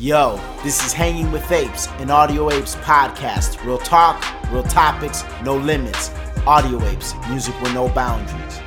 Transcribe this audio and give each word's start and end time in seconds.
Yo, 0.00 0.40
this 0.62 0.82
is 0.82 0.94
Hanging 0.94 1.30
with 1.30 1.52
Apes, 1.52 1.86
an 1.98 2.10
Audio 2.10 2.50
Apes 2.50 2.74
podcast. 2.76 3.62
Real 3.66 3.76
talk, 3.76 4.24
real 4.50 4.62
topics, 4.62 5.24
no 5.44 5.58
limits. 5.58 6.10
Audio 6.46 6.82
Apes, 6.86 7.12
music 7.28 7.54
with 7.60 7.74
no 7.74 7.86
boundaries. 7.90 8.60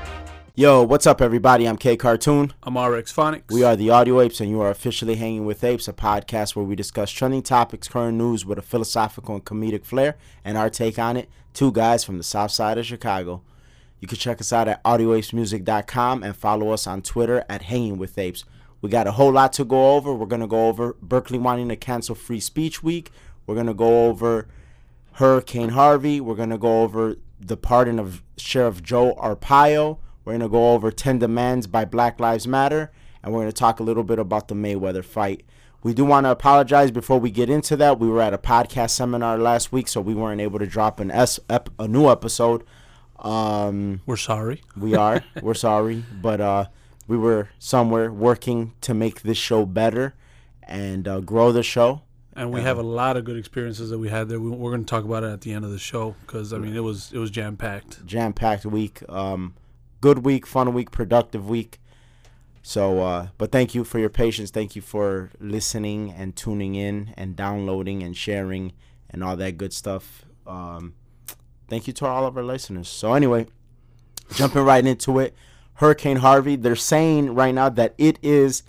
Yo, 0.54 0.83
what's 0.83 1.07
up, 1.07 1.21
everybody? 1.21 1.67
I'm 1.67 1.75
K 1.75 1.97
Cartoon. 1.97 2.54
I'm 2.61 2.77
RX 2.77 3.11
Phonics. 3.11 3.51
We 3.51 3.63
are 3.63 3.75
the 3.75 3.89
Audio 3.89 4.21
Apes, 4.21 4.41
and 4.41 4.49
you 4.51 4.61
are 4.61 4.69
officially 4.69 5.15
Hanging 5.15 5.43
with 5.43 5.63
Apes, 5.63 5.88
a 5.88 5.93
podcast 5.93 6.55
where 6.55 6.65
we 6.65 6.75
discuss 6.75 7.09
trending 7.09 7.42
topics, 7.42 7.88
current 7.88 8.15
news 8.15 8.46
with 8.46 8.60
a 8.60 8.62
philosophical 8.62 9.34
and 9.34 9.44
comedic 9.44 9.86
flair, 9.86 10.18
and 10.46 10.56
our 10.56 10.70
take 10.70 11.00
on 11.00 11.18
it. 11.18 11.29
Two 11.56 11.72
guys 11.72 12.04
from 12.04 12.20
the 12.20 12.24
south 12.24 12.52
side 12.52 12.78
of 12.78 12.86
Chicago. 12.86 13.42
You 14.00 14.08
can 14.08 14.20
check 14.20 14.40
us 14.40 14.54
out 14.54 14.68
at 14.68 14.84
audioapesmusic.com 14.84 16.22
and 16.22 16.36
follow 16.36 16.70
us 16.70 16.86
on 16.86 17.02
Twitter 17.02 17.44
at 17.50 17.63
Hanging 17.63 17.98
with 17.98 18.20
Apes. 18.20 18.45
We 18.84 18.90
got 18.90 19.08
a 19.08 19.13
whole 19.13 19.31
lot 19.31 19.54
to 19.54 19.63
go 19.63 19.95
over. 19.95 20.13
We're 20.13 20.26
going 20.26 20.41
to 20.41 20.48
go 20.48 20.68
over 20.68 20.98
Berkeley 21.02 21.40
wanting 21.40 21.70
to 21.70 21.77
cancel 21.77 22.16
Free 22.16 22.41
Speech 22.41 22.84
Week. 22.84 23.12
We're 23.48 23.55
going 23.55 23.68
to 23.68 23.74
go 23.74 24.10
over 24.10 24.50
Hurricane 25.14 25.70
Harvey. 25.70 26.20
We're 26.20 26.36
going 26.36 26.50
to 26.50 26.58
go 26.58 26.82
over 26.82 27.16
the 27.40 27.55
pardon 27.55 27.98
of 27.98 28.22
Sheriff 28.36 28.84
Joe 28.84 29.16
Arpaio. 29.16 30.00
We're 30.26 30.34
going 30.34 30.41
to 30.41 30.50
go 30.50 30.74
over 30.74 30.91
10 30.91 31.20
demands 31.20 31.66
by 31.66 31.86
Black 31.86 32.20
Lives 32.20 32.46
Matter. 32.46 32.91
And 33.24 33.32
we're 33.32 33.40
going 33.40 33.52
to 33.52 33.58
talk 33.58 33.80
a 33.80 33.84
little 33.84 34.04
bit 34.04 34.20
about 34.20 34.50
the 34.50 34.55
Mayweather 34.55 35.04
fight. 35.04 35.46
We 35.82 35.94
do 35.94 36.04
want 36.04 36.26
to 36.26 36.32
apologize 36.32 36.91
before 36.91 37.22
we 37.22 37.32
get 37.32 37.50
into 37.50 37.77
that. 37.77 38.00
We 38.00 38.10
were 38.10 38.22
at 38.22 38.34
a 38.34 38.38
podcast 38.38 38.90
seminar 38.90 39.38
last 39.38 39.72
week, 39.72 39.88
so 39.88 40.02
we 40.02 40.13
weren't 40.13 40.41
able 40.41 40.60
to 40.60 40.68
drop 40.68 41.00
an 41.00 41.10
S, 41.10 41.40
ep, 41.50 41.70
a 41.80 41.88
new 41.88 42.10
episode. 42.10 42.66
Um, 43.20 44.02
We're 44.05 44.18
sorry. 44.18 44.62
we 44.76 44.96
are. 44.96 45.24
we're 45.41 45.54
sorry. 45.54 46.04
But 46.22 46.41
uh, 46.41 46.66
we 47.07 47.17
were 47.17 47.49
somewhere 47.59 48.12
working 48.12 48.73
to 48.81 48.93
make 48.93 49.21
this 49.21 49.38
show 49.38 49.66
better 49.66 50.13
and 50.63 51.07
uh, 51.07 51.20
grow 51.20 51.52
the 51.52 51.63
show. 51.63 52.02
And 52.35 52.52
we 52.52 52.62
have 52.62 52.79
a 52.79 52.84
lot 52.84 53.16
of 53.16 53.26
good 53.26 53.38
experiences 53.38 53.91
that 53.91 53.99
we 53.99 54.09
had 54.09 54.27
there. 54.27 54.39
We, 54.39 54.49
we're 54.49 54.71
going 54.71 54.84
to 54.85 54.89
talk 54.89 55.03
about 55.03 55.23
it 55.23 55.27
at 55.27 55.41
the 55.41 55.54
end 55.54 55.65
of 55.65 55.71
the 55.71 55.77
show 55.77 56.15
because 56.26 56.51
I 56.51 56.57
mean 56.57 56.76
it 56.76 56.79
was 56.79 57.12
it 57.13 57.20
was 57.20 57.29
jam 57.29 57.57
packed. 57.57 58.04
Jam 58.07 58.34
packed 58.34 58.65
week. 58.65 59.04
Um, 59.07 59.54
good 60.01 60.26
week, 60.26 60.48
fun 60.48 60.73
week, 60.73 60.90
productive 60.90 61.48
week. 61.48 61.79
So, 62.63 63.04
uh, 63.04 63.27
but 63.38 63.51
thank 63.51 63.76
you 63.76 63.84
for 63.84 63.99
your 63.99 64.09
patience. 64.09 64.49
Thank 64.49 64.75
you 64.75 64.81
for 64.81 65.29
listening 65.39 66.11
and 66.11 66.35
tuning 66.35 66.75
in 66.75 67.13
and 67.17 67.35
downloading 67.35 68.01
and 68.01 68.15
sharing 68.15 68.71
and 69.09 69.23
all 69.23 69.35
that 69.35 69.57
good 69.57 69.73
stuff. 69.73 70.25
Um, 70.47 70.95
thank 71.67 71.85
you 71.88 71.93
to 71.93 72.05
all 72.05 72.25
of 72.25 72.35
our 72.35 72.43
listeners. 72.43 72.88
So, 72.88 73.13
anyway, 73.13 73.47
jumping 74.33 74.63
right 74.63 74.85
into 74.85 75.19
it 75.19 75.35
Hurricane 75.75 76.17
Harvey, 76.17 76.55
they're 76.55 76.75
saying 76.75 77.33
right 77.33 77.53
now 77.53 77.69
that 77.69 77.93
it 77.97 78.19
is 78.21 78.63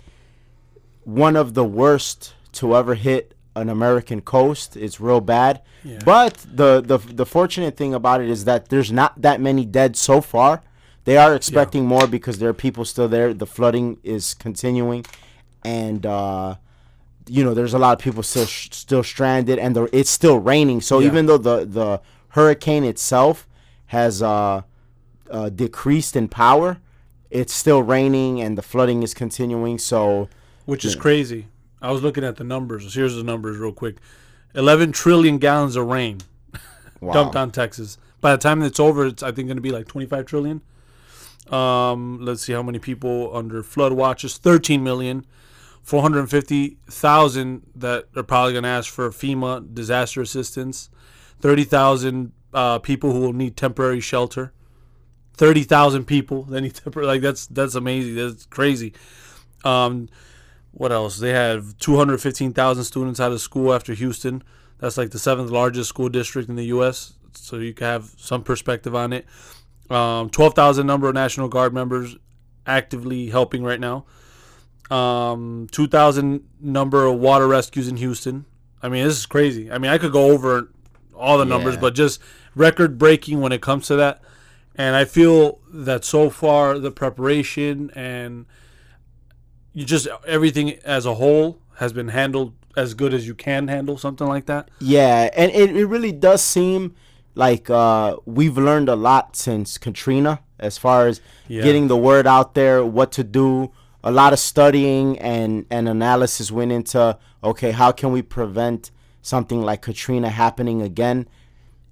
one 1.03 1.35
of 1.35 1.53
the 1.53 1.63
worst 1.63 2.33
to 2.53 2.75
ever 2.75 2.95
hit 2.95 3.35
an 3.55 3.69
American 3.69 4.21
coast. 4.21 4.75
It's 4.75 4.99
real 4.99 5.21
bad. 5.21 5.61
Yeah. 5.83 5.99
But 6.03 6.45
the, 6.51 6.81
the 6.81 6.97
the 6.97 7.25
fortunate 7.25 7.77
thing 7.77 7.93
about 7.93 8.21
it 8.21 8.29
is 8.29 8.45
that 8.45 8.69
there's 8.69 8.91
not 8.91 9.21
that 9.21 9.39
many 9.39 9.65
dead 9.65 9.95
so 9.95 10.19
far. 10.19 10.63
They 11.03 11.17
are 11.17 11.35
expecting 11.35 11.85
more 11.85 12.07
because 12.07 12.39
there 12.39 12.49
are 12.49 12.53
people 12.53 12.83
still 12.85 13.07
there. 13.07 13.33
The 13.33 13.45
flooding 13.45 13.97
is 14.03 14.33
continuing, 14.33 15.05
and 15.63 16.03
uh, 16.05 16.55
you 17.27 17.43
know 17.43 17.53
there's 17.53 17.75
a 17.75 17.79
lot 17.79 17.93
of 17.93 18.03
people 18.03 18.23
still 18.23 18.47
still 18.47 19.03
stranded, 19.03 19.59
and 19.59 19.75
the, 19.75 19.83
it's 19.95 20.09
still 20.09 20.39
raining. 20.39 20.81
So 20.81 20.99
Yeah. 20.99 21.07
even 21.07 21.27
though 21.27 21.37
the 21.37 21.65
the 21.65 22.01
hurricane 22.29 22.83
itself 22.83 23.47
has 23.87 24.23
uh, 24.23 24.63
uh, 25.29 25.49
decreased 25.49 26.15
in 26.15 26.27
power, 26.27 26.79
it's 27.35 27.53
still 27.53 27.83
raining, 27.83 28.41
and 28.41 28.57
the 28.57 28.61
flooding 28.61 29.03
is 29.03 29.13
continuing. 29.13 29.77
So 29.77 30.29
which 30.65 30.85
is 30.85 30.95
crazy. 30.95 31.47
I 31.81 31.91
was 31.91 32.01
looking 32.01 32.23
at 32.23 32.37
the 32.37 32.43
numbers. 32.43 32.95
Here's 32.95 33.15
the 33.15 33.23
numbers 33.23 33.57
real 33.57 33.73
quick: 33.73 33.97
11 34.53 34.93
trillion 34.93 35.37
gallons 35.37 35.75
of 35.75 35.87
rain 35.87 36.21
wow. 37.01 37.13
dumped 37.13 37.35
on 37.35 37.51
Texas. 37.51 37.97
By 38.21 38.31
the 38.31 38.41
time 38.41 38.61
it's 38.63 38.79
over, 38.79 39.07
it's 39.07 39.21
I 39.21 39.31
think 39.31 39.47
going 39.47 39.57
to 39.57 39.61
be 39.61 39.71
like 39.71 39.87
25 39.87 40.25
trillion. 40.25 40.61
Um, 41.51 42.19
let's 42.25 42.41
see 42.41 42.53
how 42.53 42.63
many 42.63 42.79
people 42.79 43.35
under 43.35 43.61
flood 43.61 43.93
watches: 43.93 44.37
13 44.37 44.83
million. 44.83 45.25
450,000 45.83 47.61
that 47.75 48.05
are 48.15 48.23
probably 48.23 48.53
going 48.53 48.63
to 48.63 48.69
ask 48.69 48.91
for 48.91 49.07
FEMA 49.11 49.71
disaster 49.71 50.19
assistance. 50.19 50.89
30,000 51.41 52.31
uh, 52.55 52.79
people 52.79 53.11
who 53.11 53.19
will 53.19 53.33
need 53.33 53.55
temporary 53.55 53.99
shelter. 53.99 54.51
30,000 55.35 56.05
people 56.05 56.43
that 56.43 56.61
need 56.61 56.75
temporary 56.75 57.07
like 57.07 57.21
that's 57.21 57.45
that's 57.47 57.75
amazing. 57.75 58.15
That's 58.15 58.45
crazy. 58.45 58.93
Um 59.63 60.09
what 60.71 60.91
else? 60.91 61.17
They 61.19 61.31
have 61.31 61.77
215,000 61.77 62.83
students 62.83 63.19
out 63.21 63.31
of 63.31 63.39
school 63.39 63.73
after 63.73 63.93
Houston. 63.93 64.43
That's 64.79 64.97
like 64.97 65.11
the 65.11 65.19
seventh 65.19 65.49
largest 65.49 65.87
school 65.87 66.09
district 66.09 66.49
in 66.49 66.57
the 66.57 66.65
U.S. 66.65 67.13
So 67.33 67.57
you 67.57 67.73
can 67.73 67.85
have 67.87 68.11
some 68.17 68.43
perspective 68.43 68.93
on 68.93 69.13
it. 69.13 69.25
Um, 69.89 70.29
12,000 70.29 70.85
number 70.85 71.07
of 71.07 71.13
National 71.13 71.47
Guard 71.47 71.73
members 71.73 72.17
actively 72.67 73.29
helping 73.29 73.63
right 73.63 73.79
now. 73.79 74.05
Um, 74.91 75.67
2,000 75.71 76.43
number 76.59 77.05
of 77.05 77.19
water 77.19 77.47
rescues 77.47 77.87
in 77.87 77.97
Houston. 77.97 78.45
I 78.83 78.89
mean, 78.89 79.05
this 79.05 79.17
is 79.17 79.25
crazy. 79.25 79.71
I 79.71 79.77
mean, 79.77 79.91
I 79.91 79.97
could 79.97 80.11
go 80.11 80.31
over 80.31 80.71
all 81.15 81.37
the 81.37 81.45
numbers, 81.45 81.75
Yeah. 81.75 81.81
but 81.81 81.95
just 81.95 82.19
record 82.53 82.97
breaking 82.97 83.39
when 83.41 83.51
it 83.51 83.61
comes 83.61 83.87
to 83.87 83.95
that. 83.95 84.21
And 84.77 84.95
I 84.95 85.05
feel 85.05 85.59
that 85.71 86.03
so 86.03 86.29
far 86.29 86.77
the 86.79 86.91
preparation 86.91 87.91
and 87.95 88.45
you 89.73 89.85
just 89.85 90.07
everything 90.27 90.73
as 90.83 91.05
a 91.05 91.15
whole 91.15 91.59
has 91.75 91.93
been 91.93 92.09
handled 92.09 92.53
as 92.77 92.93
good 92.93 93.13
as 93.13 93.25
you 93.27 93.33
can 93.35 93.67
handle 93.67 93.97
something 93.97 94.27
like 94.27 94.45
that. 94.47 94.69
Yeah, 94.79 95.29
and 95.33 95.51
it, 95.51 95.75
it 95.75 95.85
really 95.85 96.11
does 96.11 96.41
seem 96.41 96.93
like 97.35 97.69
uh, 97.69 98.17
we've 98.25 98.57
learned 98.57 98.89
a 98.89 98.95
lot 98.95 99.35
since 99.35 99.77
Katrina 99.77 100.41
as 100.59 100.77
far 100.77 101.07
as 101.07 101.21
Yeah. 101.47 101.63
getting 101.63 101.87
the 101.87 101.97
word 101.97 102.27
out 102.27 102.53
there, 102.53 102.85
what 102.85 103.11
to 103.13 103.23
do. 103.23 103.71
A 104.03 104.11
lot 104.11 104.33
of 104.33 104.39
studying 104.39 105.17
and, 105.19 105.65
and 105.69 105.89
analysis 105.89 106.51
went 106.51 106.71
into 106.71 107.17
okay, 107.43 107.71
how 107.71 107.91
can 107.91 108.11
we 108.11 108.21
prevent 108.21 108.91
something 109.21 109.61
like 109.61 109.81
Katrina 109.81 110.29
happening 110.29 110.81
again? 110.81 111.27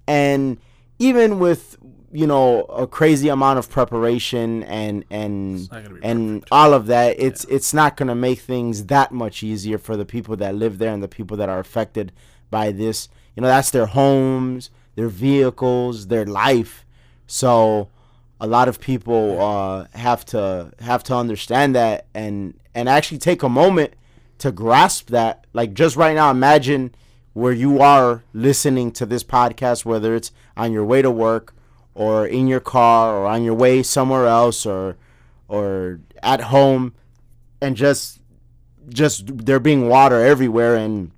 And 0.06 0.58
even 0.98 1.38
with 1.38 1.76
you 2.14 2.28
know 2.28 2.62
a 2.62 2.86
crazy 2.86 3.28
amount 3.28 3.58
of 3.58 3.68
preparation 3.68 4.62
and 4.62 5.04
and 5.10 5.68
and 6.00 6.44
all 6.52 6.72
of 6.72 6.86
that, 6.86 7.16
it's 7.18 7.44
it's 7.46 7.74
not 7.74 7.96
gonna 7.96 8.14
make 8.14 8.38
things 8.38 8.86
that 8.86 9.10
much 9.10 9.42
easier 9.42 9.78
for 9.78 9.96
the 9.96 10.04
people 10.04 10.36
that 10.36 10.54
live 10.54 10.78
there 10.78 10.94
and 10.94 11.02
the 11.02 11.08
people 11.08 11.36
that 11.36 11.48
are 11.48 11.58
affected 11.58 12.12
by 12.50 12.70
this. 12.70 13.08
You 13.34 13.40
know, 13.40 13.48
that's 13.48 13.72
their 13.72 13.86
homes, 13.86 14.70
their 14.94 15.08
vehicles, 15.08 16.06
their 16.06 16.24
life. 16.24 16.86
So 17.26 17.88
a 18.40 18.46
lot 18.46 18.68
of 18.68 18.80
people 18.80 19.40
uh, 19.42 19.86
have 19.94 20.24
to 20.26 20.72
have 20.78 21.02
to 21.04 21.16
understand 21.16 21.74
that 21.74 22.06
and 22.14 22.54
and 22.76 22.88
actually 22.88 23.18
take 23.18 23.42
a 23.42 23.48
moment 23.48 23.94
to 24.38 24.52
grasp 24.52 25.08
that. 25.08 25.48
Like 25.52 25.74
just 25.74 25.96
right 25.96 26.14
now, 26.14 26.30
imagine 26.30 26.94
where 27.32 27.52
you 27.52 27.80
are 27.80 28.22
listening 28.32 28.92
to 28.92 29.04
this 29.04 29.24
podcast, 29.24 29.84
whether 29.84 30.14
it's 30.14 30.30
on 30.56 30.70
your 30.70 30.84
way 30.84 31.02
to 31.02 31.10
work 31.10 31.53
or 31.94 32.26
in 32.26 32.46
your 32.46 32.60
car 32.60 33.16
or 33.16 33.26
on 33.26 33.44
your 33.44 33.54
way 33.54 33.82
somewhere 33.82 34.26
else 34.26 34.66
or 34.66 34.96
or 35.48 36.00
at 36.22 36.40
home 36.40 36.94
and 37.60 37.76
just 37.76 38.20
just 38.88 39.44
there 39.46 39.60
being 39.60 39.88
water 39.88 40.24
everywhere 40.24 40.76
and 40.76 41.10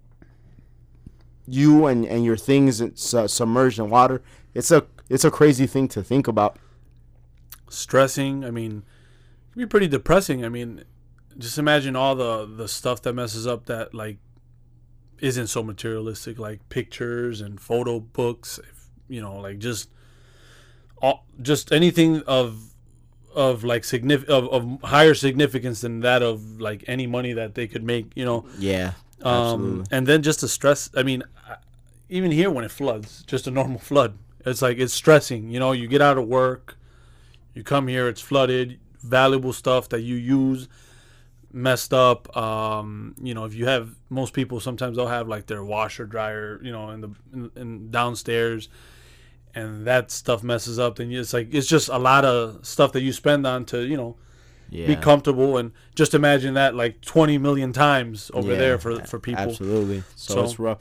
you 1.47 1.87
and, 1.87 2.05
and 2.05 2.25
your 2.25 2.37
things 2.37 2.83
su- 2.95 3.29
submerged 3.29 3.79
in 3.79 3.89
water 3.89 4.23
it's 4.55 4.71
a 4.71 4.85
it's 5.09 5.25
a 5.25 5.31
crazy 5.31 5.67
thing 5.67 5.89
to 5.89 6.03
think 6.03 6.27
about 6.29 6.59
Stressing, 7.69 8.45
I 8.45 8.53
mean, 8.53 8.85
be 9.57 9.67
pretty 9.67 9.89
depressing. 9.89 10.45
I 10.45 10.49
mean, 10.49 10.85
just 11.37 11.59
imagine 11.59 11.97
all 11.97 12.15
the 12.15 12.47
the 12.47 12.69
stuff 12.69 13.03
that 13.03 13.13
messes 13.13 13.45
up 13.45 13.67
that 13.67 13.93
like 13.93 14.19
isn't 15.19 15.49
so 15.49 15.65
materialistic, 15.65 16.39
like 16.39 16.69
pictures 16.69 17.41
and 17.41 17.61
photo 17.61 17.99
books. 17.99 18.59
If, 18.59 18.89
you 19.09 19.21
know, 19.21 19.37
like 19.37 19.59
just 19.59 19.91
all 21.03 21.25
just 21.43 21.73
anything 21.73 22.23
of 22.27 22.63
of 23.35 23.65
like 23.65 23.85
significant 23.85 24.31
of, 24.31 24.49
of 24.49 24.83
higher 24.83 25.15
significance 25.15 25.83
than 25.83 26.01
that 26.01 26.23
of 26.23 26.61
like 26.61 26.85
any 26.87 27.07
money 27.07 27.33
that 27.35 27.55
they 27.55 27.67
could 27.67 27.85
make. 27.85 28.07
You 28.15 28.25
know, 28.25 28.47
yeah 28.59 28.93
Um, 29.23 29.33
absolutely 29.33 29.85
and 29.91 30.07
then 30.07 30.23
just 30.23 30.41
the 30.41 30.49
stress. 30.49 30.91
I 30.97 31.03
mean, 31.03 31.23
even 32.09 32.31
here 32.31 32.51
when 32.51 32.65
it 32.65 32.71
floods, 32.71 33.25
just 33.27 33.47
a 33.47 33.51
normal 33.51 33.79
flood, 33.79 34.17
it's 34.45 34.63
like 34.63 34.79
it's 34.79 34.95
stressing. 34.95 35.51
You 35.51 35.61
know, 35.61 35.73
you 35.73 35.89
get 35.89 36.01
out 36.01 36.19
of 36.19 36.27
work, 36.27 36.77
you 37.55 37.63
come 37.63 37.89
here, 37.89 38.09
it's 38.09 38.21
flooded, 38.21 38.79
valuable 39.03 39.53
stuff 39.53 39.89
that 39.91 40.01
you 40.03 40.15
use 40.17 40.69
messed 41.53 41.93
up. 41.95 42.35
Um, 42.37 43.15
you 43.21 43.35
know, 43.35 43.45
if 43.45 43.55
you 43.55 43.67
have 43.67 43.91
most 44.11 44.33
people, 44.35 44.61
sometimes 44.61 44.97
they'll 44.97 45.07
have 45.09 45.29
like 45.29 45.47
their 45.47 45.65
washer 45.65 46.07
dryer, 46.07 46.61
you 46.63 46.73
know, 46.73 46.91
in 46.91 47.01
the 47.01 47.11
in, 47.33 47.51
in 47.57 47.91
downstairs, 47.91 48.69
and 49.57 49.87
that 49.87 50.11
stuff 50.13 50.45
messes 50.45 50.79
up. 50.79 50.97
Then 50.97 51.11
it's 51.11 51.33
like 51.33 51.53
it's 51.53 51.67
just 51.67 51.89
a 51.89 51.99
lot 51.99 52.25
of 52.25 52.65
stuff 52.65 52.93
that 52.93 53.03
you 53.03 53.13
spend 53.13 53.47
on 53.47 53.65
to 53.67 53.81
you 53.85 53.97
know 53.97 54.17
be 54.71 54.95
comfortable, 54.97 55.57
and 55.57 55.73
just 55.95 56.13
imagine 56.15 56.55
that 56.55 56.75
like 56.75 57.01
20 57.01 57.39
million 57.39 57.73
times 57.73 58.31
over 58.35 58.53
Yeah, 58.53 58.59
there 58.59 58.79
for 58.79 59.01
for 59.05 59.19
people. 59.19 59.43
Absolutely. 59.43 60.03
So, 60.15 60.35
So- 60.35 60.45
it's 60.45 60.59
rough. 60.59 60.79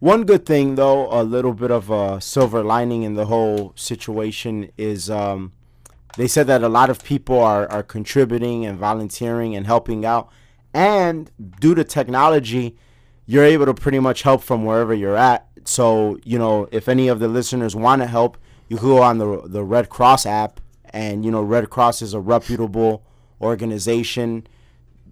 One 0.00 0.22
good 0.24 0.46
thing, 0.46 0.76
though, 0.76 1.08
a 1.10 1.24
little 1.24 1.52
bit 1.52 1.72
of 1.72 1.90
a 1.90 2.20
silver 2.20 2.62
lining 2.62 3.02
in 3.02 3.14
the 3.14 3.26
whole 3.26 3.72
situation 3.74 4.70
is 4.78 5.10
um, 5.10 5.50
they 6.16 6.28
said 6.28 6.46
that 6.46 6.62
a 6.62 6.68
lot 6.68 6.88
of 6.88 7.02
people 7.02 7.40
are, 7.40 7.68
are 7.68 7.82
contributing 7.82 8.64
and 8.64 8.78
volunteering 8.78 9.56
and 9.56 9.66
helping 9.66 10.04
out. 10.06 10.28
And 10.72 11.32
due 11.60 11.74
to 11.74 11.82
technology, 11.82 12.76
you're 13.28 13.44
able 13.44 13.66
to 13.66 13.74
pretty 13.74 14.00
much 14.00 14.22
help 14.22 14.42
from 14.42 14.64
wherever 14.64 14.94
you're 14.94 15.16
at. 15.16 15.46
So, 15.64 16.18
you 16.24 16.38
know, 16.38 16.66
if 16.72 16.88
any 16.88 17.08
of 17.08 17.20
the 17.20 17.28
listeners 17.28 17.76
want 17.76 18.00
to 18.00 18.06
help, 18.06 18.38
you 18.68 18.78
can 18.78 18.88
go 18.88 19.02
on 19.02 19.18
the, 19.18 19.42
the 19.44 19.62
Red 19.62 19.90
Cross 19.90 20.24
app. 20.24 20.60
And, 20.90 21.26
you 21.26 21.30
know, 21.30 21.42
Red 21.42 21.68
Cross 21.68 22.00
is 22.00 22.14
a 22.14 22.20
reputable 22.20 23.04
organization 23.40 24.46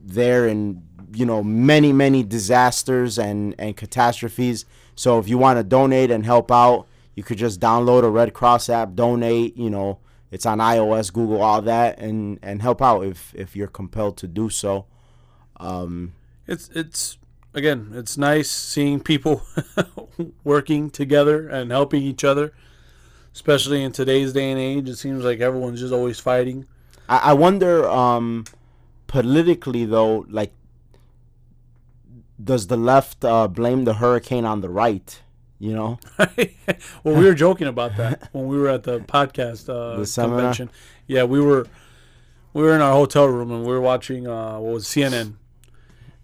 there 0.03 0.49
in 0.49 0.83
you 1.13 1.27
know 1.27 1.43
many 1.43 1.93
many 1.93 2.23
disasters 2.23 3.19
and 3.19 3.55
and 3.59 3.77
catastrophes 3.77 4.65
so 4.95 5.19
if 5.19 5.29
you 5.29 5.39
want 5.39 5.59
to 5.59 5.65
donate 5.65 6.11
and 6.11 6.25
help 6.25 6.51
out 6.51 6.87
you 7.15 7.23
could 7.23 7.39
just 7.39 7.61
download 7.61 8.03
a 8.03 8.11
red 8.11 8.35
cross 8.35 8.69
app 8.69 8.95
donate 8.95 9.57
you 9.57 9.71
know 9.71 9.99
it's 10.33 10.45
on 10.45 10.59
ios 10.59 11.13
google 11.13 11.41
all 11.41 11.63
that 11.63 11.99
and 11.99 12.39
and 12.43 12.63
help 12.63 12.83
out 12.83 13.03
if 13.03 13.33
if 13.35 13.55
you're 13.55 13.69
compelled 13.69 14.17
to 14.17 14.27
do 14.27 14.49
so 14.51 14.87
um 15.59 16.13
It's 16.47 16.69
it's 16.75 17.19
again, 17.57 17.91
it's 17.95 18.17
nice 18.17 18.51
seeing 18.51 19.01
people 19.01 19.43
working 20.45 20.91
together 20.91 21.49
and 21.49 21.71
helping 21.71 22.03
each 22.03 22.23
other, 22.23 22.53
especially 23.35 23.83
in 23.83 23.91
today's 23.93 24.33
day 24.33 24.51
and 24.51 24.61
age. 24.61 24.89
It 24.89 24.97
seems 24.97 25.25
like 25.25 25.41
everyone's 25.41 25.81
just 25.81 25.93
always 25.93 26.21
fighting. 26.21 26.67
I, 27.09 27.31
I 27.31 27.33
wonder 27.33 27.89
um 27.89 28.45
politically 29.07 29.85
though 29.85 30.27
like 30.29 30.53
does 32.43 32.67
the 32.67 32.77
left 32.77 33.25
uh 33.25 33.47
blame 33.47 33.85
the 33.85 33.95
hurricane 33.95 34.45
on 34.45 34.61
the 34.61 34.69
right 34.69 35.23
you 35.61 35.73
know 35.73 35.99
well, 37.05 37.15
we 37.15 37.25
were 37.25 37.33
joking 37.35 37.69
about 37.69 37.97
that 37.97 38.29
when 38.33 38.47
we 38.49 38.59
were 38.59 38.69
at 38.69 38.83
the 38.83 38.99
podcast 38.99 39.69
uh, 39.69 40.01
The 40.01 40.23
convention. 40.23 40.71
Yeah, 41.07 41.23
we 41.23 41.41
were 41.41 41.67
we 42.53 42.63
were 42.63 42.75
in 42.75 42.81
our 42.81 42.93
hotel 42.93 43.27
room 43.27 43.53
and 43.53 43.63
we 43.63 43.69
were 43.69 43.81
watching 43.81 44.27
uh, 44.27 44.59
what 44.59 44.75
was 44.75 44.85
CNN, 44.87 45.35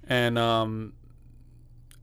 and 0.08 0.36
um, 0.38 0.92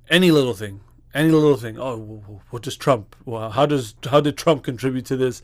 any 0.09 0.31
little 0.31 0.53
thing, 0.53 0.81
any 1.13 1.31
little 1.31 1.57
thing. 1.57 1.77
Oh, 1.79 1.97
wh- 1.97 2.25
wh- 2.29 2.53
what 2.53 2.63
does 2.63 2.75
Trump? 2.75 3.15
Well, 3.25 3.51
how 3.51 3.65
does 3.65 3.95
how 4.09 4.21
did 4.21 4.38
Trump 4.38 4.63
contribute 4.63 5.06
to 5.07 5.17
this? 5.17 5.41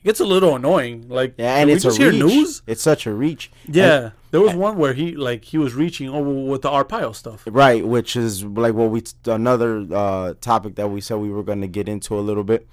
It 0.00 0.04
gets 0.04 0.20
a 0.20 0.24
little 0.24 0.54
annoying. 0.54 1.08
Like, 1.08 1.34
yeah 1.38 1.56
and 1.56 1.66
we 1.68 1.74
it's 1.74 1.82
just 1.82 1.98
a 1.98 2.02
hear 2.02 2.12
reach 2.12 2.22
news. 2.24 2.62
it's 2.68 2.82
such 2.82 3.04
a 3.06 3.12
reach 3.12 3.50
Yeah, 3.66 4.10
there 4.30 4.40
was 4.40 4.54
one 4.54 4.78
where 4.78 4.92
he 4.94 5.16
like 5.16 5.44
he 5.44 5.58
was 5.58 5.74
reaching 5.74 6.08
over 6.08 6.30
with 6.32 6.62
the 6.62 6.70
Arpaio 6.70 7.14
stuff. 7.14 7.42
Right, 7.50 7.84
which 7.84 8.14
is 8.14 8.44
like 8.44 8.74
what 8.74 8.90
we 8.90 9.02
another 9.26 9.84
uh, 9.92 10.34
topic 10.40 10.76
that 10.76 10.88
we 10.88 11.00
said 11.00 11.16
we 11.16 11.30
were 11.30 11.42
going 11.42 11.60
to 11.62 11.66
get 11.68 11.88
into 11.88 12.16
a 12.18 12.20
little 12.22 12.44
bit. 12.44 12.68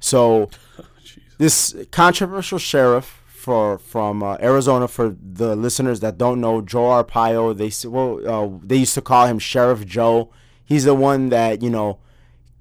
So 0.00 0.50
this 1.38 1.74
controversial 1.90 2.58
sheriff 2.58 3.22
for 3.26 3.78
from 3.78 4.22
uh, 4.22 4.36
Arizona, 4.40 4.86
for 4.88 5.16
the 5.22 5.56
listeners 5.56 6.00
that 6.00 6.18
don't 6.18 6.40
know, 6.42 6.60
Joe 6.60 7.02
Arpaio, 7.02 7.56
they 7.56 7.70
well 7.88 8.10
uh, 8.28 8.58
they 8.62 8.76
used 8.76 8.94
to 8.94 9.00
call 9.02 9.26
him 9.26 9.38
Sheriff 9.38 9.86
Joe. 9.86 10.30
He's 10.66 10.84
the 10.84 10.94
one 10.94 11.30
that 11.30 11.62
you 11.62 11.70
know 11.70 11.98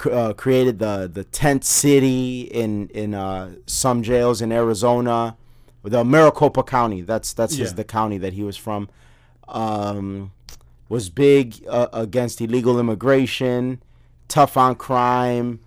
uh, 0.09 0.33
created 0.33 0.79
the 0.79 1.09
the 1.11 1.23
tent 1.23 1.65
city 1.65 2.41
in 2.41 2.87
in 2.89 3.13
uh, 3.13 3.55
some 3.65 4.03
jails 4.03 4.41
in 4.41 4.51
Arizona, 4.51 5.35
the 5.83 6.05
Maricopa 6.05 6.63
County. 6.63 7.01
That's 7.01 7.33
that's 7.33 7.55
his 7.55 7.73
the 7.73 7.83
county 7.83 8.17
that 8.19 8.33
he 8.33 8.43
was 8.43 8.55
from. 8.55 8.89
Um, 9.47 10.31
was 10.87 11.09
big 11.09 11.63
uh, 11.67 11.87
against 11.93 12.41
illegal 12.41 12.79
immigration, 12.79 13.81
tough 14.27 14.55
on 14.55 14.75
crime, 14.75 15.59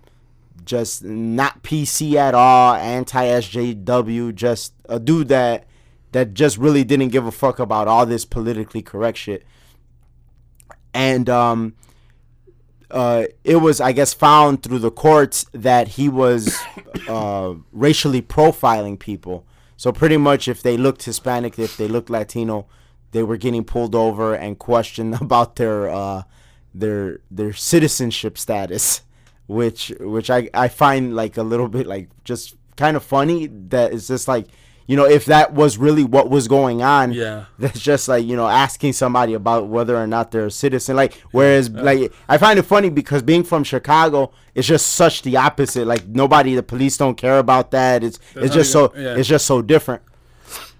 just 0.63 1.03
not 1.03 1.63
PC 1.63 2.15
at 2.15 2.33
all, 2.33 2.75
anti 2.75 3.25
SJW, 3.25 4.33
just 4.33 4.73
a 4.87 4.99
dude 4.99 5.27
that 5.27 5.65
that 6.11 6.33
just 6.33 6.57
really 6.57 6.83
didn't 6.83 7.09
give 7.09 7.25
a 7.25 7.31
fuck 7.31 7.59
about 7.59 7.87
all 7.87 8.05
this 8.05 8.25
politically 8.25 8.81
correct 8.81 9.17
shit. 9.17 9.43
And 10.93 11.29
um 11.29 11.75
uh, 12.91 13.25
it 13.43 13.57
was, 13.57 13.79
I 13.79 13.91
guess, 13.91 14.13
found 14.13 14.63
through 14.63 14.79
the 14.79 14.91
courts 14.91 15.45
that 15.51 15.89
he 15.89 16.09
was 16.09 16.57
uh, 17.07 17.53
racially 17.71 18.21
profiling 18.21 18.97
people. 18.97 19.45
So 19.77 19.91
pretty 19.91 20.17
much, 20.17 20.47
if 20.47 20.61
they 20.61 20.75
looked 20.75 21.03
Hispanic, 21.03 21.57
if 21.59 21.77
they 21.77 21.87
looked 21.87 22.09
Latino, 22.09 22.67
they 23.11 23.23
were 23.23 23.37
getting 23.37 23.63
pulled 23.63 23.95
over 23.95 24.33
and 24.33 24.57
questioned 24.57 25.15
about 25.21 25.55
their 25.55 25.89
uh, 25.89 26.23
their 26.73 27.19
their 27.31 27.53
citizenship 27.53 28.37
status, 28.37 29.01
which 29.47 29.93
which 29.99 30.29
I 30.29 30.49
I 30.53 30.67
find 30.67 31.15
like 31.15 31.37
a 31.37 31.43
little 31.43 31.69
bit 31.69 31.87
like 31.87 32.09
just 32.23 32.55
kind 32.75 32.97
of 32.97 33.03
funny. 33.03 33.47
That 33.47 33.93
it's 33.93 34.07
just 34.07 34.27
like 34.27 34.47
you 34.89 34.95
know 34.97 35.05
if 35.05 35.25
that 35.25 35.53
was 35.53 35.77
really 35.77 36.03
what 36.03 36.29
was 36.31 36.47
going 36.47 36.81
on 36.81 37.13
Yeah. 37.13 37.45
that's 37.59 37.79
just 37.79 38.07
like 38.07 38.25
you 38.25 38.35
know 38.35 38.47
asking 38.47 38.93
somebody 38.93 39.33
about 39.35 39.67
whether 39.67 39.95
or 39.95 40.07
not 40.07 40.31
they're 40.31 40.47
a 40.47 40.51
citizen 40.51 40.95
like 40.95 41.13
whereas 41.31 41.69
like 41.69 42.11
i 42.27 42.37
find 42.39 42.57
it 42.57 42.63
funny 42.63 42.89
because 42.89 43.21
being 43.21 43.43
from 43.43 43.63
chicago 43.63 44.31
it's 44.55 44.67
just 44.67 44.87
such 45.01 45.21
the 45.21 45.37
opposite 45.37 45.85
like 45.85 46.07
nobody 46.07 46.55
the 46.55 46.63
police 46.63 46.97
don't 46.97 47.15
care 47.17 47.37
about 47.37 47.69
that 47.71 48.03
it's 48.03 48.19
it's 48.35 48.53
just 48.53 48.71
so 48.71 48.91
yeah. 48.97 49.15
it's 49.15 49.29
just 49.29 49.45
so 49.45 49.61
different 49.61 50.01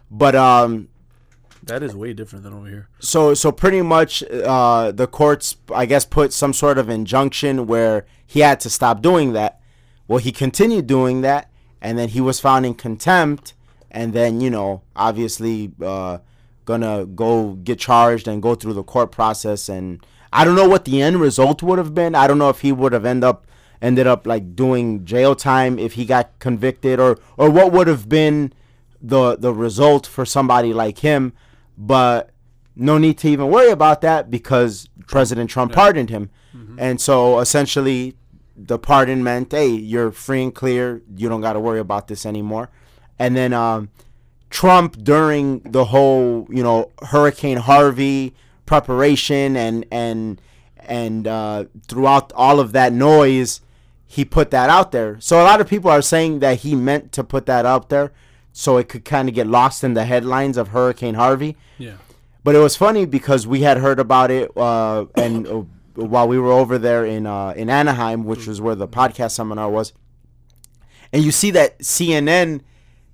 but 0.10 0.36
um 0.36 0.88
That 1.64 1.84
is 1.84 1.96
way 1.96 2.14
different 2.14 2.44
than 2.46 2.54
over 2.54 2.68
here. 2.68 2.88
so 3.00 3.36
so 3.36 3.52
pretty 3.52 3.84
much 3.84 4.24
uh 4.24 4.92
the 4.92 5.06
courts 5.08 5.56
i 5.74 5.86
guess 5.86 6.04
put 6.06 6.34
some 6.34 6.54
sort 6.54 6.78
of 6.80 6.90
injunction 6.90 7.68
where 7.68 8.06
he 8.26 8.40
had 8.40 8.60
to 8.62 8.70
stop 8.72 9.02
doing 9.04 9.34
that 9.34 9.60
well 10.08 10.18
he 10.20 10.32
continued 10.32 10.88
doing 10.88 11.22
that 11.22 11.44
and 11.80 11.98
then 12.00 12.10
he 12.10 12.22
was 12.22 12.40
found 12.40 12.66
in 12.66 12.74
contempt 12.74 13.54
and 13.92 14.14
then 14.14 14.42
you 14.42 14.50
know 14.50 14.82
obviously 14.96 15.72
uh 15.84 16.18
gonna 16.66 17.06
go 17.06 17.54
get 17.64 17.80
charged 17.80 18.28
and 18.28 18.42
go 18.42 18.56
through 18.56 18.74
the 18.74 18.84
court 18.84 19.12
process 19.12 19.70
and 19.70 20.06
i 20.32 20.46
don't 20.46 20.56
know 20.56 20.68
what 20.68 20.86
the 20.86 21.02
end 21.02 21.20
result 21.20 21.64
would 21.64 21.78
have 21.80 21.96
been 21.96 22.14
i 22.16 22.28
don't 22.28 22.38
know 22.38 22.50
if 22.50 22.62
he 22.62 22.72
would 22.72 22.94
have 22.94 23.06
end 23.06 23.24
up 23.24 23.48
ended 23.82 24.06
up 24.06 24.28
like 24.28 24.56
doing 24.56 25.04
jail 25.06 25.36
time 25.36 25.80
if 25.80 25.94
he 25.94 26.06
got 26.06 26.38
convicted 26.40 27.00
or 27.00 27.18
or 27.38 27.50
what 27.50 27.72
would 27.72 27.88
have 27.88 28.08
been 28.08 28.54
the 29.02 29.36
the 29.38 29.54
result 29.54 30.06
for 30.06 30.26
somebody 30.26 30.74
like 30.74 31.00
him 31.00 31.34
but 31.78 32.32
no 32.76 32.98
need 32.98 33.18
to 33.18 33.28
even 33.28 33.50
worry 33.50 33.72
about 33.72 34.02
that 34.02 34.30
because 34.30 34.90
President 35.08 35.50
Trump 35.50 35.74
pardoned 35.74 36.10
him. 36.10 36.30
And 36.80 37.02
so 37.02 37.40
essentially 37.40 38.16
the 38.56 38.78
pardon 38.80 39.24
meant, 39.24 39.52
hey, 39.52 39.68
you're 39.68 40.12
free 40.12 40.44
and 40.44 40.56
clear. 40.56 41.02
You 41.16 41.28
don't 41.30 41.42
got 41.42 41.54
to 41.54 41.60
worry 41.60 41.80
about 41.80 42.08
this 42.08 42.26
anymore. 42.26 42.70
And 43.20 43.36
then 43.36 43.54
um, 43.54 43.90
Trump 44.50 45.04
during 45.04 45.60
the 45.60 45.86
whole, 45.86 46.48
you 46.50 46.64
know, 46.64 46.92
Hurricane 47.04 47.58
Harvey 47.58 48.34
preparation 48.66 49.56
and 49.56 49.86
and 49.92 50.42
and 50.78 51.28
uh, 51.28 51.66
throughout 51.88 52.32
all 52.34 52.60
of 52.60 52.72
that 52.72 52.94
noise, 52.94 53.62
he 54.08 54.26
put 54.26 54.50
that 54.52 54.70
out 54.70 54.92
there. 54.92 55.20
So 55.20 55.42
a 55.42 55.44
lot 55.44 55.62
of 55.62 55.68
people 55.68 55.92
are 55.92 56.02
saying 56.02 56.40
that 56.40 56.60
he 56.60 56.74
meant 56.76 57.12
to 57.12 57.24
put 57.24 57.46
that 57.46 57.66
out 57.66 57.90
there 57.90 58.12
so 58.52 58.78
it 58.78 58.90
could 58.90 59.06
kind 59.06 59.30
of 59.30 59.36
get 59.36 59.46
lost 59.46 59.84
in 59.84 59.94
the 59.94 60.06
headlines 60.06 60.58
of 60.58 60.70
Hurricane 60.70 61.14
Harvey. 61.14 61.56
Yeah. 61.78 61.98
But 62.44 62.56
it 62.56 62.60
was 62.60 62.76
funny 62.76 63.06
because 63.06 63.46
we 63.46 63.62
had 63.62 63.78
heard 63.78 64.00
about 64.00 64.32
it, 64.32 64.56
uh, 64.58 65.06
and 65.16 65.48
uh, 65.48 65.54
while 65.96 66.28
we 66.28 66.40
were 66.40 66.52
over 66.52 66.78
there 66.78 67.06
in 67.06 67.26
uh, 67.26 67.54
in 67.56 67.70
Anaheim, 67.70 68.24
which 68.24 68.48
was 68.48 68.62
where 68.62 68.76
the 68.76 68.88
podcast 68.88 69.32
seminar 69.32 69.70
was, 69.70 69.94
and 71.12 71.24
you 71.24 71.32
see 71.32 71.52
that 71.52 71.80
CNN 71.80 72.62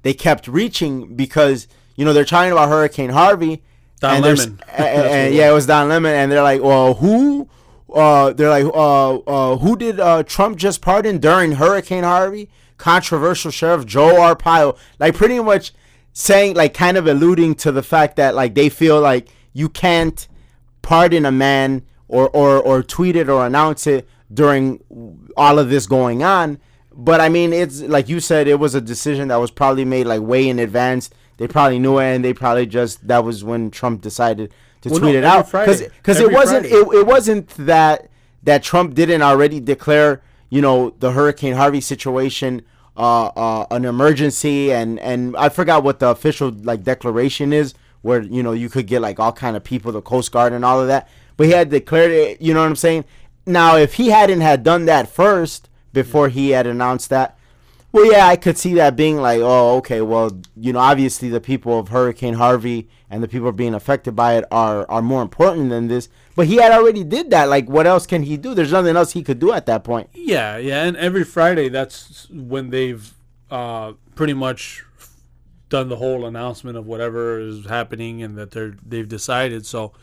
they 0.06 0.14
kept 0.14 0.48
reaching 0.48 1.16
because 1.16 1.68
you 1.96 2.06
know 2.06 2.14
they're 2.14 2.24
talking 2.26 2.52
about 2.52 2.70
Hurricane 2.70 3.10
Harvey. 3.10 3.64
Don 4.00 4.18
and 4.18 4.24
Lemon. 4.24 4.60
a- 4.68 4.74
a- 4.74 4.78
That's 4.78 5.14
and 5.14 5.34
yeah, 5.34 5.50
it 5.50 5.54
was 5.54 5.66
Don 5.66 5.90
Lemon, 5.90 6.14
and 6.14 6.32
they're 6.32 6.44
like, 6.44 6.62
"Well, 6.62 6.94
who?" 6.94 7.50
Uh, 7.92 8.34
they're 8.34 8.50
like, 8.50 8.66
uh, 8.66 9.16
uh, 9.18 9.58
"Who 9.58 9.76
did 9.76 10.00
uh, 10.00 10.22
Trump 10.24 10.58
just 10.58 10.82
pardon 10.82 11.18
during 11.18 11.54
Hurricane 11.54 12.04
Harvey?" 12.04 12.50
Controversial 12.78 13.50
Sheriff 13.50 13.86
Joe 13.88 14.14
Arpaio, 14.16 14.78
like 15.00 15.16
pretty 15.16 15.40
much 15.40 15.74
saying, 16.14 16.56
like, 16.56 16.74
kind 16.76 16.98
of 16.98 17.08
alluding 17.08 17.56
to 17.56 17.72
the 17.72 17.82
fact 17.82 18.16
that 18.18 18.36
like 18.36 18.54
they 18.54 18.70
feel 18.70 19.02
like 19.02 19.28
you 19.54 19.70
can't 19.70 20.28
pardon 20.84 21.26
a 21.26 21.32
man 21.32 21.82
or 22.08 22.30
or 22.30 22.60
or 22.62 22.84
tweet 22.84 23.16
it 23.16 23.28
or 23.28 23.44
announce 23.46 23.88
it 23.88 24.08
during 24.32 24.80
all 25.36 25.58
of 25.58 25.70
this 25.70 25.88
going 25.88 26.22
on. 26.22 26.60
But 26.98 27.20
I 27.20 27.30
mean, 27.30 27.52
it's 27.52 27.82
like 27.82 28.08
you 28.08 28.20
said, 28.20 28.48
it 28.48 28.60
was 28.60 28.74
a 28.74 28.82
decision 28.82 29.28
that 29.28 29.36
was 29.36 29.52
probably 29.52 29.84
made 29.86 30.06
like 30.06 30.22
way 30.22 30.48
in 30.48 30.60
advance. 30.60 31.10
They 31.38 31.48
probably 31.48 31.78
knew 31.80 32.00
it, 32.00 32.16
and 32.16 32.24
they 32.24 32.34
probably 32.34 32.66
just 32.66 33.06
that 33.08 33.24
was 33.24 33.44
when 33.44 33.70
Trump 33.70 34.02
decided 34.02 34.52
to 34.82 34.90
Well, 34.90 35.00
tweet 35.00 35.14
no, 35.14 35.20
it 35.20 35.24
out 35.26 35.50
Friday. 35.50 35.90
because 35.98 36.20
it 36.20 36.32
wasn't 36.32 36.66
it, 36.66 36.88
it 36.94 37.06
wasn't 37.06 37.50
that 37.66 38.10
that 38.44 38.64
Trump 38.64 38.94
didn't 38.94 39.22
already 39.22 39.60
declare 39.60 40.22
you 40.50 40.62
know 40.62 40.92
the 41.00 41.12
Hurricane 41.12 41.56
Harvey 41.56 41.82
situation 41.82 42.62
uh, 42.96 43.26
uh, 43.26 43.66
an 43.72 43.84
emergency 43.84 44.72
and 44.72 44.98
and 45.00 45.36
I 45.36 45.50
forgot 45.50 45.84
what 45.84 46.00
the 46.00 46.08
official 46.10 46.50
like 46.50 46.84
declaration 46.84 47.52
is 47.52 47.74
where 48.04 48.22
you 48.22 48.42
know 48.42 48.54
you 48.54 48.70
could 48.70 48.88
get 48.88 49.02
like 49.02 49.20
all 49.20 49.34
kind 49.34 49.58
of 49.58 49.64
people, 49.66 49.92
the 49.92 50.02
Coast 50.02 50.32
Guard 50.32 50.54
and 50.54 50.64
all 50.64 50.80
of 50.80 50.88
that. 50.88 51.10
But 51.36 51.48
he 51.48 51.52
had 51.54 51.70
declared 51.70 52.12
it. 52.12 52.42
You 52.42 52.54
know 52.54 52.62
what 52.62 52.68
I'm 52.68 52.76
saying? 52.78 53.04
Now, 53.46 53.76
if 53.76 53.96
he 53.96 54.10
hadn't 54.10 54.42
had 54.42 54.64
done 54.64 54.86
that 54.86 55.10
first 55.10 55.70
before 55.96 56.30
he 56.30 56.52
had 56.52 56.68
announced 56.68 57.10
that, 57.10 57.40
well, 57.92 58.12
yeah, 58.12 58.28
I 58.28 58.36
could 58.36 58.58
see 58.58 58.74
that 58.74 58.98
being 58.98 59.18
like, 59.18 59.40
oh, 59.42 59.78
okay, 59.78 60.02
well, 60.02 60.38
you 60.58 60.74
know, 60.74 60.80
obviously 60.80 61.30
the 61.30 61.40
people 61.40 61.80
of 61.80 61.88
Hurricane 61.88 62.34
Harvey 62.34 62.90
and 63.10 63.24
the 63.24 63.28
people 63.30 63.50
being 63.54 63.74
affected 63.74 64.18
by 64.18 64.36
it 64.36 64.44
are 64.52 64.86
are 64.90 65.02
more 65.02 65.22
important 65.22 65.70
than 65.70 65.88
this. 65.88 66.10
But 66.36 66.48
he 66.48 66.58
had 66.58 66.74
already 66.74 67.06
did 67.06 67.30
that. 67.30 67.46
Like, 67.48 67.70
what 67.70 67.88
else 67.88 68.06
can 68.06 68.24
he 68.24 68.36
do? 68.36 68.54
There's 68.54 68.74
nothing 68.74 68.98
else 68.98 69.14
he 69.14 69.24
could 69.24 69.40
do 69.40 69.54
at 69.54 69.66
that 69.68 69.86
point. 69.86 70.10
Yeah, 70.14 70.58
yeah, 70.58 70.84
and 70.84 70.98
every 70.98 71.24
Friday 71.24 71.70
that's 71.70 72.30
when 72.30 72.70
they've 72.70 73.14
uh, 73.50 73.94
pretty 74.16 74.34
much 74.34 74.84
done 75.70 75.88
the 75.88 75.96
whole 75.96 76.26
announcement 76.26 76.78
of 76.78 76.86
whatever 76.86 77.40
is 77.40 77.66
happening 77.66 78.22
and 78.22 78.38
that 78.38 78.52
they're 78.52 78.76
they've 78.86 79.08
decided. 79.08 79.66
So, 79.66 79.94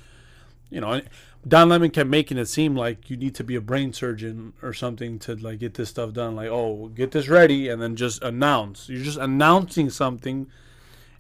you 0.71 0.81
know, 0.81 1.03
Don 1.47 1.69
Lemon 1.69 1.91
kept 1.91 2.09
making 2.09 2.39
it 2.39 2.47
seem 2.47 2.77
like 2.77 3.11
you 3.11 3.17
need 3.17 3.35
to 3.35 3.43
be 3.45 3.57
a 3.57 3.61
brain 3.61 3.93
surgeon 3.93 4.53
or 4.63 4.73
something 4.73 5.19
to 5.21 5.35
like 5.35 5.59
get 5.59 5.75
this 5.75 5.89
stuff 5.89 6.13
done. 6.13 6.37
Like, 6.37 6.49
oh, 6.49 6.89
get 6.95 7.11
this 7.11 7.29
ready 7.29 7.69
and 7.69 7.83
then 7.83 7.97
just 7.97 8.23
announce. 8.23 8.89
You're 8.89 9.03
just 9.03 9.19
announcing 9.19 9.91
something. 9.91 10.47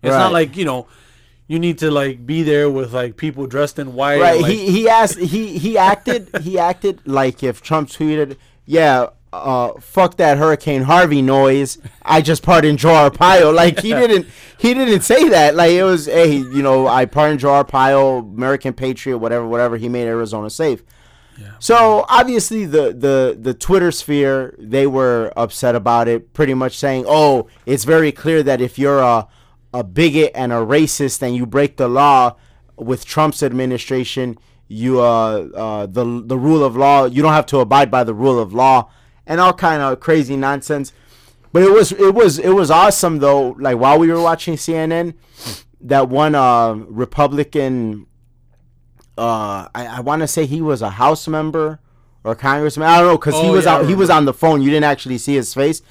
It's 0.02 0.12
Right. 0.12 0.18
not 0.18 0.32
like 0.32 0.56
you 0.56 0.64
know. 0.64 0.86
You 1.48 1.58
need 1.58 1.78
to 1.78 1.90
like 1.90 2.24
be 2.24 2.42
there 2.44 2.70
with 2.70 2.94
like 2.94 3.16
people 3.16 3.46
dressed 3.46 3.78
in 3.78 3.94
white. 3.94 4.20
Right. 4.20 4.40
like- 4.40 4.50
he 4.52 4.70
he 4.70 4.88
asked 4.88 5.18
he 5.18 5.58
he 5.58 5.76
acted 5.76 6.28
he 6.40 6.58
acted 6.58 7.00
like 7.04 7.42
if 7.42 7.60
Trump 7.60 7.88
tweeted, 7.90 8.36
yeah, 8.64 9.08
uh, 9.32 9.72
fuck 9.80 10.16
that 10.18 10.36
Hurricane 10.36 10.82
Harvey 10.82 11.22
noise. 11.22 11.78
I 12.02 12.20
just 12.20 12.42
pardoned 12.42 12.78
Joe 12.78 13.10
Arpaio. 13.10 13.54
Like 13.54 13.80
he 13.80 13.90
didn't 13.94 14.26
he 14.58 14.74
didn't 14.74 15.02
say 15.02 15.28
that. 15.30 15.54
Like 15.54 15.72
it 15.72 15.84
was, 15.84 16.06
hey, 16.06 16.36
you 16.36 16.62
know, 16.62 16.86
I 16.86 17.06
pardoned 17.06 17.40
Joe 17.40 17.64
Arpaio, 17.64 18.20
American 18.20 18.74
patriot, 18.74 19.18
whatever, 19.18 19.46
whatever. 19.46 19.76
He 19.76 19.88
made 19.88 20.06
Arizona 20.06 20.50
safe. 20.50 20.82
Yeah. 21.38 21.52
So 21.60 22.04
obviously 22.08 22.66
the, 22.66 22.92
the 22.92 23.36
the 23.40 23.54
Twitter 23.54 23.90
sphere 23.90 24.54
they 24.58 24.86
were 24.86 25.32
upset 25.36 25.74
about 25.74 26.08
it, 26.08 26.34
pretty 26.34 26.52
much 26.52 26.76
saying, 26.76 27.06
"Oh, 27.08 27.48
it's 27.64 27.84
very 27.84 28.12
clear 28.12 28.42
that 28.42 28.60
if 28.60 28.78
you're 28.78 29.00
a 29.00 29.28
a 29.72 29.82
bigot 29.82 30.32
and 30.34 30.52
a 30.52 30.56
racist 30.56 31.22
and 31.22 31.34
you 31.34 31.46
break 31.46 31.78
the 31.78 31.88
law 31.88 32.36
with 32.76 33.06
Trump's 33.06 33.42
administration, 33.42 34.38
you 34.68 35.00
uh, 35.00 35.48
uh 35.54 35.86
the 35.86 36.22
the 36.22 36.36
rule 36.36 36.62
of 36.62 36.76
law, 36.76 37.06
you 37.06 37.22
don't 37.22 37.32
have 37.32 37.46
to 37.46 37.60
abide 37.60 37.90
by 37.90 38.04
the 38.04 38.12
rule 38.12 38.38
of 38.38 38.52
law 38.52 38.90
and 39.32 39.40
all 39.40 39.52
kind 39.54 39.80
of 39.82 39.98
crazy 40.00 40.36
nonsense." 40.36 40.92
But 41.52 41.62
it 41.62 41.70
was 41.72 41.92
it 41.92 42.14
was 42.14 42.38
it 42.38 42.50
was 42.60 42.70
awesome 42.70 43.18
though. 43.18 43.56
Like 43.58 43.76
while 43.78 43.98
we 43.98 44.08
were 44.08 44.20
watching 44.22 44.54
CNN, 44.54 45.14
that 45.80 46.08
one 46.08 46.34
uh 46.34 46.74
Republican 46.74 48.06
uh 49.18 49.68
I, 49.74 49.86
I 49.98 50.00
want 50.00 50.22
to 50.22 50.28
say 50.28 50.46
he 50.46 50.62
was 50.62 50.80
a 50.82 50.90
house 50.90 51.28
member 51.28 51.80
or 52.24 52.34
congressman. 52.34 52.88
I 52.88 52.98
don't 52.98 53.08
know 53.08 53.18
because 53.18 53.34
he 53.34 53.48
Oh, 53.48 53.52
was 53.52 53.64
yeah, 53.66 53.74
out, 53.76 53.86
he 53.86 53.94
was 53.94 54.08
on 54.10 54.24
the 54.24 54.32
phone. 54.32 54.62
You 54.62 54.70
didn't 54.70 54.84
actually 54.84 55.18
see 55.18 55.34
his 55.34 55.52
face. 55.52 55.82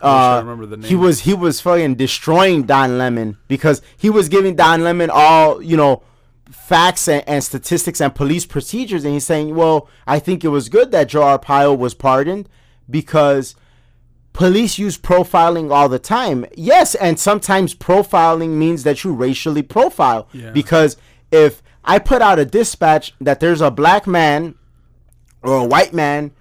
Uh, 0.00 0.40
remember 0.44 0.66
the 0.66 0.76
name. 0.76 0.88
he 0.88 0.94
was 0.94 1.20
he 1.20 1.34
was 1.34 1.60
fucking 1.60 1.94
destroying 1.96 2.62
Don 2.64 2.98
Lemon 2.98 3.36
because 3.48 3.82
he 3.96 4.10
was 4.10 4.28
giving 4.28 4.54
Don 4.54 4.84
Lemon 4.84 5.10
all 5.12 5.60
you 5.62 5.76
know 5.76 6.02
facts 6.50 7.08
and, 7.08 7.24
and 7.26 7.42
statistics 7.42 8.00
and 8.00 8.14
police 8.14 8.46
procedures, 8.46 9.04
and 9.04 9.12
he's 9.14 9.24
saying, 9.26 9.54
well, 9.56 9.88
I 10.06 10.18
think 10.18 10.44
it 10.44 10.48
was 10.48 10.68
good 10.68 10.92
that 10.92 11.08
Joe 11.08 11.22
Arpaio 11.22 11.76
was 11.76 11.94
pardoned 11.94 12.48
because 12.88 13.54
police 14.32 14.78
use 14.78 14.96
profiling 14.96 15.70
all 15.70 15.88
the 15.88 15.98
time. 15.98 16.46
Yes, 16.54 16.94
and 16.94 17.18
sometimes 17.18 17.74
profiling 17.74 18.50
means 18.50 18.84
that 18.84 19.04
you 19.04 19.12
racially 19.12 19.62
profile. 19.62 20.28
Yeah. 20.32 20.50
Because 20.50 20.96
if 21.30 21.62
I 21.84 21.98
put 21.98 22.22
out 22.22 22.38
a 22.38 22.44
dispatch 22.44 23.14
that 23.20 23.40
there's 23.40 23.60
a 23.60 23.70
black 23.70 24.06
man 24.06 24.54
or 25.42 25.56
a 25.56 25.64
white 25.64 25.92
man 25.92 26.32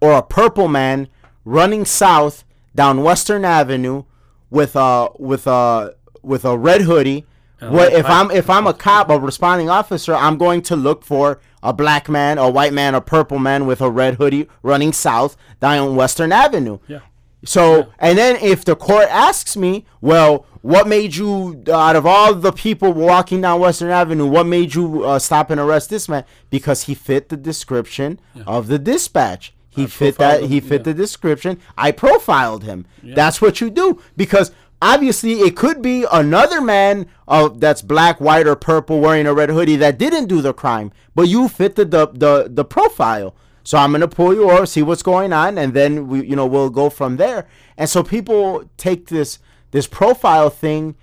or 0.00 0.12
a 0.12 0.22
purple 0.22 0.68
man 0.68 1.08
running 1.44 1.84
south 1.84 2.44
down 2.74 3.02
Western 3.02 3.44
Avenue 3.44 4.04
with 4.50 4.76
a 4.76 5.08
with 5.18 5.46
a 5.46 5.94
with 6.22 6.44
a 6.44 6.58
red 6.58 6.82
hoodie. 6.82 7.26
What 7.70 7.92
if 7.92 8.06
I'm 8.06 8.30
if 8.30 8.48
I'm 8.50 8.66
a 8.66 8.74
cop, 8.74 9.10
a 9.10 9.18
responding 9.18 9.70
officer, 9.70 10.14
I'm 10.14 10.36
going 10.38 10.62
to 10.62 10.76
look 10.76 11.04
for 11.04 11.40
a 11.62 11.72
black 11.72 12.08
man, 12.08 12.38
a 12.38 12.50
white 12.50 12.72
man, 12.72 12.94
a 12.94 13.00
purple 13.00 13.38
man 13.38 13.66
with 13.66 13.80
a 13.80 13.90
red 13.90 14.14
hoodie 14.14 14.48
running 14.62 14.92
south 14.92 15.36
down 15.60 15.96
Western 15.96 16.32
Avenue. 16.32 16.78
Yeah. 16.86 17.00
So, 17.44 17.92
and 17.98 18.16
then 18.16 18.36
if 18.36 18.64
the 18.64 18.74
court 18.74 19.06
asks 19.10 19.56
me, 19.56 19.84
well, 20.00 20.46
what 20.62 20.88
made 20.88 21.14
you, 21.14 21.62
out 21.70 21.94
of 21.94 22.06
all 22.06 22.34
the 22.34 22.52
people 22.52 22.92
walking 22.94 23.42
down 23.42 23.60
Western 23.60 23.90
Avenue, 23.90 24.26
what 24.26 24.46
made 24.46 24.74
you 24.74 25.04
uh, 25.04 25.18
stop 25.18 25.50
and 25.50 25.60
arrest 25.60 25.90
this 25.90 26.08
man? 26.08 26.24
Because 26.48 26.84
he 26.84 26.94
fit 26.94 27.28
the 27.28 27.36
description 27.36 28.18
of 28.46 28.68
the 28.68 28.78
dispatch. 28.78 29.52
He 29.68 29.86
fit 29.86 30.16
that. 30.18 30.38
profiled 30.38 30.50
He 30.50 30.60
fit 30.60 30.80
yeah. 30.80 30.84
the 30.84 30.94
description. 30.94 31.60
I 31.76 31.90
profiled 31.90 32.62
him. 32.64 32.86
That's 33.02 33.42
what 33.42 33.60
you 33.60 33.70
do 33.70 34.00
because 34.16 34.52
obviously 34.92 35.32
it 35.40 35.56
could 35.56 35.80
be 35.82 36.04
another 36.12 36.60
man 36.60 37.06
uh, 37.26 37.48
that's 37.48 37.82
black, 37.82 38.20
white, 38.20 38.46
or 38.46 38.54
purple 38.56 39.00
wearing 39.00 39.26
a 39.26 39.34
red 39.34 39.48
hoodie 39.50 39.76
that 39.76 39.98
didn't 39.98 40.26
do 40.26 40.40
the 40.42 40.52
crime, 40.52 40.92
but 41.14 41.28
you 41.28 41.48
fit 41.48 41.74
the 41.76 41.84
the 41.84 42.06
the, 42.24 42.48
the 42.50 42.64
profile. 42.64 43.34
So 43.66 43.78
I'm 43.78 43.92
gonna 43.92 44.08
pull 44.08 44.34
you 44.34 44.50
over, 44.50 44.66
see 44.66 44.82
what's 44.82 45.02
going 45.02 45.32
on, 45.32 45.56
and 45.58 45.72
then 45.72 46.06
we, 46.08 46.26
you 46.26 46.36
know, 46.36 46.46
we'll 46.46 46.68
go 46.70 46.90
from 46.90 47.16
there. 47.16 47.46
And 47.78 47.88
so 47.88 48.02
people 48.02 48.68
take 48.76 49.06
this 49.08 49.38
this 49.70 49.86
profile 49.86 50.50
thing 50.50 50.96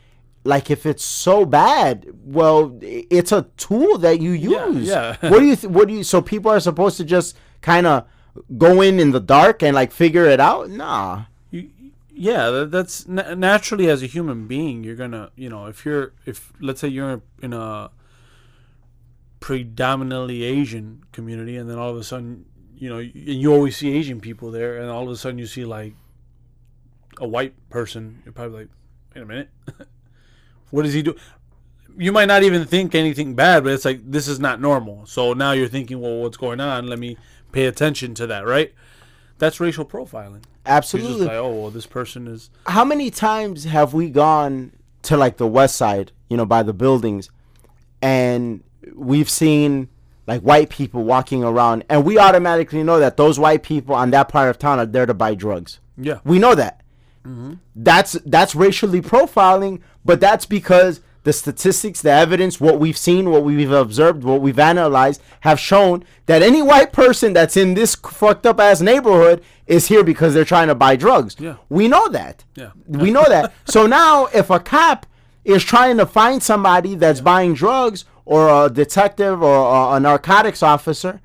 like 0.43 0.69
if 0.71 0.85
it's 0.85 1.03
so 1.03 1.45
bad. 1.45 2.05
Well, 2.23 2.77
it's 2.81 3.31
a 3.31 3.47
tool 3.57 3.97
that 3.99 4.21
you 4.21 4.31
Yeah, 4.31 4.67
use. 4.69 4.87
yeah. 4.87 5.17
what 5.29 5.39
do 5.39 5.45
you? 5.45 5.55
Th- 5.55 5.71
what 5.73 5.87
do 5.87 5.93
you? 5.95 6.03
So 6.03 6.21
people 6.21 6.51
are 6.51 6.59
supposed 6.59 6.97
to 6.97 7.03
just 7.03 7.35
kind 7.61 7.87
of 7.87 8.05
go 8.57 8.81
in 8.81 8.99
in 8.99 9.11
the 9.11 9.19
dark 9.19 9.63
and 9.63 9.75
like 9.75 9.91
figure 9.91 10.25
it 10.25 10.39
out? 10.39 10.69
Nah. 10.69 11.23
Yeah, 12.21 12.65
that's 12.69 13.07
na- 13.07 13.33
naturally 13.33 13.89
as 13.89 14.03
a 14.03 14.05
human 14.05 14.45
being, 14.45 14.83
you're 14.83 14.95
gonna, 14.95 15.31
you 15.35 15.49
know, 15.49 15.65
if 15.65 15.83
you're, 15.83 16.13
if 16.27 16.53
let's 16.59 16.79
say 16.79 16.87
you're 16.87 17.23
in 17.41 17.51
a 17.51 17.89
predominantly 19.39 20.43
Asian 20.43 21.03
community, 21.13 21.57
and 21.57 21.67
then 21.67 21.79
all 21.79 21.89
of 21.89 21.97
a 21.97 22.03
sudden, 22.03 22.45
you 22.77 22.89
know, 22.89 22.99
and 22.99 23.11
you 23.15 23.51
always 23.51 23.75
see 23.75 23.97
Asian 23.97 24.21
people 24.21 24.51
there, 24.51 24.77
and 24.77 24.91
all 24.91 25.01
of 25.01 25.09
a 25.09 25.15
sudden 25.15 25.39
you 25.39 25.47
see 25.47 25.65
like 25.65 25.95
a 27.19 27.27
white 27.27 27.55
person, 27.71 28.21
you're 28.23 28.33
probably 28.33 28.59
like, 28.59 28.69
wait 29.15 29.21
a 29.23 29.25
minute, 29.25 29.49
what 30.69 30.83
does 30.83 30.93
he 30.93 31.01
do? 31.01 31.15
You 31.97 32.11
might 32.11 32.27
not 32.27 32.43
even 32.43 32.65
think 32.65 32.93
anything 32.93 33.33
bad, 33.33 33.63
but 33.63 33.73
it's 33.73 33.83
like 33.83 33.99
this 34.11 34.27
is 34.27 34.39
not 34.39 34.61
normal. 34.61 35.07
So 35.07 35.33
now 35.33 35.53
you're 35.53 35.67
thinking, 35.67 35.99
well, 35.99 36.17
what's 36.17 36.37
going 36.37 36.59
on? 36.59 36.85
Let 36.85 36.99
me 36.99 37.17
pay 37.51 37.65
attention 37.65 38.13
to 38.13 38.27
that, 38.27 38.45
right? 38.45 38.75
That's 39.41 39.59
racial 39.59 39.85
profiling. 39.85 40.33
You're 40.33 40.39
just 40.39 40.67
Absolutely. 40.67 41.25
like, 41.25 41.35
oh, 41.35 41.49
well, 41.49 41.69
this 41.71 41.87
person 41.87 42.27
is 42.27 42.51
How 42.67 42.85
many 42.85 43.09
times 43.09 43.63
have 43.63 43.91
we 43.91 44.11
gone 44.11 44.71
to 45.01 45.17
like 45.17 45.37
the 45.37 45.47
west 45.47 45.75
side, 45.75 46.11
you 46.29 46.37
know, 46.37 46.45
by 46.45 46.61
the 46.61 46.73
buildings, 46.73 47.31
and 48.03 48.63
we've 48.93 49.31
seen 49.31 49.89
like 50.27 50.41
white 50.41 50.69
people 50.69 51.03
walking 51.03 51.43
around, 51.43 51.85
and 51.89 52.05
we 52.05 52.19
automatically 52.19 52.83
know 52.83 52.99
that 52.99 53.17
those 53.17 53.39
white 53.39 53.63
people 53.63 53.95
on 53.95 54.11
that 54.11 54.29
part 54.29 54.47
of 54.47 54.59
town 54.59 54.77
are 54.77 54.85
there 54.85 55.07
to 55.07 55.13
buy 55.15 55.33
drugs. 55.33 55.79
Yeah. 55.97 56.19
We 56.23 56.37
know 56.37 56.53
that. 56.53 56.83
Mm-hmm. 57.25 57.53
That's 57.75 58.13
that's 58.23 58.53
racially 58.53 59.01
profiling, 59.01 59.81
but 60.05 60.19
that's 60.19 60.45
because 60.45 61.01
the 61.23 61.33
statistics, 61.33 62.01
the 62.01 62.11
evidence, 62.11 62.59
what 62.59 62.79
we've 62.79 62.97
seen, 62.97 63.29
what 63.29 63.43
we've 63.43 63.71
observed, 63.71 64.23
what 64.23 64.41
we've 64.41 64.57
analyzed, 64.57 65.21
have 65.41 65.59
shown 65.59 66.03
that 66.25 66.41
any 66.41 66.61
white 66.61 66.91
person 66.91 67.33
that's 67.33 67.55
in 67.55 67.73
this 67.75 67.95
fucked 67.95 68.45
up 68.45 68.59
ass 68.59 68.81
neighborhood 68.81 69.43
is 69.67 69.87
here 69.87 70.03
because 70.03 70.33
they're 70.33 70.45
trying 70.45 70.67
to 70.67 70.75
buy 70.75 70.95
drugs. 70.95 71.35
Yeah. 71.39 71.57
We 71.69 71.87
know 71.87 72.07
that. 72.09 72.43
Yeah. 72.55 72.71
We 72.87 73.11
know 73.11 73.25
that. 73.27 73.53
So 73.65 73.87
now 73.87 74.25
if 74.27 74.49
a 74.49 74.59
cop 74.59 75.05
is 75.45 75.63
trying 75.63 75.97
to 75.97 76.05
find 76.05 76.41
somebody 76.41 76.95
that's 76.95 77.21
buying 77.21 77.53
drugs 77.53 78.05
or 78.25 78.65
a 78.65 78.69
detective 78.69 79.41
or 79.41 79.55
a, 79.55 79.95
a 79.95 79.99
narcotics 79.99 80.61
officer, 80.63 81.21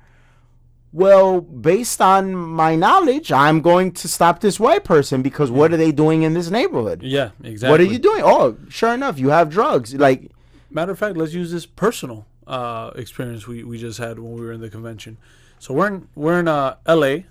well, 0.97 1.41
based 1.41 2.01
on 2.01 2.33
my 2.33 2.75
knowledge, 2.75 3.31
I'm 3.31 3.61
going 3.61 3.91
to 3.91 4.07
stop 4.07 4.39
this 4.39 4.59
white 4.59 4.83
person 4.83 5.21
because 5.21 5.51
what 5.51 5.71
are 5.71 5.77
they 5.77 5.91
doing 5.91 6.23
in 6.23 6.33
this 6.33 6.49
neighborhood? 6.49 7.03
Yeah, 7.03 7.29
exactly. 7.43 7.71
What 7.71 7.81
are 7.81 7.91
you 7.91 7.99
doing? 7.99 8.21
Oh, 8.25 8.57
sure 8.67 8.93
enough, 8.93 9.19
you 9.19 9.29
have 9.29 9.49
drugs. 9.51 9.93
Like, 9.93 10.31
Matter 10.71 10.91
of 10.91 10.99
fact, 10.99 11.15
let's 11.15 11.33
use 11.33 11.51
this 11.51 11.67
personal 11.67 12.25
uh, 12.45 12.91
experience 12.95 13.47
we, 13.47 13.63
we 13.63 13.77
just 13.77 13.99
had 13.99 14.17
when 14.17 14.33
we 14.33 14.41
were 14.41 14.51
in 14.51 14.59
the 14.59 14.69
convention. 14.69 15.17
So 15.59 15.73
we're 15.73 15.87
in 15.87 16.07
we're 16.15 16.39
in 16.39 16.47
uh, 16.47 16.77
L.A. 16.85 17.25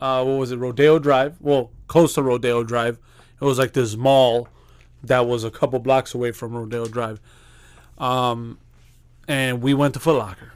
Uh, 0.00 0.24
what 0.24 0.38
was 0.38 0.50
it? 0.50 0.56
Rodeo 0.56 0.98
Drive. 0.98 1.36
Well, 1.40 1.70
close 1.86 2.14
to 2.14 2.22
Rodeo 2.22 2.64
Drive. 2.64 2.98
It 3.40 3.44
was 3.44 3.58
like 3.58 3.72
this 3.72 3.96
mall 3.96 4.48
that 5.02 5.26
was 5.26 5.44
a 5.44 5.50
couple 5.50 5.78
blocks 5.78 6.12
away 6.12 6.32
from 6.32 6.54
Rodeo 6.54 6.86
Drive. 6.86 7.20
Um, 7.98 8.58
and 9.28 9.62
we 9.62 9.74
went 9.74 9.94
to 9.94 10.00
Foot 10.00 10.18
Locker 10.18 10.52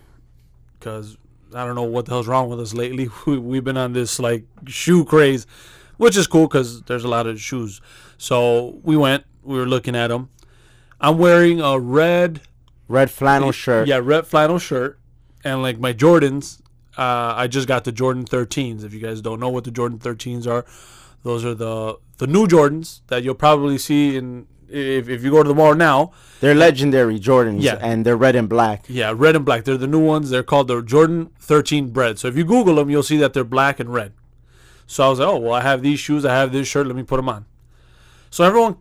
because 0.79 1.17
I 1.55 1.65
don't 1.65 1.75
know 1.75 1.83
what 1.85 2.07
the 2.07 2.13
hell's 2.13 2.27
wrong 2.27 2.49
with 2.49 2.61
us 2.61 2.75
lately. 2.75 3.09
We, 3.27 3.39
we've 3.39 3.65
been 3.65 3.77
on 3.77 3.93
this 3.93 4.19
like 4.19 4.45
shoe 4.67 5.05
craze, 5.05 5.47
which 5.97 6.17
is 6.17 6.27
cool 6.27 6.47
because 6.49 6.83
there's 6.83 7.05
a 7.05 7.09
lot 7.09 7.27
of 7.27 7.41
shoes. 7.41 7.81
So 8.19 8.81
we 8.83 8.97
went. 8.97 9.25
We 9.43 9.59
were 9.59 9.67
looking 9.67 9.95
at 9.97 10.09
them. 10.09 10.31
I'm 11.01 11.19
wearing 11.19 11.61
a 11.61 11.79
red, 11.79 12.41
Red 12.89 13.11
flannel 13.11 13.53
shirt. 13.53 13.89
yeah, 13.89 14.01
red 14.03 14.27
flannel 14.27 14.59
shirt, 14.59 14.99
and 15.45 15.63
like 15.63 15.79
my 15.79 15.93
Jordans. 15.93 16.61
Uh, 16.97 17.35
I 17.37 17.49
just 17.49 17.67
got 17.67 17.83
the 17.85 17.91
Jordan 17.93 18.25
13s. 18.25 18.85
If 18.85 18.95
you 18.95 19.01
guys 19.01 19.21
don't 19.21 19.41
know 19.41 19.49
what 19.49 19.65
the 19.65 19.73
Jordan 19.73 19.99
13s 19.99 20.47
are, 20.47 20.65
those 21.25 21.45
are 21.45 21.55
the 21.55 21.99
the 22.19 22.27
new 22.27 22.47
Jordans 22.47 23.01
that 23.09 23.23
you'll 23.25 23.35
probably 23.35 23.79
see 23.79 24.17
in 24.17 24.47
if, 24.69 25.09
if 25.09 25.23
you 25.23 25.31
go 25.31 25.43
to 25.43 25.49
the 25.49 25.55
mall 25.55 25.75
now. 25.75 26.13
They're 26.41 26.55
legendary 26.55 27.19
Jordans. 27.19 27.63
Yeah. 27.63 27.79
And 27.81 28.05
they're 28.05 28.17
red 28.17 28.37
and 28.37 28.49
black. 28.49 28.85
Yeah, 28.89 29.13
red 29.15 29.37
and 29.37 29.45
black. 29.45 29.65
They're 29.65 29.77
the 29.77 29.87
new 29.87 30.05
ones. 30.05 30.31
They're 30.31 30.43
called 30.43 30.69
the 30.69 30.83
Jordan 30.83 31.31
13 31.39 31.91
Bred. 31.91 32.19
So 32.19 32.29
if 32.29 32.37
you 32.37 32.45
Google 32.45 32.77
them, 32.77 32.91
you'll 32.91 33.03
see 33.03 33.17
that 33.19 33.33
they're 33.33 33.45
black 33.45 33.81
and 33.81 33.93
red. 33.93 34.13
So 34.87 35.05
I 35.05 35.09
was 35.09 35.19
like, 35.19 35.29
oh, 35.29 35.39
well, 35.39 35.55
I 35.55 35.63
have 35.63 35.83
these 35.83 35.99
shoes. 35.99 36.25
I 36.25 36.35
have 36.35 36.53
this 36.53 36.69
shirt. 36.69 36.87
Let 36.87 36.97
me 36.97 37.03
put 37.03 37.17
them 37.17 37.29
on. 37.29 37.47
So 38.31 38.45
everyone 38.45 38.77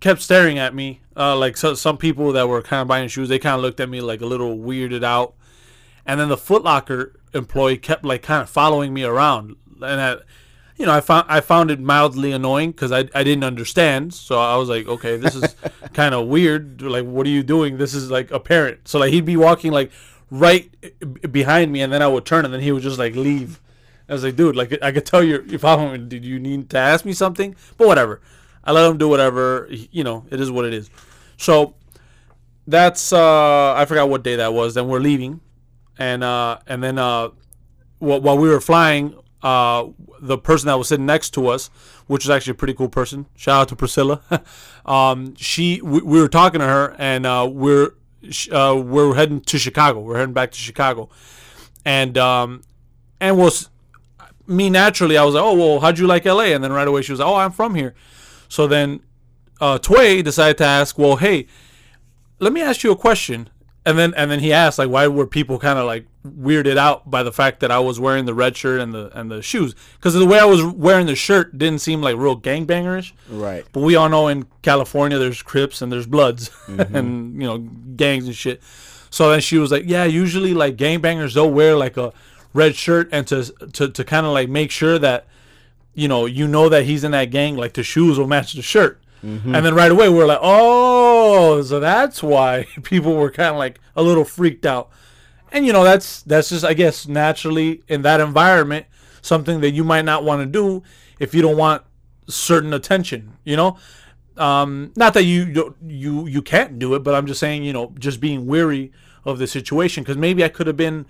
kept 0.00 0.22
staring 0.22 0.58
at 0.58 0.74
me. 0.74 1.00
Uh, 1.16 1.36
like 1.36 1.56
so, 1.56 1.74
some 1.74 1.96
people 1.96 2.32
that 2.32 2.48
were 2.48 2.62
kind 2.62 2.82
of 2.82 2.88
buying 2.88 3.08
shoes, 3.08 3.28
they 3.28 3.38
kind 3.38 3.54
of 3.54 3.62
looked 3.62 3.80
at 3.80 3.88
me 3.88 4.00
like 4.00 4.20
a 4.20 4.26
little 4.26 4.56
weirded 4.56 5.04
out. 5.04 5.34
And 6.04 6.20
then 6.20 6.28
the 6.28 6.36
Footlocker 6.36 7.14
employee 7.32 7.78
kept 7.78 8.04
like 8.04 8.22
kind 8.22 8.42
of 8.42 8.50
following 8.50 8.92
me 8.92 9.04
around. 9.04 9.56
And 9.80 10.00
I, 10.00 10.16
you 10.76 10.84
know, 10.84 10.92
I 10.92 11.00
found 11.00 11.26
I 11.28 11.40
found 11.40 11.70
it 11.70 11.80
mildly 11.80 12.32
annoying 12.32 12.72
because 12.72 12.92
I, 12.92 13.08
I 13.14 13.24
didn't 13.24 13.44
understand. 13.44 14.12
So 14.12 14.38
I 14.38 14.56
was 14.56 14.68
like, 14.68 14.86
okay, 14.86 15.16
this 15.16 15.34
is 15.34 15.56
kind 15.94 16.14
of 16.14 16.26
weird. 16.26 16.82
Like, 16.82 17.04
what 17.04 17.26
are 17.26 17.30
you 17.30 17.42
doing? 17.42 17.78
This 17.78 17.94
is 17.94 18.10
like 18.10 18.30
apparent. 18.30 18.86
So 18.88 18.98
like 18.98 19.12
he'd 19.12 19.24
be 19.24 19.36
walking 19.36 19.72
like 19.72 19.90
right 20.30 20.70
behind 21.32 21.72
me, 21.72 21.80
and 21.80 21.92
then 21.92 22.02
I 22.02 22.08
would 22.08 22.26
turn, 22.26 22.44
and 22.44 22.52
then 22.52 22.60
he 22.60 22.72
would 22.72 22.82
just 22.82 22.98
like 22.98 23.14
leave. 23.14 23.60
I 24.08 24.12
was 24.12 24.22
like, 24.22 24.36
dude, 24.36 24.54
like 24.54 24.78
I 24.82 24.92
could 24.92 25.06
tell 25.06 25.22
you're 25.22 25.42
you're 25.44 25.58
following 25.58 26.02
me. 26.02 26.08
Did 26.08 26.24
you 26.24 26.38
need 26.38 26.68
to 26.70 26.78
ask 26.78 27.04
me 27.04 27.12
something? 27.12 27.56
But 27.76 27.86
whatever. 27.86 28.20
I 28.62 28.72
let 28.72 28.90
him 28.90 28.98
do 28.98 29.08
whatever. 29.08 29.68
You 29.70 30.04
know, 30.04 30.26
it 30.30 30.40
is 30.40 30.50
what 30.50 30.64
it 30.64 30.74
is. 30.74 30.90
So 31.38 31.74
that's 32.66 33.12
uh 33.12 33.74
I 33.74 33.84
forgot 33.86 34.08
what 34.08 34.22
day 34.22 34.36
that 34.36 34.52
was. 34.52 34.74
Then 34.74 34.88
we're 34.88 35.00
leaving, 35.00 35.40
and 35.98 36.22
uh 36.22 36.58
and 36.66 36.82
then 36.82 36.98
uh 36.98 37.30
while, 37.98 38.20
while 38.20 38.36
we 38.36 38.48
were 38.48 38.60
flying, 38.60 39.16
uh 39.46 39.86
the 40.20 40.36
person 40.36 40.66
that 40.66 40.74
was 40.74 40.88
sitting 40.88 41.06
next 41.06 41.30
to 41.30 41.46
us, 41.46 41.70
which 42.08 42.24
is 42.24 42.30
actually 42.30 42.52
a 42.52 42.54
pretty 42.54 42.74
cool 42.74 42.88
person. 42.88 43.26
Shout 43.36 43.60
out 43.60 43.68
to 43.68 43.76
Priscilla. 43.76 44.20
um, 44.86 45.36
she 45.36 45.80
we, 45.82 46.00
we 46.00 46.20
were 46.20 46.28
talking 46.28 46.58
to 46.60 46.66
her, 46.66 46.96
and 46.98 47.24
uh 47.26 47.48
we're 47.48 47.90
uh 48.50 48.82
we're 48.84 49.14
heading 49.14 49.40
to 49.42 49.58
Chicago. 49.58 50.00
We're 50.00 50.18
heading 50.18 50.34
back 50.34 50.50
to 50.50 50.58
Chicago, 50.58 51.08
and 51.84 52.18
um 52.18 52.62
and 53.20 53.38
we'll. 53.38 53.52
Me 54.48 54.70
naturally, 54.70 55.16
I 55.18 55.24
was 55.24 55.34
like, 55.34 55.42
"Oh 55.42 55.54
well, 55.54 55.80
how'd 55.80 55.98
you 55.98 56.06
like 56.06 56.24
LA?" 56.24 56.54
And 56.54 56.62
then 56.62 56.72
right 56.72 56.86
away 56.86 57.02
she 57.02 57.12
was 57.12 57.18
like, 57.18 57.28
"Oh, 57.28 57.34
I'm 57.34 57.50
from 57.50 57.74
here." 57.74 57.94
So 58.48 58.68
then, 58.68 59.00
uh, 59.60 59.78
Tway 59.78 60.22
decided 60.22 60.58
to 60.58 60.64
ask, 60.64 60.96
"Well, 60.96 61.16
hey, 61.16 61.48
let 62.38 62.52
me 62.52 62.62
ask 62.62 62.84
you 62.84 62.92
a 62.92 62.96
question." 62.96 63.50
And 63.86 63.96
then 63.96 64.14
and 64.14 64.28
then 64.32 64.40
he 64.40 64.52
asked 64.52 64.80
like 64.80 64.90
why 64.90 65.06
were 65.06 65.28
people 65.28 65.60
kind 65.60 65.78
of 65.78 65.86
like 65.86 66.06
weirded 66.26 66.76
out 66.76 67.08
by 67.08 67.22
the 67.22 67.32
fact 67.32 67.60
that 67.60 67.70
I 67.70 67.78
was 67.78 68.00
wearing 68.00 68.24
the 68.24 68.34
red 68.34 68.56
shirt 68.56 68.80
and 68.80 68.92
the 68.92 69.16
and 69.16 69.30
the 69.30 69.40
shoes 69.40 69.76
because 69.94 70.12
the 70.12 70.26
way 70.26 70.40
I 70.40 70.44
was 70.44 70.60
wearing 70.64 71.06
the 71.06 71.14
shirt 71.14 71.56
didn't 71.56 71.80
seem 71.80 72.02
like 72.02 72.16
real 72.16 72.36
gangbangerish. 72.38 73.12
Right. 73.30 73.64
But 73.70 73.80
we 73.82 73.94
all 73.94 74.08
know 74.08 74.26
in 74.26 74.46
California 74.62 75.18
there's 75.18 75.40
Crips 75.40 75.82
and 75.82 75.92
there's 75.92 76.06
Bloods 76.06 76.50
mm-hmm. 76.66 76.96
and 76.96 77.40
you 77.40 77.46
know 77.46 77.58
gangs 77.58 78.26
and 78.26 78.34
shit. 78.34 78.60
So 79.10 79.30
then 79.30 79.40
she 79.40 79.56
was 79.56 79.70
like, 79.70 79.84
"Yeah, 79.86 80.04
usually 80.04 80.52
like 80.52 80.76
gangbangers 80.76 81.34
they'll 81.34 81.48
wear 81.48 81.76
like 81.76 81.96
a 81.96 82.12
red 82.52 82.74
shirt 82.74 83.08
and 83.12 83.24
to 83.28 83.44
to 83.72 83.88
to 83.88 84.04
kind 84.04 84.26
of 84.26 84.32
like 84.32 84.48
make 84.48 84.72
sure 84.72 84.98
that 84.98 85.28
you 85.94 86.08
know 86.08 86.26
you 86.26 86.48
know 86.48 86.68
that 86.68 86.86
he's 86.86 87.04
in 87.04 87.12
that 87.12 87.30
gang 87.30 87.56
like 87.56 87.74
the 87.74 87.84
shoes 87.84 88.18
will 88.18 88.26
match 88.26 88.52
the 88.54 88.62
shirt." 88.62 89.00
And 89.22 89.66
then 89.66 89.74
right 89.74 89.90
away 89.90 90.08
we're 90.08 90.26
like, 90.26 90.38
"Oh, 90.40 91.62
so 91.62 91.80
that's 91.80 92.22
why 92.22 92.66
people 92.82 93.14
were 93.14 93.30
kind 93.30 93.50
of 93.50 93.56
like 93.56 93.80
a 93.96 94.02
little 94.02 94.24
freaked 94.24 94.66
out." 94.66 94.90
And 95.52 95.66
you 95.66 95.72
know, 95.72 95.84
that's 95.84 96.22
that's 96.22 96.50
just 96.50 96.64
I 96.64 96.74
guess 96.74 97.06
naturally 97.08 97.82
in 97.88 98.02
that 98.02 98.20
environment 98.20 98.86
something 99.22 99.60
that 99.60 99.72
you 99.72 99.84
might 99.84 100.04
not 100.04 100.24
want 100.24 100.40
to 100.40 100.46
do 100.46 100.82
if 101.18 101.34
you 101.34 101.42
don't 101.42 101.56
want 101.56 101.82
certain 102.28 102.72
attention, 102.72 103.36
you 103.44 103.56
know? 103.56 103.76
Um, 104.36 104.92
not 104.96 105.14
that 105.14 105.24
you 105.24 105.74
you 105.86 106.26
you 106.26 106.42
can't 106.42 106.78
do 106.78 106.94
it, 106.94 107.02
but 107.02 107.14
I'm 107.14 107.26
just 107.26 107.40
saying, 107.40 107.64
you 107.64 107.72
know, 107.72 107.94
just 107.98 108.20
being 108.20 108.46
weary 108.46 108.92
of 109.24 109.38
the 109.38 109.46
situation 109.46 110.02
because 110.04 110.18
maybe 110.18 110.44
I 110.44 110.48
could 110.48 110.66
have 110.66 110.76
been 110.76 111.06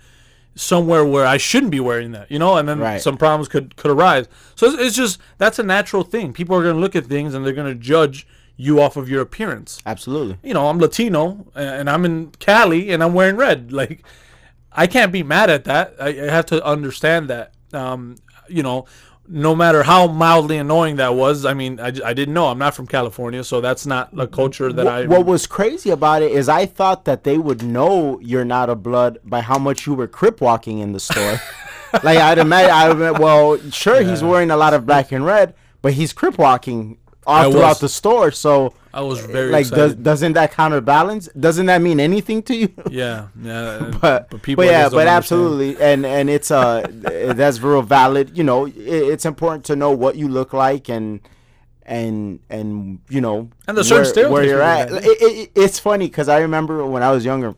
somewhere 0.57 1.05
where 1.05 1.25
I 1.25 1.37
shouldn't 1.37 1.71
be 1.71 1.79
wearing 1.79 2.11
that, 2.11 2.29
you 2.31 2.39
know, 2.39 2.57
and 2.57 2.67
then 2.67 2.79
Right. 2.79 3.01
some 3.01 3.15
problems 3.17 3.47
could 3.47 3.75
could 3.77 3.91
arise. 3.91 4.27
So 4.55 4.67
it's, 4.67 4.77
it's 4.81 4.95
just 4.95 5.19
that's 5.37 5.59
a 5.59 5.63
natural 5.63 6.03
thing. 6.03 6.33
People 6.33 6.55
are 6.57 6.63
going 6.63 6.75
to 6.75 6.81
look 6.81 6.95
at 6.95 7.05
things 7.05 7.33
and 7.33 7.45
they're 7.45 7.53
going 7.53 7.71
to 7.73 7.79
judge 7.79 8.27
you 8.57 8.81
off 8.81 8.97
of 8.97 9.07
your 9.07 9.21
appearance. 9.21 9.79
Absolutely. 9.85 10.37
You 10.43 10.53
know, 10.55 10.67
I'm 10.67 10.79
Latino 10.79 11.45
and 11.55 11.89
I'm 11.89 12.03
in 12.05 12.31
Cali 12.39 12.89
and 12.91 13.03
I'm 13.03 13.13
wearing 13.13 13.35
red. 13.37 13.71
Like, 13.77 14.03
I 14.71 14.85
can't 14.87 15.11
be 15.11 15.23
mad 15.23 15.49
at 15.49 15.63
that. 15.65 15.95
I, 15.99 16.07
I 16.09 16.29
have 16.31 16.45
to 16.47 16.63
understand 16.65 17.29
that. 17.29 17.53
Um, 17.73 18.15
you 18.49 18.63
know, 18.63 18.85
no 19.27 19.55
matter 19.55 19.83
how 19.83 20.07
mildly 20.07 20.57
annoying 20.57 20.95
that 20.97 21.15
was, 21.15 21.45
I 21.45 21.53
mean, 21.53 21.79
I 21.79 21.91
didn't 21.91 22.33
know. 22.33 22.47
I'm 22.47 22.57
not 22.57 22.73
from 22.73 22.87
California, 22.87 23.43
so 23.43 23.61
that's 23.61 23.85
not 23.85 24.13
a 24.13 24.15
mm-hmm. 24.15 24.33
culture 24.33 24.71
that 24.71 24.87
I. 24.87 25.01
What, 25.01 25.09
what 25.19 25.25
was 25.25 25.47
crazy 25.47 25.89
about 25.89 26.21
it 26.21 26.31
is 26.31 26.47
I 26.47 26.65
thought 26.65 27.05
that 27.05 27.23
they 27.23 27.37
would 27.37 27.61
know 27.61 28.19
you're 28.21 28.45
not 28.45 28.69
a 28.69 28.75
blood 28.75 29.19
by 29.23 29.41
how 29.41 29.57
much 29.57 29.85
you 29.85 29.93
were 29.93 30.07
crip 30.07 30.41
walking 30.41 30.79
in 30.79 30.93
the 30.93 30.99
store. 30.99 31.41
like 32.03 32.17
I'd 32.17 32.37
imagine, 32.37 33.01
I 33.01 33.11
well, 33.11 33.57
sure 33.71 34.01
he's 34.01 34.23
wearing 34.23 34.51
a 34.51 34.57
lot 34.57 34.73
of 34.73 34.85
black 34.85 35.11
and 35.11 35.25
red, 35.25 35.53
but 35.81 35.93
he's 35.93 36.13
crip 36.13 36.37
walking 36.37 36.97
all 37.27 37.49
I 37.49 37.51
throughout 37.51 37.67
was. 37.69 37.79
the 37.81 37.89
store. 37.89 38.31
So 38.31 38.73
I 38.93 39.01
was 39.01 39.23
eh, 39.23 39.27
very 39.27 39.51
like, 39.51 39.67
does, 39.69 39.93
doesn't 39.95 40.33
that 40.33 40.53
counterbalance? 40.53 41.27
Doesn't 41.39 41.65
that 41.67 41.81
mean 41.81 41.99
anything 41.99 42.41
to 42.43 42.55
you? 42.55 42.73
yeah, 42.89 43.27
yeah. 43.41 43.57
Uh, 43.67 43.91
but 43.91 44.01
but 44.01 44.29
but, 44.29 44.41
people 44.41 44.63
I 44.63 44.67
yeah, 44.67 44.89
but 44.89 45.07
understand. 45.07 45.09
absolutely, 45.09 45.81
and 45.81 46.05
and 46.05 46.29
it's 46.29 46.49
uh 46.49 46.87
eh, 47.05 47.33
that's 47.33 47.59
real 47.59 47.81
valid. 47.81 48.37
You 48.37 48.43
know, 48.43 48.65
it, 48.65 48.73
it's 48.77 49.25
important 49.25 49.65
to 49.65 49.75
know 49.75 49.91
what 49.91 50.15
you 50.15 50.27
look 50.29 50.53
like 50.53 50.89
and 50.89 51.19
and 51.85 52.39
and 52.49 52.99
you 53.09 53.21
know 53.21 53.49
And 53.67 53.77
the 53.77 53.83
certain 53.83 54.05
stereotypes 54.05 54.33
where 54.33 54.43
you're 54.45 54.61
at. 54.61 54.91
It, 54.91 55.03
it, 55.05 55.51
it's 55.55 55.79
funny 55.79 56.07
because 56.07 56.29
I 56.29 56.39
remember 56.39 56.85
when 56.85 57.03
I 57.03 57.11
was 57.11 57.25
younger, 57.25 57.55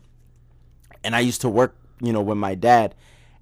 and 1.04 1.14
I 1.14 1.20
used 1.20 1.40
to 1.42 1.48
work, 1.48 1.76
you 2.00 2.12
know, 2.12 2.22
with 2.22 2.38
my 2.38 2.54
dad, 2.54 2.94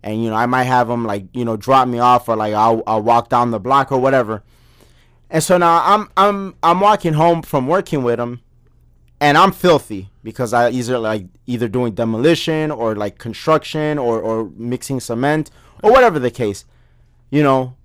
and 0.03 0.23
you 0.23 0.31
know 0.31 0.37
I 0.37 0.47
might 0.47 0.65
have 0.65 0.91
him 0.91 1.07
like 1.07 1.25
you 1.33 1.45
know 1.45 1.57
drop 1.57 1.89
me 1.89 1.99
off 1.99 2.29
or 2.29 2.37
like 2.37 2.55
I'll 2.55 2.83
I'll 2.87 3.03
walk 3.03 3.29
down 3.31 3.51
the 3.51 3.61
block 3.61 3.91
or 3.91 3.99
whatever. 3.99 4.43
And 5.31 5.43
so 5.43 5.59
now 5.59 5.83
I'm 5.85 6.09
I'm 6.17 6.55
I'm 6.63 6.81
walking 6.81 7.15
home 7.15 7.43
from 7.43 7.67
working 7.67 8.03
with 8.03 8.19
him, 8.19 8.41
and 9.21 9.37
I'm 9.37 9.53
filthy 9.53 10.11
because 10.23 10.53
I 10.53 10.71
either 10.71 10.99
like 10.99 11.27
either 11.47 11.69
doing 11.69 11.95
demolition 11.95 12.71
or 12.71 12.95
like 12.97 13.19
construction 13.19 13.99
or 13.99 14.21
or 14.21 14.51
mixing 14.57 15.01
cement 15.01 15.51
or 15.83 15.93
whatever 15.93 16.19
the 16.19 16.31
case, 16.31 16.65
you 17.31 17.43
know, 17.43 17.77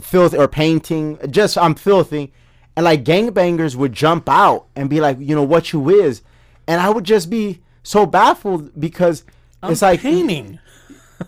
filth 0.00 0.34
or 0.34 0.48
painting. 0.48 1.18
Just 1.30 1.56
I'm 1.56 1.76
filthy, 1.76 2.32
and 2.74 2.84
like 2.84 3.04
gangbangers 3.04 3.76
would 3.76 3.92
jump 3.92 4.28
out 4.28 4.66
and 4.74 4.90
be 4.90 5.00
like, 5.00 5.18
you 5.20 5.36
know, 5.36 5.44
what 5.44 5.72
you 5.72 5.88
is, 5.88 6.22
and 6.66 6.80
I 6.80 6.90
would 6.90 7.04
just 7.04 7.30
be 7.30 7.60
so 7.82 8.06
baffled 8.06 8.78
because 8.78 9.24
it's 9.62 9.82
like 9.82 10.00
painting. 10.00 10.58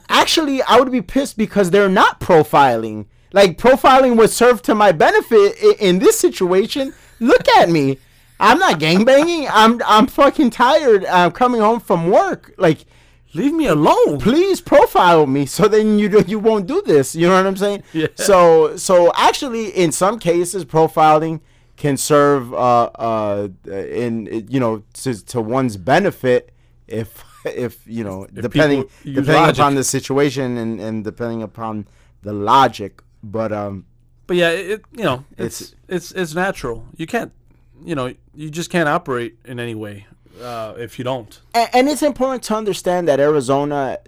actually 0.08 0.62
I 0.62 0.78
would 0.78 0.90
be 0.90 1.02
pissed 1.02 1.36
because 1.36 1.70
they're 1.70 1.88
not 1.88 2.20
profiling. 2.20 3.06
Like 3.32 3.58
profiling 3.58 4.16
would 4.16 4.30
serve 4.30 4.62
to 4.62 4.74
my 4.74 4.92
benefit 4.92 5.56
in, 5.62 5.74
in 5.78 5.98
this 5.98 6.18
situation. 6.18 6.92
Look 7.20 7.48
at 7.48 7.68
me. 7.70 7.98
I'm 8.40 8.58
not 8.58 8.80
gangbanging. 8.80 9.48
I'm 9.50 9.80
I'm 9.86 10.06
fucking 10.06 10.50
tired. 10.50 11.04
I'm 11.06 11.30
coming 11.30 11.60
home 11.60 11.80
from 11.80 12.10
work. 12.10 12.52
Like 12.58 12.84
Leave 13.34 13.54
me 13.54 13.66
alone. 13.66 14.18
please 14.18 14.60
profile 14.60 15.26
me 15.26 15.46
so 15.46 15.66
then 15.66 15.98
you 15.98 16.08
do, 16.08 16.22
you 16.26 16.38
won't 16.38 16.66
do 16.66 16.82
this. 16.82 17.14
You 17.14 17.28
know 17.28 17.34
what 17.34 17.46
I'm 17.46 17.56
saying? 17.56 17.82
Yeah. 17.92 18.08
So 18.14 18.76
so 18.76 19.10
actually 19.16 19.68
in 19.70 19.90
some 19.92 20.18
cases 20.18 20.64
profiling 20.64 21.40
can 21.76 21.96
serve 21.96 22.52
uh 22.52 22.90
uh 22.94 23.48
in 23.66 24.46
you 24.50 24.60
know 24.60 24.82
to 24.94 25.14
to 25.26 25.40
one's 25.40 25.76
benefit 25.78 26.52
if 26.86 27.24
if 27.46 27.86
you 27.86 28.04
know 28.04 28.26
depending 28.26 28.84
depending 29.04 29.34
logic. 29.34 29.56
upon 29.58 29.74
the 29.76 29.84
situation 29.84 30.58
and 30.58 30.80
and 30.80 31.02
depending 31.02 31.42
upon 31.42 31.86
the 32.22 32.32
logic 32.32 33.02
but 33.22 33.52
um 33.52 33.84
But 34.26 34.36
yeah, 34.36 34.50
it, 34.50 34.82
you 34.96 35.04
know 35.04 35.24
It's- 35.36 35.60
it's 35.62 35.74
it's 35.88 36.12
it's 36.12 36.34
natural. 36.34 36.86
You 36.96 37.06
can't, 37.06 37.32
you 37.84 37.94
know, 37.94 38.14
you 38.34 38.50
just 38.50 38.70
can't 38.70 38.88
operate 38.88 39.36
in 39.44 39.58
any 39.60 39.74
way 39.74 40.06
uh, 40.42 40.74
if 40.78 40.98
you 40.98 41.04
don't. 41.04 41.40
and, 41.54 41.68
and 41.74 41.88
it's 41.88 42.02
important 42.02 42.42
to 42.44 42.54
understand 42.56 43.06
that 43.08 43.20
Arizona 43.20 43.98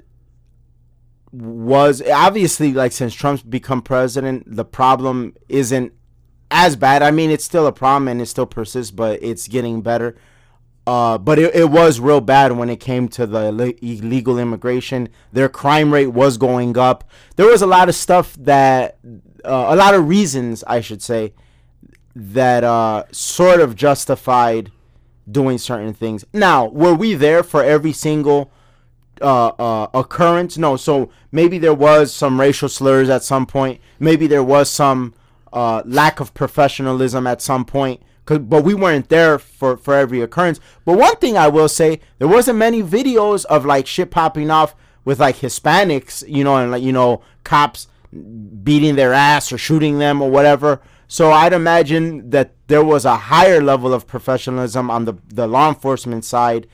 was 1.33 2.00
obviously 2.12 2.72
like 2.72 2.92
since 2.92 3.12
Trump's 3.14 3.42
become 3.42 3.83
president, 3.83 4.44
the 4.46 4.64
problem 4.64 5.35
isn't 5.48 5.92
as 6.50 6.77
bad. 6.77 7.03
I 7.03 7.11
mean, 7.11 7.31
it's 7.31 7.44
still 7.44 7.66
a 7.66 7.72
problem 7.72 8.07
and 8.09 8.20
it 8.22 8.27
still 8.27 8.46
persists, 8.46 8.92
but 8.92 9.20
it's 9.22 9.48
getting 9.48 9.83
better. 9.83 10.16
Uh, 10.87 11.16
but 11.16 11.38
it, 11.38 11.55
it 11.55 11.70
was 11.70 11.99
real 11.99 12.20
bad 12.20 12.53
when 12.53 12.68
it 12.68 12.79
came 12.79 13.09
to 13.09 13.27
the 13.27 13.49
ille- 13.49 13.79
illegal 13.83 14.38
immigration. 14.38 15.09
Their 15.33 15.49
crime 15.49 15.92
rate 15.92 16.09
was 16.09 16.37
going 16.37 16.77
up. 16.77 17.05
There 17.37 17.47
was 17.47 17.62
a 17.62 17.66
lot 17.66 17.88
of 17.88 17.94
stuff 17.94 18.37
that, 18.40 18.99
uh, 19.44 19.66
a 19.68 19.77
lot 19.77 19.94
of 19.94 20.07
reasons, 20.09 20.62
I 20.66 20.83
should 20.83 21.01
say, 21.01 21.33
that 22.14 22.64
uh, 22.64 23.05
sort 23.12 23.61
of 23.61 23.75
justified 23.75 24.70
doing 25.31 25.57
certain 25.57 25.94
things. 25.94 26.25
Now, 26.35 26.66
were 26.66 26.94
we 26.94 27.14
there 27.14 27.42
for 27.42 27.64
every 27.64 27.92
single 27.92 28.53
uh, 29.23 29.49
uh, 29.59 29.87
occurrence? 29.94 30.59
No. 30.59 30.77
So 30.77 31.11
maybe 31.33 31.57
there 31.57 31.75
was 31.75 32.12
some 32.12 32.38
racial 32.38 32.68
slurs 32.68 33.09
at 33.09 33.25
some 33.25 33.47
point. 33.47 33.81
Maybe 33.99 34.27
there 34.27 34.44
was 34.44 34.70
some 34.70 35.14
uh, 35.51 35.83
lack 35.87 36.20
of 36.20 36.35
professionalism 36.35 37.27
at 37.27 37.40
some 37.40 37.64
point. 37.64 38.03
Cause, 38.27 38.39
but 38.39 38.65
we 38.65 38.75
weren't 38.75 39.11
there 39.11 39.39
for, 39.39 39.77
for 39.77 39.95
every 39.95 40.23
occurrence. 40.23 40.59
But 40.85 40.99
one 40.99 41.17
thing 41.17 41.37
I 41.37 41.49
will 41.49 41.69
say, 41.69 42.01
there 42.19 42.29
wasn't 42.29 42.59
many 42.59 42.83
videos 42.83 43.45
of 43.47 43.67
like 43.67 43.87
shit 43.87 44.11
popping 44.11 44.51
off 44.51 44.75
with 45.05 45.21
like 45.21 45.37
Hispanics, 45.37 46.27
you 46.27 46.45
know, 46.45 46.57
and 46.57 46.71
like 46.71 46.83
you 46.83 46.93
know 46.93 47.23
cops 47.45 47.89
beating 48.63 48.97
their 48.97 49.13
ass 49.13 49.53
or 49.53 49.59
shooting 49.59 49.99
them 49.99 50.23
or 50.23 50.31
whatever. 50.31 50.81
So 51.07 51.33
I'd 51.33 51.53
imagine 51.53 52.31
that 52.31 52.55
there 52.69 52.85
was 52.85 53.05
a 53.05 53.17
higher 53.17 53.61
level 53.61 53.93
of 53.93 54.07
professionalism 54.07 54.91
on 54.91 55.05
the 55.05 55.15
the 55.29 55.47
law 55.47 55.69
enforcement 55.69 56.25
side 56.25 56.67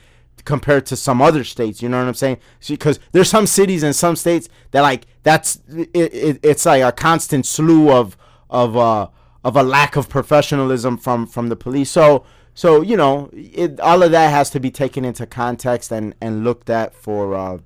compared 0.45 0.85
to 0.87 0.95
some 0.95 1.21
other 1.21 1.43
states. 1.43 1.81
You 1.81 1.89
know 1.89 1.99
what 1.99 2.07
I'm 2.07 2.13
saying? 2.13 2.37
Because 2.67 2.99
there's 3.11 3.29
some 3.29 3.45
cities 3.45 3.83
and 3.83 3.95
some 3.95 4.15
states 4.15 4.49
that 4.71 4.81
like 4.81 5.05
that's 5.23 5.59
it, 5.69 5.89
it, 5.93 6.39
it's 6.43 6.65
like 6.65 6.81
a 6.83 6.91
constant 6.91 7.45
slew 7.45 7.91
of 7.91 8.15
of 8.49 8.77
uh 8.77 9.07
of 9.43 9.55
a 9.55 9.63
lack 9.63 9.95
of 9.95 10.09
professionalism 10.09 10.97
from 10.97 11.25
from 11.25 11.49
the 11.49 11.55
police. 11.55 11.89
So 11.89 12.25
so 12.53 12.81
you 12.81 12.97
know 12.97 13.29
it, 13.33 13.79
all 13.79 14.03
of 14.03 14.11
that 14.11 14.29
has 14.29 14.49
to 14.51 14.59
be 14.59 14.71
taken 14.71 15.05
into 15.05 15.25
context 15.25 15.91
and 15.91 16.15
and 16.21 16.43
looked 16.43 16.69
at 16.69 16.93
for 16.93 17.35
uh 17.35 17.57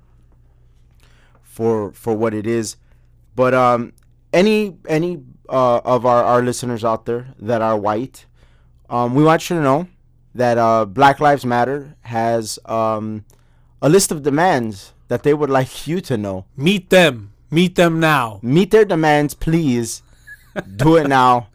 for 1.42 1.92
for 1.92 2.14
what 2.14 2.34
it 2.34 2.46
is. 2.46 2.76
But 3.34 3.54
um 3.54 3.92
any 4.32 4.76
any 4.88 5.22
uh, 5.48 5.80
of 5.84 6.04
our, 6.04 6.24
our 6.24 6.42
listeners 6.42 6.84
out 6.84 7.06
there 7.06 7.28
that 7.38 7.62
are 7.62 7.78
white, 7.78 8.26
um, 8.90 9.14
we 9.14 9.24
want 9.24 9.48
you 9.48 9.56
to 9.56 9.62
know 9.62 9.88
that 10.34 10.58
uh, 10.58 10.84
Black 10.84 11.20
Lives 11.20 11.46
Matter 11.46 11.96
has 12.02 12.58
um, 12.66 13.24
a 13.80 13.88
list 13.88 14.10
of 14.10 14.22
demands 14.22 14.92
that 15.08 15.22
they 15.22 15.32
would 15.32 15.50
like 15.50 15.86
you 15.86 16.00
to 16.02 16.16
know. 16.16 16.44
Meet 16.56 16.90
them. 16.90 17.32
Meet 17.50 17.76
them 17.76 18.00
now. 18.00 18.40
Meet 18.42 18.70
their 18.70 18.84
demands, 18.84 19.34
please. 19.34 20.02
Do 20.76 20.96
it 20.96 21.08
now. 21.08 21.48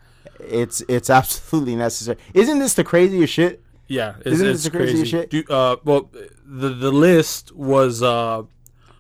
It's 0.47 0.81
it's 0.87 1.09
absolutely 1.09 1.75
necessary. 1.87 2.17
Isn't 2.33 2.59
this 2.59 2.73
the 2.73 2.83
craziest 2.83 3.33
shit? 3.33 3.63
Yeah, 3.87 4.15
it's, 4.19 4.27
Isn't 4.27 4.47
it's 4.47 4.63
this 4.63 4.71
the 4.71 4.77
craziest 4.77 5.11
crazy. 5.11 5.29
shit? 5.29 5.29
Do, 5.47 5.53
uh, 5.53 5.75
well, 5.83 6.09
the 6.45 6.69
the 6.69 6.91
list 6.91 7.53
was 7.55 8.01
uh, 8.01 8.43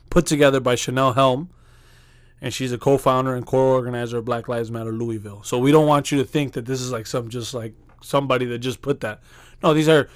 put 0.09 0.25
together 0.25 0.59
by 0.59 0.75
Chanelle 0.75 1.15
Helm, 1.15 1.49
and 2.41 2.53
she's 2.53 2.73
a 2.73 2.77
co-founder 2.77 3.33
and 3.33 3.45
co-organizer 3.45 4.17
of 4.17 4.25
Black 4.25 4.47
Lives 4.47 4.69
Matter 4.69 4.91
Louisville. 4.91 5.43
So 5.43 5.57
we 5.59 5.71
don't 5.71 5.87
want 5.87 6.11
you 6.11 6.17
to 6.17 6.25
think 6.25 6.53
that 6.53 6.65
this 6.65 6.81
is 6.81 6.91
like 6.91 7.07
some 7.07 7.29
just 7.29 7.53
like 7.53 7.73
somebody 8.01 8.45
that 8.47 8.59
just 8.59 8.81
put 8.81 8.99
that. 8.99 9.21
No, 9.63 9.73
these 9.73 9.87
are 9.87 10.09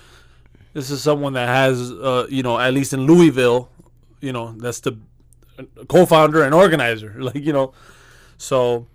this 0.73 0.89
is 0.91 1.01
someone 1.01 1.33
that 1.33 1.47
has 1.47 1.91
uh, 1.91 2.27
you 2.29 2.43
know 2.43 2.59
at 2.59 2.73
least 2.73 2.91
in 2.93 3.05
Louisville, 3.07 3.69
you 4.19 4.33
know 4.33 4.53
that's 4.57 4.81
the 4.81 4.97
co-founder 5.87 6.43
and 6.43 6.53
organizer. 6.53 7.15
Like 7.19 7.35
you 7.35 7.53
know, 7.53 7.73
so 8.37 8.87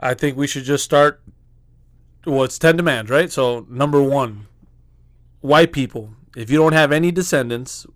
I 0.00 0.14
think 0.14 0.36
we 0.36 0.46
should 0.46 0.64
just 0.64 0.84
start. 0.84 1.22
Well, 2.26 2.44
it's 2.44 2.58
ten 2.58 2.76
demands, 2.76 3.10
right? 3.10 3.30
So 3.30 3.66
number 3.68 4.02
one, 4.02 4.46
white 5.40 5.72
people, 5.72 6.10
if 6.36 6.50
you 6.50 6.58
don't 6.58 6.72
have 6.72 6.90
any 6.90 7.12
descendants, 7.12 7.86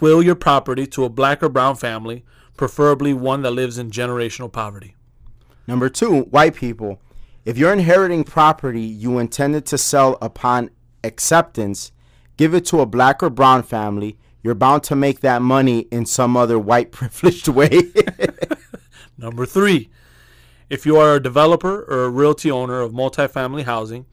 will 0.00 0.22
your 0.22 0.34
property 0.34 0.86
to 0.88 1.04
a 1.04 1.08
black 1.08 1.42
or 1.42 1.48
brown 1.48 1.76
family, 1.76 2.24
preferably 2.56 3.14
one 3.14 3.42
that 3.42 3.52
lives 3.52 3.78
in 3.78 3.90
generational 3.90 4.52
poverty. 4.52 4.94
Number 5.66 5.88
two, 5.88 6.22
white 6.24 6.54
people. 6.54 7.00
If 7.44 7.58
you're 7.58 7.72
inheriting 7.72 8.24
property 8.24 8.82
you 8.82 9.18
intended 9.18 9.66
to 9.66 9.78
sell 9.78 10.18
upon 10.20 10.70
acceptance, 11.02 11.92
give 12.36 12.54
it 12.54 12.64
to 12.66 12.80
a 12.80 12.86
black 12.86 13.22
or 13.22 13.30
brown 13.30 13.62
family. 13.62 14.18
You're 14.42 14.54
bound 14.54 14.82
to 14.84 14.96
make 14.96 15.20
that 15.20 15.40
money 15.40 15.80
in 15.90 16.04
some 16.06 16.36
other 16.36 16.58
white 16.58 16.92
privileged 16.92 17.48
way. 17.48 17.92
Number 19.18 19.46
three, 19.46 19.90
if 20.74 20.84
you 20.84 20.96
are 20.96 21.14
a 21.14 21.22
developer 21.22 21.84
or 21.84 22.02
a 22.02 22.10
realty 22.10 22.50
owner 22.50 22.80
of 22.80 22.90
multifamily 22.90 23.62
housing, 23.62 24.06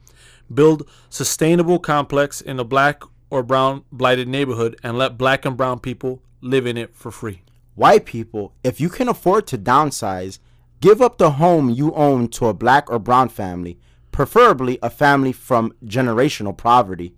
build 0.54 0.88
sustainable 1.10 1.80
complex 1.80 2.40
in 2.40 2.60
a 2.60 2.64
black 2.64 3.02
or 3.30 3.42
brown 3.42 3.82
blighted 3.90 4.28
neighborhood 4.28 4.78
and 4.80 4.96
let 4.96 5.18
black 5.18 5.44
and 5.44 5.56
brown 5.56 5.80
people 5.80 6.22
live 6.40 6.64
in 6.64 6.76
it 6.76 6.94
for 6.94 7.10
free. 7.10 7.42
white 7.74 8.04
people, 8.04 8.54
if 8.62 8.80
you 8.80 8.88
can 8.88 9.08
afford 9.08 9.44
to 9.44 9.58
downsize, 9.58 10.38
give 10.80 11.02
up 11.02 11.18
the 11.18 11.32
home 11.32 11.68
you 11.68 11.92
own 11.94 12.28
to 12.28 12.46
a 12.46 12.54
black 12.54 12.88
or 12.88 13.00
brown 13.00 13.28
family, 13.28 13.76
preferably 14.12 14.78
a 14.84 14.90
family 14.90 15.32
from 15.32 15.74
generational 15.84 16.56
poverty. 16.56 17.12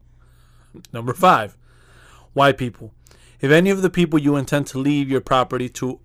Number 0.90 1.12
five, 1.12 1.54
white 2.33 2.57
people. 2.57 2.94
If 3.42 3.50
any 3.50 3.68
of 3.68 3.83
the 3.83 3.90
people 3.90 4.18
you 4.18 4.37
intend 4.37 4.68
to 4.68 4.78
leave 4.78 5.11
your 5.11 5.20
property 5.20 5.68
to 5.68 6.00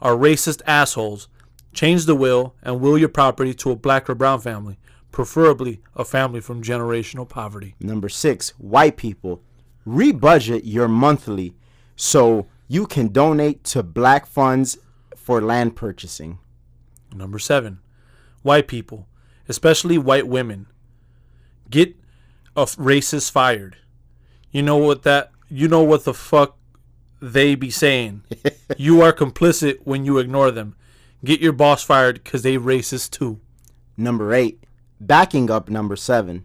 are 0.00 0.14
racist 0.14 0.62
assholes, 0.66 1.26
change 1.76 2.06
the 2.06 2.16
will 2.16 2.54
and 2.62 2.80
will 2.80 2.98
your 2.98 3.08
property 3.08 3.54
to 3.54 3.70
a 3.70 3.76
black 3.76 4.08
or 4.10 4.14
brown 4.14 4.40
family, 4.40 4.78
preferably 5.12 5.80
a 5.94 6.04
family 6.04 6.40
from 6.40 6.62
generational 6.62 7.28
poverty. 7.28 7.76
Number 7.78 8.08
six, 8.08 8.50
white 8.58 8.96
people, 8.96 9.42
rebudget 9.86 10.62
your 10.64 10.88
monthly 10.88 11.54
so 11.94 12.48
you 12.66 12.86
can 12.86 13.08
donate 13.08 13.62
to 13.64 13.82
black 13.82 14.26
funds 14.26 14.78
for 15.16 15.40
land 15.40 15.76
purchasing. 15.76 16.38
Number 17.14 17.38
seven, 17.38 17.80
white 18.42 18.66
people, 18.66 19.06
especially 19.48 19.98
white 19.98 20.26
women, 20.26 20.66
get 21.70 21.94
a 22.56 22.64
racist 22.64 23.30
fired. 23.30 23.76
You 24.50 24.62
know 24.62 24.78
what 24.78 25.02
that? 25.02 25.30
You 25.48 25.68
know 25.68 25.82
what 25.82 26.04
the 26.04 26.14
fuck 26.14 26.56
they 27.20 27.54
be 27.54 27.70
saying. 27.70 28.22
you 28.76 29.02
are 29.02 29.12
complicit 29.12 29.78
when 29.84 30.04
you 30.04 30.18
ignore 30.18 30.50
them. 30.50 30.74
Get 31.26 31.40
your 31.40 31.52
boss 31.52 31.82
fired 31.82 32.22
because 32.22 32.42
they 32.42 32.56
racist 32.56 33.10
too. 33.10 33.40
Number 33.96 34.32
eight, 34.32 34.62
backing 35.00 35.50
up 35.50 35.68
number 35.68 35.96
seven. 35.96 36.44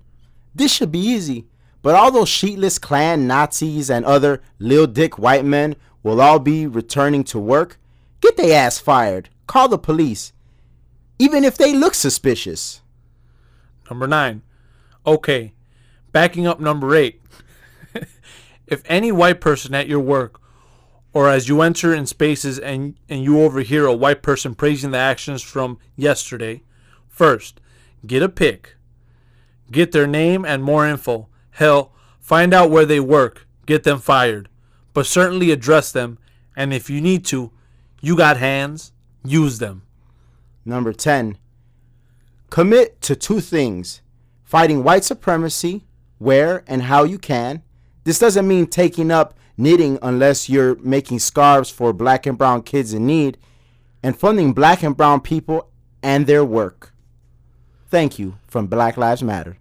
This 0.55 0.73
should 0.73 0.91
be 0.91 0.97
easy, 0.97 1.45
but 1.83 1.93
all 1.93 2.11
those 2.11 2.29
sheetless 2.29 2.81
Klan 2.81 3.27
Nazis 3.27 3.91
and 3.91 4.03
other 4.03 4.41
lil 4.57 4.87
dick 4.87 5.19
white 5.19 5.45
men 5.45 5.75
will 6.01 6.19
all 6.19 6.39
be 6.39 6.65
returning 6.65 7.23
to 7.25 7.37
work. 7.37 7.77
Get 8.21 8.37
their 8.37 8.59
ass 8.59 8.79
fired. 8.79 9.29
Call 9.45 9.67
the 9.69 9.77
police. 9.77 10.33
Even 11.19 11.43
if 11.43 11.57
they 11.57 11.73
look 11.73 11.93
suspicious. 11.93 12.81
Number 13.87 14.07
nine. 14.07 14.41
Okay. 15.05 15.53
Backing 16.11 16.47
up 16.47 16.59
number 16.59 16.95
eight. 16.95 17.21
if 18.65 18.81
any 18.85 19.11
white 19.11 19.41
person 19.41 19.75
at 19.75 19.87
your 19.87 19.99
work 19.99 20.40
or 21.13 21.29
as 21.29 21.49
you 21.49 21.61
enter 21.61 21.93
in 21.93 22.05
spaces 22.05 22.57
and, 22.57 22.95
and 23.09 23.23
you 23.23 23.41
overhear 23.41 23.85
a 23.85 23.93
white 23.93 24.21
person 24.21 24.55
praising 24.55 24.91
the 24.91 24.97
actions 24.97 25.41
from 25.41 25.77
yesterday, 25.95 26.61
first, 27.09 27.59
get 28.05 28.23
a 28.23 28.29
pic. 28.29 28.75
Get 29.71 29.91
their 29.91 30.07
name 30.07 30.45
and 30.45 30.63
more 30.63 30.87
info. 30.87 31.27
Hell, 31.51 31.93
find 32.19 32.53
out 32.53 32.71
where 32.71 32.85
they 32.85 32.99
work. 32.99 33.47
Get 33.65 33.83
them 33.83 33.99
fired. 33.99 34.49
But 34.93 35.05
certainly 35.05 35.51
address 35.51 35.91
them. 35.91 36.17
And 36.55 36.73
if 36.73 36.89
you 36.89 37.01
need 37.01 37.25
to, 37.25 37.51
you 38.01 38.15
got 38.15 38.37
hands, 38.37 38.91
use 39.23 39.59
them. 39.59 39.83
Number 40.65 40.93
10. 40.93 41.37
Commit 42.49 43.01
to 43.01 43.15
two 43.15 43.39
things 43.39 44.01
fighting 44.43 44.83
white 44.83 45.05
supremacy 45.05 45.85
where 46.17 46.63
and 46.67 46.83
how 46.83 47.05
you 47.05 47.17
can. 47.17 47.63
This 48.03 48.19
doesn't 48.19 48.47
mean 48.47 48.67
taking 48.67 49.09
up 49.09 49.33
knitting 49.57 49.99
unless 50.01 50.49
you're 50.49 50.75
making 50.77 51.19
scarves 51.19 51.69
for 51.69 51.93
black 51.93 52.25
and 52.25 52.37
brown 52.37 52.63
kids 52.63 52.93
in 52.93 53.05
need, 53.05 53.37
and 54.03 54.17
funding 54.17 54.53
black 54.53 54.83
and 54.83 54.95
brown 54.95 55.21
people 55.21 55.69
and 56.01 56.27
their 56.27 56.43
work. 56.43 56.93
Thank 57.89 58.17
you 58.17 58.37
from 58.47 58.67
Black 58.67 58.97
Lives 58.97 59.21
Matter. 59.21 59.57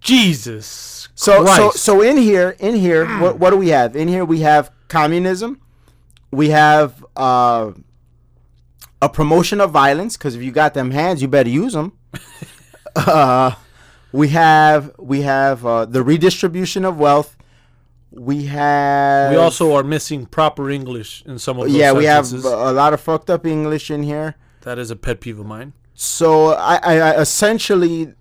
Jesus. 0.00 1.08
So 1.14 1.44
so 1.44 1.44
Christ. 1.44 1.78
so 1.78 2.00
in 2.02 2.16
here 2.16 2.56
in 2.58 2.74
here 2.74 3.06
what 3.20 3.38
what 3.38 3.50
do 3.50 3.56
we 3.56 3.68
have? 3.68 3.96
In 3.96 4.08
here 4.08 4.24
we 4.24 4.40
have 4.40 4.70
communism. 4.88 5.60
We 6.30 6.50
have 6.50 7.04
uh, 7.16 7.72
a 9.00 9.08
promotion 9.08 9.60
of 9.60 9.70
violence 9.70 10.16
because 10.16 10.34
if 10.34 10.42
you 10.42 10.52
got 10.52 10.74
them 10.74 10.90
hands, 10.90 11.22
you 11.22 11.28
better 11.28 11.48
use 11.48 11.72
them. 11.72 11.92
uh, 12.96 13.52
we 14.12 14.28
have 14.28 14.92
we 14.98 15.22
have 15.22 15.64
uh, 15.64 15.86
the 15.86 16.02
redistribution 16.02 16.84
of 16.84 16.98
wealth. 16.98 17.35
We 18.18 18.46
have 18.46 19.30
We 19.30 19.36
also 19.36 19.74
are 19.74 19.82
missing 19.82 20.26
proper 20.26 20.70
English 20.70 21.22
in 21.26 21.38
some 21.38 21.58
of 21.58 21.66
those 21.66 21.76
yeah 21.76 21.92
we 21.92 22.06
have 22.06 22.32
a 22.32 22.72
lot 22.72 22.94
of 22.94 23.00
fucked 23.00 23.28
up 23.30 23.46
English 23.46 23.90
in 23.90 24.02
here. 24.02 24.36
that 24.62 24.78
is 24.78 24.90
a 24.90 24.96
pet 24.96 25.20
peeve 25.20 25.38
of 25.38 25.46
mine. 25.46 25.72
So 25.94 26.48
I, 26.54 26.76
I, 26.82 26.94
I 26.98 27.20
essentially 27.20 28.14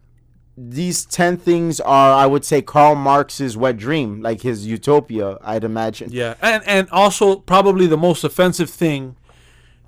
these 0.58 1.05
ten 1.05 1.38
things 1.38 1.79
are 1.81 2.13
I 2.13 2.25
would 2.25 2.45
say 2.45 2.62
Karl 2.62 2.95
Marx's 2.95 3.58
wet 3.58 3.77
dream, 3.77 4.21
like 4.21 4.41
his 4.41 4.65
utopia. 4.65 5.38
I'd 5.41 5.63
imagine. 5.63 6.10
Yeah, 6.12 6.36
and 6.41 6.63
and 6.65 6.89
also 6.91 7.38
probably 7.38 7.88
the 7.88 7.97
most 7.97 8.23
offensive 8.23 8.69
thing 8.69 9.17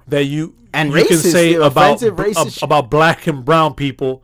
that 0.07 0.25
you 0.25 0.55
And 0.73 0.91
you 0.91 1.05
can 1.05 1.17
say 1.17 1.53
about 1.55 1.99
racist 1.99 2.61
about 2.61 2.89
black 2.89 3.27
and 3.27 3.45
brown 3.45 3.75
people, 3.75 4.23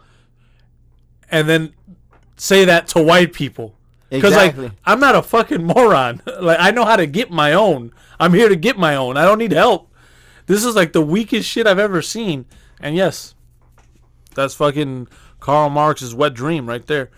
and 1.32 1.48
then 1.48 1.74
say 2.36 2.66
that 2.66 2.88
to 2.90 3.02
white 3.02 3.32
people. 3.34 3.76
Because 4.14 4.34
Exactly. 4.34 4.66
like 4.66 4.74
I'm 4.86 5.00
not 5.00 5.16
a 5.16 5.24
fucking 5.24 5.64
moron. 5.64 6.22
like 6.40 6.60
I 6.60 6.72
know 6.72 6.86
how 6.86 6.96
to 6.96 7.08
get 7.08 7.32
my 7.32 7.54
own. 7.54 7.92
I'm 8.20 8.34
here 8.34 8.48
to 8.48 8.56
get 8.56 8.78
my 8.78 8.96
own. 8.96 9.18
I 9.18 9.26
don't 9.26 9.40
need 9.40 9.52
help. 9.52 9.92
This 10.46 10.64
is 10.64 10.76
like 10.76 10.94
the 10.94 11.02
weakest 11.02 11.50
shit 11.50 11.66
I've 11.66 11.80
ever 11.80 12.02
seen. 12.02 12.46
And 12.80 12.96
yes, 12.96 13.34
that's 14.36 14.54
fucking 14.54 15.08
Karl 15.40 15.70
Marx's 15.70 16.14
wet 16.14 16.34
dream 16.34 16.68
right 16.68 16.86
there. 16.86 17.10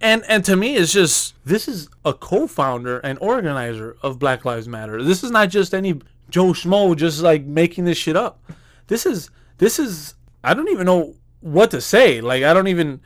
And 0.00 0.24
and 0.28 0.44
to 0.44 0.56
me, 0.56 0.76
it's 0.76 0.92
just 0.92 1.34
this 1.44 1.66
is 1.66 1.88
a 2.04 2.12
co-founder 2.12 2.98
and 2.98 3.18
organizer 3.20 3.96
of 4.02 4.18
Black 4.18 4.44
Lives 4.44 4.68
Matter. 4.68 5.02
This 5.02 5.24
is 5.24 5.30
not 5.30 5.48
just 5.48 5.74
any 5.74 6.00
Joe 6.30 6.52
Schmo 6.52 6.96
just 6.96 7.20
like 7.20 7.44
making 7.44 7.84
this 7.84 7.98
shit 7.98 8.16
up. 8.16 8.40
This 8.86 9.06
is 9.06 9.30
this 9.58 9.78
is 9.78 10.14
I 10.44 10.54
don't 10.54 10.68
even 10.68 10.86
know 10.86 11.14
what 11.40 11.70
to 11.72 11.80
say. 11.80 12.20
Like 12.20 12.42
I 12.44 12.54
don't 12.54 12.68
even. 12.68 13.00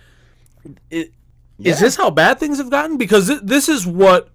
It, 0.90 1.12
Is 1.58 1.80
this 1.80 1.96
how 1.96 2.10
bad 2.10 2.38
things 2.38 2.58
have 2.58 2.70
gotten? 2.70 2.96
Because 2.98 3.28
thi- 3.28 3.40
this 3.42 3.68
is 3.68 3.86
what 3.86 4.30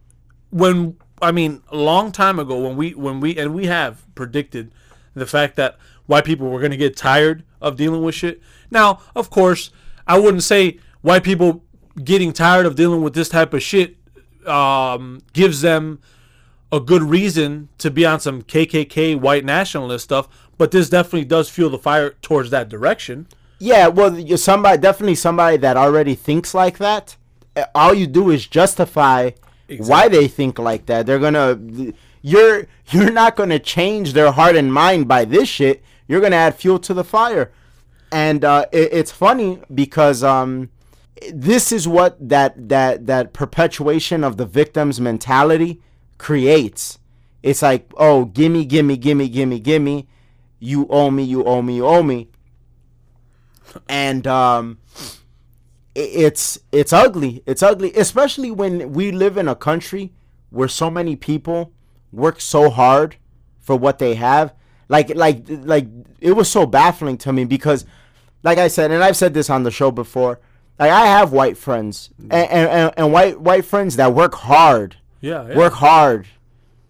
when 0.49 0.97
I 1.21 1.31
mean 1.31 1.61
a 1.69 1.77
long 1.77 2.11
time 2.11 2.39
ago 2.39 2.59
when 2.59 2.75
we 2.75 2.91
when 2.91 3.19
we 3.19 3.37
and 3.37 3.53
we 3.53 3.67
have 3.67 4.03
predicted 4.15 4.71
the 5.13 5.25
fact 5.25 5.55
that 5.57 5.77
white 6.07 6.25
people 6.25 6.49
were 6.49 6.59
going 6.59 6.71
to 6.71 6.77
get 6.77 6.97
tired 6.97 7.43
of 7.61 7.75
dealing 7.75 8.03
with 8.03 8.15
shit. 8.15 8.41
Now, 8.69 8.99
of 9.15 9.29
course, 9.29 9.69
I 10.07 10.17
wouldn't 10.19 10.43
say 10.43 10.79
white 11.01 11.23
people 11.23 11.63
getting 12.03 12.33
tired 12.33 12.65
of 12.65 12.75
dealing 12.75 13.01
with 13.01 13.13
this 13.13 13.29
type 13.29 13.53
of 13.53 13.61
shit 13.61 13.97
um, 14.47 15.21
gives 15.33 15.61
them 15.61 15.99
a 16.71 16.79
good 16.79 17.03
reason 17.03 17.69
to 17.77 17.91
be 17.91 18.05
on 18.05 18.19
some 18.19 18.41
KKK 18.41 19.19
white 19.19 19.43
nationalist 19.43 20.05
stuff, 20.05 20.27
but 20.57 20.71
this 20.71 20.89
definitely 20.89 21.25
does 21.25 21.49
fuel 21.49 21.69
the 21.69 21.77
fire 21.77 22.11
towards 22.21 22.49
that 22.49 22.69
direction. 22.69 23.27
Yeah, 23.61 23.89
well, 23.89 24.17
you're 24.17 24.39
somebody 24.39 24.79
definitely 24.79 25.13
somebody 25.13 25.55
that 25.57 25.77
already 25.77 26.15
thinks 26.15 26.55
like 26.55 26.79
that. 26.79 27.15
Uh, 27.55 27.65
All 27.75 27.93
you 27.93 28.07
do 28.07 28.31
is 28.31 28.47
justify 28.47 29.31
why 29.77 30.07
they 30.07 30.27
think 30.27 30.57
like 30.57 30.87
that. 30.87 31.05
They're 31.05 31.19
gonna, 31.19 31.59
you're 32.23 32.65
you're 32.89 33.11
not 33.11 33.35
gonna 33.35 33.59
change 33.59 34.13
their 34.13 34.31
heart 34.31 34.55
and 34.55 34.73
mind 34.73 35.07
by 35.07 35.25
this 35.25 35.47
shit. 35.47 35.83
You're 36.07 36.21
gonna 36.21 36.37
add 36.37 36.55
fuel 36.55 36.79
to 36.79 36.93
the 36.95 37.03
fire, 37.03 37.51
and 38.11 38.43
uh, 38.43 38.65
it, 38.71 38.89
it's 38.93 39.11
funny 39.11 39.59
because 39.71 40.23
um, 40.23 40.71
this 41.31 41.71
is 41.71 41.87
what 41.87 42.17
that 42.29 42.67
that 42.69 43.05
that 43.05 43.31
perpetuation 43.31 44.23
of 44.23 44.37
the 44.37 44.45
victim's 44.47 44.99
mentality 44.99 45.79
creates. 46.17 46.97
It's 47.43 47.61
like, 47.61 47.91
oh, 47.95 48.25
gimme, 48.25 48.65
gimme, 48.65 48.97
gimme, 48.97 49.29
gimme, 49.29 49.59
gimme. 49.59 50.07
You 50.59 50.87
owe 50.89 51.11
me, 51.11 51.23
you 51.23 51.43
owe 51.45 51.61
me, 51.61 51.75
you 51.75 51.85
owe 51.85 52.01
me 52.01 52.30
and 53.87 54.25
um 54.27 54.79
it's 55.93 56.57
it's 56.71 56.93
ugly. 56.93 57.43
It's 57.45 57.63
ugly 57.63 57.93
especially 57.93 58.51
when 58.51 58.93
we 58.93 59.11
live 59.11 59.37
in 59.37 59.47
a 59.47 59.55
country 59.55 60.11
where 60.49 60.67
so 60.67 60.89
many 60.89 61.15
people 61.15 61.71
work 62.11 62.39
so 62.41 62.69
hard 62.69 63.17
for 63.59 63.75
what 63.75 63.99
they 63.99 64.15
have. 64.15 64.53
Like 64.87 65.13
like 65.15 65.43
like 65.47 65.87
it 66.19 66.33
was 66.33 66.49
so 66.49 66.65
baffling 66.65 67.17
to 67.19 67.33
me 67.33 67.45
because 67.45 67.85
like 68.43 68.57
i 68.57 68.67
said 68.67 68.91
and 68.91 69.03
i've 69.03 69.17
said 69.17 69.33
this 69.33 69.49
on 69.49 69.63
the 69.63 69.71
show 69.71 69.91
before 69.91 70.39
like 70.79 70.91
i 70.91 71.05
have 71.05 71.31
white 71.31 71.57
friends 71.57 72.09
and 72.19 72.33
and, 72.33 72.69
and, 72.69 72.93
and 72.97 73.13
white 73.13 73.39
white 73.39 73.65
friends 73.65 73.95
that 73.97 74.13
work 74.13 74.35
hard. 74.35 74.97
Yeah, 75.19 75.47
yeah. 75.47 75.55
work 75.55 75.73
hard 75.73 76.27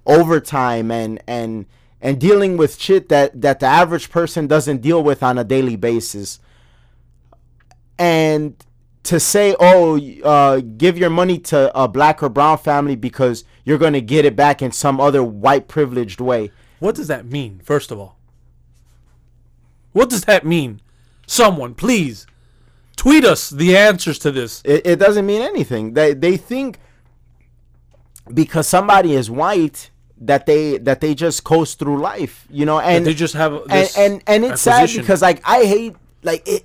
overtime 0.06 0.90
and 0.90 1.22
and 1.28 1.66
and 2.02 2.20
dealing 2.20 2.56
with 2.56 2.80
shit 2.80 3.10
that 3.10 3.42
that 3.42 3.60
the 3.60 3.66
average 3.66 4.10
person 4.10 4.48
doesn't 4.48 4.82
deal 4.82 5.04
with 5.04 5.22
on 5.22 5.38
a 5.38 5.44
daily 5.44 5.76
basis 5.76 6.40
and 7.98 8.56
to 9.04 9.20
say 9.20 9.56
oh 9.60 10.00
uh, 10.24 10.62
give 10.78 10.98
your 10.98 11.10
money 11.10 11.38
to 11.38 11.72
a 11.80 11.88
black 11.88 12.22
or 12.22 12.30
brown 12.30 12.58
family 12.58 12.96
because 12.96 13.44
you're 13.64 13.78
going 13.78 13.94
to 13.94 14.02
get 14.02 14.26
it 14.26 14.36
back 14.36 14.62
in 14.62 14.72
some 14.72 15.00
other 15.00 15.24
white 15.24 15.68
privileged 15.68 16.22
way 16.22 16.52
What 16.80 16.96
does 16.96 17.08
that 17.08 17.26
mean, 17.26 17.62
first 17.64 17.92
of 17.92 18.00
all? 18.00 18.18
What 19.92 20.10
does 20.10 20.24
that 20.26 20.46
mean? 20.46 20.82
Someone, 21.28 21.76
please, 21.76 22.26
tweet 22.96 23.24
us 23.24 23.50
the 23.50 23.78
answers 23.78 24.18
to 24.20 24.32
this. 24.32 24.62
it, 24.66 24.86
it 24.86 24.96
doesn't 24.98 25.26
mean 25.26 25.42
anything 25.42 25.94
they 25.94 26.14
they 26.14 26.38
think 26.38 26.80
because 28.34 28.68
somebody 28.68 29.14
is 29.14 29.30
white 29.30 29.90
that 30.18 30.46
they 30.46 30.78
that 30.78 31.02
they 31.02 31.16
just 31.16 31.44
coast 31.44 31.80
through 31.80 32.00
life 32.00 32.46
you 32.50 32.66
know 32.66 32.80
and 32.80 33.06
they 33.06 33.14
just 33.14 33.34
have 33.34 33.54
and 33.54 33.70
this 33.70 33.98
and, 33.98 34.24
and 34.28 34.46
it's 34.46 34.62
sad 34.62 34.90
because 34.96 35.22
like 35.22 35.42
I 35.44 35.66
hate 35.66 35.96
like 36.24 36.48
it, 36.48 36.64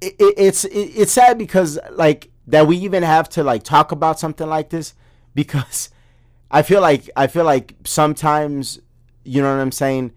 it, 0.00 0.14
it 0.18 0.34
it's 0.36 0.64
it, 0.64 0.70
it's 0.78 1.12
sad 1.12 1.38
because 1.38 1.78
like 1.90 2.30
that 2.46 2.66
we 2.66 2.76
even 2.78 3.02
have 3.02 3.28
to 3.30 3.42
like 3.44 3.62
talk 3.62 3.92
about 3.92 4.18
something 4.18 4.48
like 4.48 4.70
this 4.70 4.94
because 5.34 5.90
I 6.50 6.62
feel 6.62 6.80
like 6.80 7.08
I 7.16 7.26
feel 7.26 7.44
like 7.44 7.74
sometimes 7.84 8.80
you 9.24 9.42
know 9.42 9.54
what 9.54 9.60
I'm 9.60 9.72
saying? 9.72 10.12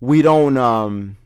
We 0.00 0.20
don't 0.22 0.56
um 0.56 1.16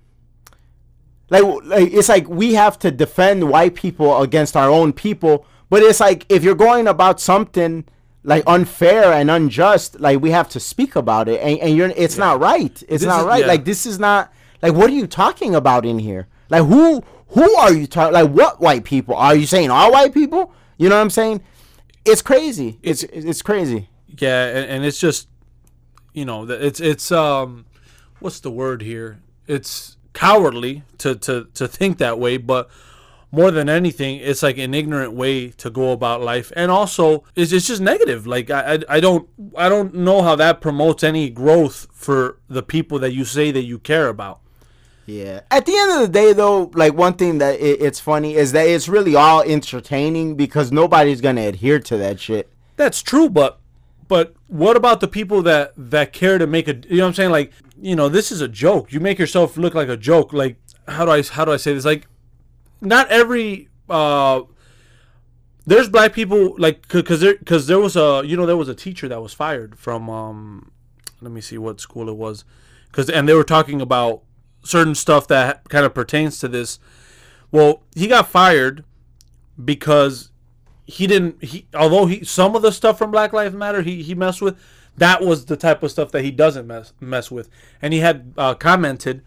like 1.30 1.42
like 1.64 1.92
it's 1.92 2.08
like 2.08 2.28
we 2.28 2.54
have 2.54 2.78
to 2.80 2.90
defend 2.90 3.50
white 3.50 3.74
people 3.74 4.22
against 4.22 4.56
our 4.56 4.70
own 4.70 4.92
people 4.92 5.46
but 5.68 5.82
it's 5.82 5.98
like 5.98 6.24
if 6.28 6.44
you're 6.44 6.54
going 6.54 6.86
about 6.86 7.20
something 7.20 7.84
like 8.22 8.44
unfair 8.46 9.12
and 9.12 9.30
unjust 9.30 9.98
like 9.98 10.20
we 10.20 10.30
have 10.30 10.48
to 10.48 10.60
speak 10.60 10.94
about 10.94 11.28
it 11.28 11.40
and, 11.40 11.58
and 11.60 11.76
you're 11.76 11.88
it's 11.96 12.16
not 12.18 12.38
right. 12.40 12.82
It's 12.88 13.02
This 13.02 13.04
not 13.04 13.20
is- 13.20 13.26
right. 13.26 13.40
yeah. 13.40 13.46
like 13.46 13.64
this 13.64 13.86
is 13.86 13.98
not 13.98 14.32
like 14.62 14.74
what 14.74 14.90
are 14.90 14.94
you 14.94 15.06
talking 15.06 15.54
about 15.54 15.84
in 15.86 15.98
here? 15.98 16.28
Like 16.48 16.64
who 16.64 17.02
who 17.28 17.54
are 17.56 17.72
you 17.72 17.86
talking 17.86 18.14
like 18.14 18.30
what 18.30 18.60
white 18.60 18.84
people 18.84 19.14
are 19.14 19.34
you 19.34 19.46
saying 19.46 19.70
all 19.70 19.92
white 19.92 20.14
people 20.14 20.52
you 20.78 20.88
know 20.88 20.96
what 20.96 21.02
i'm 21.02 21.10
saying 21.10 21.42
it's 22.04 22.22
crazy 22.22 22.78
it's 22.82 23.02
it's 23.04 23.42
crazy 23.42 23.88
yeah, 24.20 24.46
and, 24.46 24.70
and 24.70 24.84
it's 24.84 24.98
just, 24.98 25.28
you 26.12 26.24
know, 26.24 26.46
that 26.46 26.62
it's 26.62 26.80
it's 26.80 27.12
um, 27.12 27.66
what's 28.20 28.40
the 28.40 28.50
word 28.50 28.82
here? 28.82 29.20
It's 29.46 29.96
cowardly 30.12 30.82
to 30.98 31.14
to 31.16 31.48
to 31.54 31.68
think 31.68 31.98
that 31.98 32.18
way, 32.18 32.36
but 32.36 32.68
more 33.32 33.50
than 33.50 33.68
anything, 33.68 34.20
it's 34.20 34.42
like 34.42 34.56
an 34.56 34.72
ignorant 34.72 35.12
way 35.12 35.48
to 35.50 35.68
go 35.68 35.92
about 35.92 36.22
life, 36.22 36.52
and 36.56 36.70
also 36.70 37.24
it's, 37.34 37.52
it's 37.52 37.66
just 37.66 37.80
negative. 37.80 38.26
Like 38.26 38.50
I, 38.50 38.74
I 38.74 38.78
I 38.88 39.00
don't 39.00 39.28
I 39.56 39.68
don't 39.68 39.94
know 39.94 40.22
how 40.22 40.36
that 40.36 40.60
promotes 40.60 41.04
any 41.04 41.28
growth 41.28 41.88
for 41.92 42.38
the 42.48 42.62
people 42.62 42.98
that 43.00 43.12
you 43.12 43.24
say 43.24 43.50
that 43.50 43.64
you 43.64 43.78
care 43.78 44.08
about. 44.08 44.40
Yeah. 45.06 45.40
At 45.50 45.66
the 45.66 45.76
end 45.76 45.92
of 45.92 46.00
the 46.00 46.08
day, 46.08 46.32
though, 46.32 46.70
like 46.74 46.94
one 46.94 47.14
thing 47.14 47.38
that 47.38 47.60
it, 47.60 47.80
it's 47.80 48.00
funny 48.00 48.34
is 48.34 48.52
that 48.52 48.66
it's 48.66 48.88
really 48.88 49.14
all 49.14 49.40
entertaining 49.42 50.34
because 50.34 50.72
nobody's 50.72 51.20
gonna 51.20 51.46
adhere 51.46 51.78
to 51.80 51.96
that 51.96 52.20
shit. 52.20 52.52
That's 52.76 53.02
true, 53.02 53.30
but 53.30 53.60
but 54.08 54.34
what 54.48 54.76
about 54.76 55.00
the 55.00 55.08
people 55.08 55.42
that 55.42 55.72
that 55.76 56.12
care 56.12 56.38
to 56.38 56.46
make 56.46 56.68
a 56.68 56.74
you 56.88 56.98
know 56.98 57.04
what 57.04 57.08
I'm 57.08 57.14
saying 57.14 57.30
like 57.30 57.52
you 57.80 57.94
know 57.94 58.08
this 58.08 58.32
is 58.32 58.40
a 58.40 58.48
joke. 58.48 58.92
You 58.92 59.00
make 59.00 59.18
yourself 59.18 59.56
look 59.56 59.74
like 59.74 59.88
a 59.88 59.96
joke. 59.96 60.32
Like 60.32 60.56
how 60.88 61.04
do 61.04 61.12
I 61.12 61.22
how 61.22 61.44
do 61.44 61.52
I 61.52 61.56
say 61.56 61.72
this? 61.72 61.84
Like 61.84 62.08
not 62.80 63.08
every 63.08 63.68
uh 63.88 64.42
there's 65.66 65.88
black 65.88 66.12
people 66.12 66.54
like 66.58 66.86
because 66.88 67.20
there 67.20 67.36
because 67.36 67.68
there 67.68 67.78
was 67.78 67.96
a 67.96 68.22
you 68.24 68.36
know 68.36 68.46
there 68.46 68.56
was 68.56 68.68
a 68.68 68.74
teacher 68.74 69.08
that 69.08 69.22
was 69.22 69.32
fired 69.32 69.78
from 69.78 70.10
um 70.10 70.70
let 71.20 71.32
me 71.32 71.40
see 71.40 71.58
what 71.58 71.80
school 71.80 72.08
it 72.08 72.16
was 72.16 72.44
because 72.86 73.08
and 73.08 73.28
they 73.28 73.34
were 73.34 73.44
talking 73.44 73.80
about 73.80 74.22
certain 74.66 74.94
stuff 74.94 75.28
that 75.28 75.68
kind 75.68 75.86
of 75.86 75.94
pertains 75.94 76.38
to 76.40 76.48
this. 76.48 76.78
Well, 77.50 77.82
he 77.94 78.08
got 78.08 78.28
fired 78.28 78.84
because 79.62 80.30
he 80.86 81.06
didn't 81.06 81.42
he 81.42 81.66
although 81.74 82.06
he 82.06 82.24
some 82.24 82.54
of 82.54 82.62
the 82.62 82.70
stuff 82.70 82.98
from 82.98 83.10
Black 83.10 83.32
Lives 83.32 83.54
Matter 83.54 83.82
he 83.82 84.02
he 84.02 84.14
messed 84.14 84.40
with 84.40 84.58
that 84.96 85.20
was 85.20 85.46
the 85.46 85.56
type 85.56 85.82
of 85.82 85.90
stuff 85.90 86.10
that 86.12 86.22
he 86.22 86.30
doesn't 86.30 86.66
mess 86.66 86.92
mess 87.00 87.30
with. 87.30 87.48
And 87.82 87.92
he 87.92 88.00
had 88.00 88.32
uh, 88.36 88.54
commented 88.54 89.22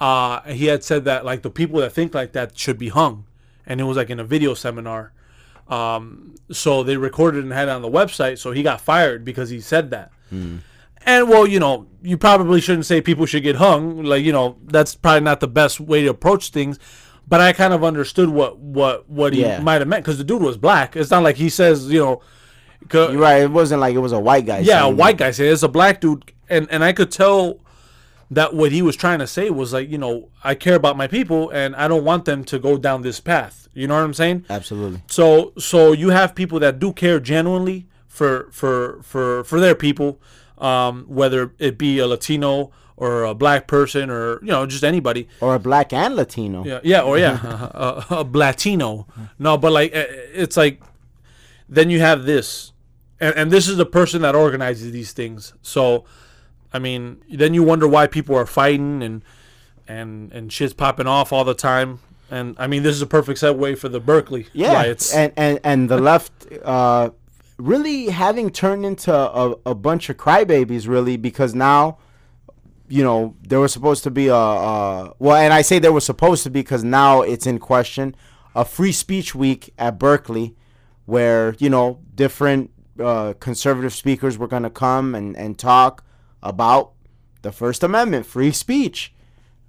uh 0.00 0.40
he 0.42 0.66
had 0.66 0.82
said 0.82 1.04
that 1.04 1.24
like 1.24 1.42
the 1.42 1.50
people 1.50 1.80
that 1.80 1.92
think 1.92 2.14
like 2.14 2.32
that 2.32 2.58
should 2.58 2.78
be 2.78 2.88
hung. 2.88 3.26
And 3.66 3.80
it 3.80 3.84
was 3.84 3.96
like 3.96 4.10
in 4.10 4.18
a 4.18 4.24
video 4.24 4.54
seminar. 4.54 5.12
Um 5.68 6.34
so 6.50 6.82
they 6.82 6.96
recorded 6.96 7.44
and 7.44 7.52
had 7.52 7.68
it 7.68 7.72
on 7.72 7.82
the 7.82 7.90
website 7.90 8.38
so 8.38 8.50
he 8.52 8.62
got 8.62 8.80
fired 8.80 9.24
because 9.24 9.50
he 9.50 9.60
said 9.60 9.90
that 9.90 10.10
and 11.06 11.28
well 11.28 11.46
you 11.46 11.58
know 11.60 11.86
you 12.02 12.16
probably 12.16 12.60
shouldn't 12.60 12.86
say 12.86 13.00
people 13.00 13.26
should 13.26 13.42
get 13.42 13.56
hung 13.56 14.02
like 14.04 14.24
you 14.24 14.32
know 14.32 14.56
that's 14.66 14.94
probably 14.94 15.20
not 15.20 15.40
the 15.40 15.48
best 15.48 15.80
way 15.80 16.02
to 16.02 16.08
approach 16.08 16.50
things 16.50 16.78
but 17.28 17.40
I 17.40 17.52
kind 17.52 17.72
of 17.72 17.84
understood 17.84 18.28
what 18.28 18.58
what 18.58 19.08
what 19.08 19.32
he 19.32 19.42
Yeah. 19.42 19.60
might 19.60 19.80
have 19.80 19.88
meant 19.88 20.04
because 20.04 20.18
the 20.18 20.24
dude 20.24 20.42
was 20.42 20.56
black. 20.56 20.96
It's 20.96 21.10
not 21.10 21.22
like 21.22 21.36
he 21.36 21.48
says 21.48 21.88
you 21.90 22.00
know, 22.00 22.20
You're 22.92 23.18
right. 23.18 23.42
It 23.42 23.50
wasn't 23.52 23.80
like 23.80 23.94
it 23.94 23.98
was 24.00 24.10
a 24.12 24.18
white 24.18 24.46
guy. 24.46 24.58
yeah, 24.60 24.82
a 24.84 24.90
white 24.90 25.16
guy 25.16 25.30
said 25.30 25.46
it's 25.46 25.62
a 25.62 25.68
black 25.68 26.00
dude, 26.00 26.32
and 26.48 26.66
and 26.72 26.82
I 26.82 26.92
could 26.92 27.12
tell 27.12 27.60
that 28.32 28.54
what 28.54 28.72
he 28.72 28.82
was 28.82 28.96
trying 28.96 29.20
to 29.20 29.26
say 29.28 29.48
was 29.50 29.72
like 29.72 29.88
you 29.88 29.98
know 29.98 30.28
I 30.42 30.56
care 30.56 30.74
about 30.74 30.96
my 30.96 31.06
people 31.06 31.50
and 31.50 31.76
I 31.76 31.86
don't 31.86 32.04
want 32.04 32.24
them 32.24 32.42
to 32.44 32.58
go 32.58 32.76
down 32.76 33.02
this 33.02 33.20
path. 33.20 33.68
You 33.74 33.86
know 33.86 33.94
what 33.94 34.02
I'm 34.04 34.14
saying? 34.14 34.46
Absolutely. 34.50 35.00
So 35.06 35.52
so 35.56 35.92
you 35.92 36.08
have 36.10 36.34
people 36.34 36.58
that 36.60 36.80
do 36.80 36.92
care 36.92 37.20
genuinely 37.20 37.86
for 38.08 38.48
for 38.50 39.00
for 39.04 39.44
for 39.44 39.60
their 39.60 39.76
people, 39.76 40.20
um, 40.60 41.04
whether 41.08 41.52
it 41.58 41.78
be 41.78 41.98
a 41.98 42.06
Latino 42.06 42.70
or 42.96 43.24
a 43.24 43.34
black 43.34 43.66
person 43.66 44.10
or 44.10 44.40
you 44.42 44.48
know 44.48 44.66
just 44.66 44.84
anybody. 44.84 45.26
Or 45.40 45.54
a 45.54 45.58
black 45.58 45.92
and 45.92 46.14
Latino. 46.16 46.64
Yeah, 46.64 46.80
yeah, 46.84 47.00
or 47.00 47.18
yeah, 47.18 47.40
a, 47.74 48.04
a, 48.10 48.22
a 48.22 48.24
Latino. 48.24 49.06
No, 49.38 49.56
but 49.56 49.72
like 49.72 49.94
uh, 49.96 50.04
it's 50.34 50.56
like 50.56 50.82
then 51.68 51.88
you 51.90 52.00
have 52.00 52.24
this, 52.24 52.72
and, 53.20 53.34
and 53.36 53.50
this 53.50 53.68
is 53.68 53.76
the 53.76 53.86
person 53.86 54.22
that 54.22 54.34
organizes 54.34 54.92
these 54.92 55.12
things. 55.12 55.54
So, 55.62 56.04
I 56.72 56.78
mean, 56.78 57.22
then 57.32 57.54
you 57.54 57.62
wonder 57.62 57.86
why 57.88 58.06
people 58.06 58.36
are 58.36 58.46
fighting 58.46 59.02
and 59.02 59.22
and 59.88 60.30
and 60.32 60.52
shit's 60.52 60.74
popping 60.74 61.06
off 61.06 61.32
all 61.32 61.44
the 61.44 61.54
time. 61.54 62.00
And 62.32 62.54
I 62.60 62.66
mean, 62.68 62.82
this 62.84 62.94
is 62.94 63.02
a 63.02 63.06
perfect 63.06 63.40
segue 63.40 63.76
for 63.78 63.88
the 63.88 63.98
Berkeley 63.98 64.46
Yeah, 64.52 64.74
riots. 64.74 65.12
and 65.14 65.32
and 65.36 65.58
and 65.64 65.88
the 65.88 65.98
left 65.98 66.32
uh, 66.62 67.10
really 67.60 68.06
having 68.06 68.50
turned 68.50 68.84
into 68.84 69.14
a, 69.14 69.54
a 69.66 69.74
bunch 69.74 70.08
of 70.08 70.16
crybabies, 70.16 70.88
really, 70.88 71.16
because 71.16 71.54
now, 71.54 71.98
you 72.88 73.04
know, 73.04 73.36
there 73.42 73.60
was 73.60 73.72
supposed 73.72 74.02
to 74.04 74.10
be 74.10 74.28
a, 74.28 74.34
a 74.34 75.14
well, 75.18 75.36
and 75.36 75.52
I 75.52 75.62
say 75.62 75.78
there 75.78 75.92
was 75.92 76.04
supposed 76.04 76.42
to 76.44 76.50
be 76.50 76.60
because 76.60 76.82
now 76.82 77.22
it's 77.22 77.46
in 77.46 77.58
question 77.58 78.14
a 78.54 78.64
free 78.64 78.92
speech 78.92 79.34
week 79.34 79.72
at 79.78 79.98
Berkeley, 79.98 80.56
where 81.06 81.54
you 81.58 81.70
know 81.70 82.00
different 82.14 82.70
uh, 82.98 83.34
conservative 83.40 83.92
speakers 83.92 84.38
were 84.38 84.48
going 84.48 84.64
to 84.64 84.70
come 84.70 85.14
and 85.14 85.36
and 85.36 85.58
talk 85.58 86.04
about 86.42 86.92
the 87.42 87.52
First 87.52 87.82
Amendment, 87.82 88.26
free 88.26 88.52
speech. 88.52 89.12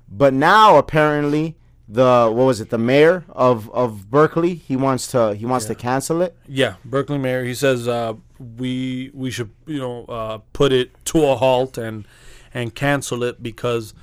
But 0.10 0.34
now 0.34 0.77
apparently 0.77 1.58
the 1.91 2.32
what 2.34 2.45
was 2.45 2.62
it 2.62 2.69
the 2.69 2.77
mayor 2.77 3.25
of 3.30 3.69
of 3.71 4.10
Berkeley 4.10 4.56
he 4.56 4.77
wants 4.77 5.08
to 5.08 5.36
he 5.36 5.45
wants 5.45 5.65
to 5.65 5.75
cancel 5.75 6.21
it. 6.21 6.38
Yeah, 6.47 6.75
Berkeley 6.86 7.17
mayor. 7.17 7.43
He 7.43 7.54
says 7.54 7.88
uh, 7.88 8.13
we 8.39 9.12
we 9.13 9.30
should 9.30 9.51
you 9.65 9.80
know 9.80 10.06
uh, 10.06 10.38
put 10.54 10.71
it 10.71 10.91
to 11.06 11.25
a 11.25 11.36
halt 11.36 11.77
and 11.77 12.08
and 12.54 12.73
cancel 12.73 13.23
it 13.23 13.43
because 13.43 13.93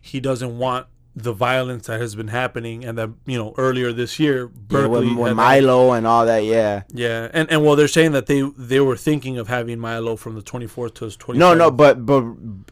he 0.00 0.20
doesn't 0.20 0.58
want 0.58 0.86
the 1.22 1.32
violence 1.32 1.86
that 1.88 2.00
has 2.00 2.14
been 2.14 2.28
happening 2.28 2.84
and 2.84 2.96
that 2.98 3.10
you 3.26 3.36
know 3.38 3.54
earlier 3.58 3.92
this 3.92 4.18
year 4.18 4.42
Yeah, 4.42 4.48
Berkeley 4.68 5.08
with, 5.08 5.18
with 5.18 5.26
had- 5.28 5.36
Milo 5.36 5.92
and 5.92 6.06
all 6.06 6.24
that. 6.26 6.44
Yeah. 6.44 6.82
yeah 6.92 7.28
and 7.32 7.50
and 7.50 7.64
well 7.64 7.76
they're 7.76 7.88
saying 7.88 8.12
that 8.12 8.26
they 8.26 8.40
they 8.56 8.80
were 8.80 8.96
thinking 8.96 9.38
of 9.38 9.48
having 9.48 9.78
Milo 9.78 10.16
from 10.16 10.34
the 10.34 10.42
24th 10.42 10.94
to 10.94 11.06
the 11.06 11.12
27th. 11.12 11.36
No, 11.36 11.54
no, 11.54 11.70
but 11.70 12.06
but 12.06 12.24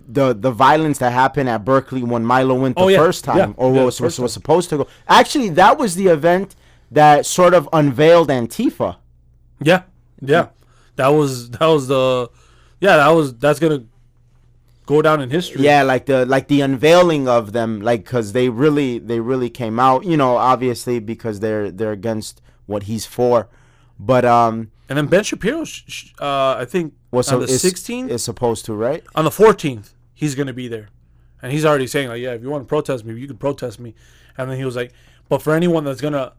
the 0.08 0.34
the 0.34 0.50
violence 0.50 0.98
that 0.98 1.12
happened 1.12 1.48
at 1.48 1.64
Berkeley 1.64 2.02
when 2.02 2.24
Milo 2.24 2.54
went 2.54 2.76
the 2.76 2.82
Oh, 2.82 2.88
yeah, 2.88 2.98
first 2.98 3.24
time, 3.24 3.38
yeah, 3.38 3.52
or 3.56 3.74
yeah, 3.74 3.84
was, 3.84 4.00
was, 4.00 4.18
was 4.18 4.32
supposed 4.32 4.70
to 4.70 4.76
go. 4.78 4.86
Actually, 5.08 5.48
that 5.50 5.76
was 5.78 5.94
the 5.96 6.06
event 6.08 6.54
that 6.90 7.26
sort 7.26 7.52
of 7.54 7.68
unveiled 7.72 8.28
Antifa. 8.28 8.96
yeah 9.60 9.82
yeah 10.20 10.48
that 10.96 11.08
was 11.08 11.50
that 11.50 11.66
was 11.66 11.88
the 11.88 12.28
yeah 12.80 12.96
that 12.96 13.08
was 13.10 13.34
that's 13.34 13.58
gonna 13.58 13.82
go 14.86 15.02
down 15.02 15.20
in 15.20 15.30
history. 15.30 15.62
Yeah, 15.62 15.82
like 15.82 16.06
the 16.06 16.24
like 16.24 16.48
the 16.48 16.62
unveiling 16.62 17.28
of 17.28 17.52
them, 17.52 17.80
like 17.82 18.04
because 18.04 18.32
they 18.32 18.48
really 18.48 18.98
they 18.98 19.20
really 19.20 19.50
came 19.50 19.78
out. 19.78 20.04
You 20.04 20.16
know, 20.16 20.36
obviously 20.36 20.98
because 21.00 21.40
they're 21.40 21.70
they're 21.70 21.92
against 21.92 22.40
what 22.66 22.84
he's 22.84 23.04
for, 23.06 23.48
but 23.98 24.24
um, 24.24 24.70
and 24.88 24.96
then 24.96 25.06
Ben 25.06 25.22
Shapiro, 25.22 25.64
sh- 25.64 25.84
sh- 25.86 26.12
uh, 26.20 26.56
I 26.58 26.64
think 26.64 26.94
so 27.22 27.36
on 27.36 27.40
the 27.40 27.46
16th 27.46 28.08
is 28.10 28.22
supposed 28.22 28.64
to 28.66 28.74
right? 28.74 29.04
on 29.14 29.24
the 29.24 29.30
14th 29.30 29.92
he's 30.14 30.34
going 30.34 30.46
to 30.46 30.52
be 30.52 30.68
there 30.68 30.88
and 31.42 31.52
he's 31.52 31.64
already 31.64 31.86
saying 31.86 32.08
like 32.08 32.20
yeah 32.20 32.32
if 32.32 32.42
you 32.42 32.50
want 32.50 32.64
to 32.64 32.68
protest 32.68 33.04
me 33.04 33.18
you 33.18 33.26
can 33.26 33.36
protest 33.36 33.78
me 33.78 33.94
and 34.36 34.50
then 34.50 34.56
he 34.56 34.64
was 34.64 34.76
like 34.76 34.92
but 35.28 35.42
for 35.42 35.54
anyone 35.54 35.84
that's 35.84 36.00
going 36.00 36.12
to 36.12 36.32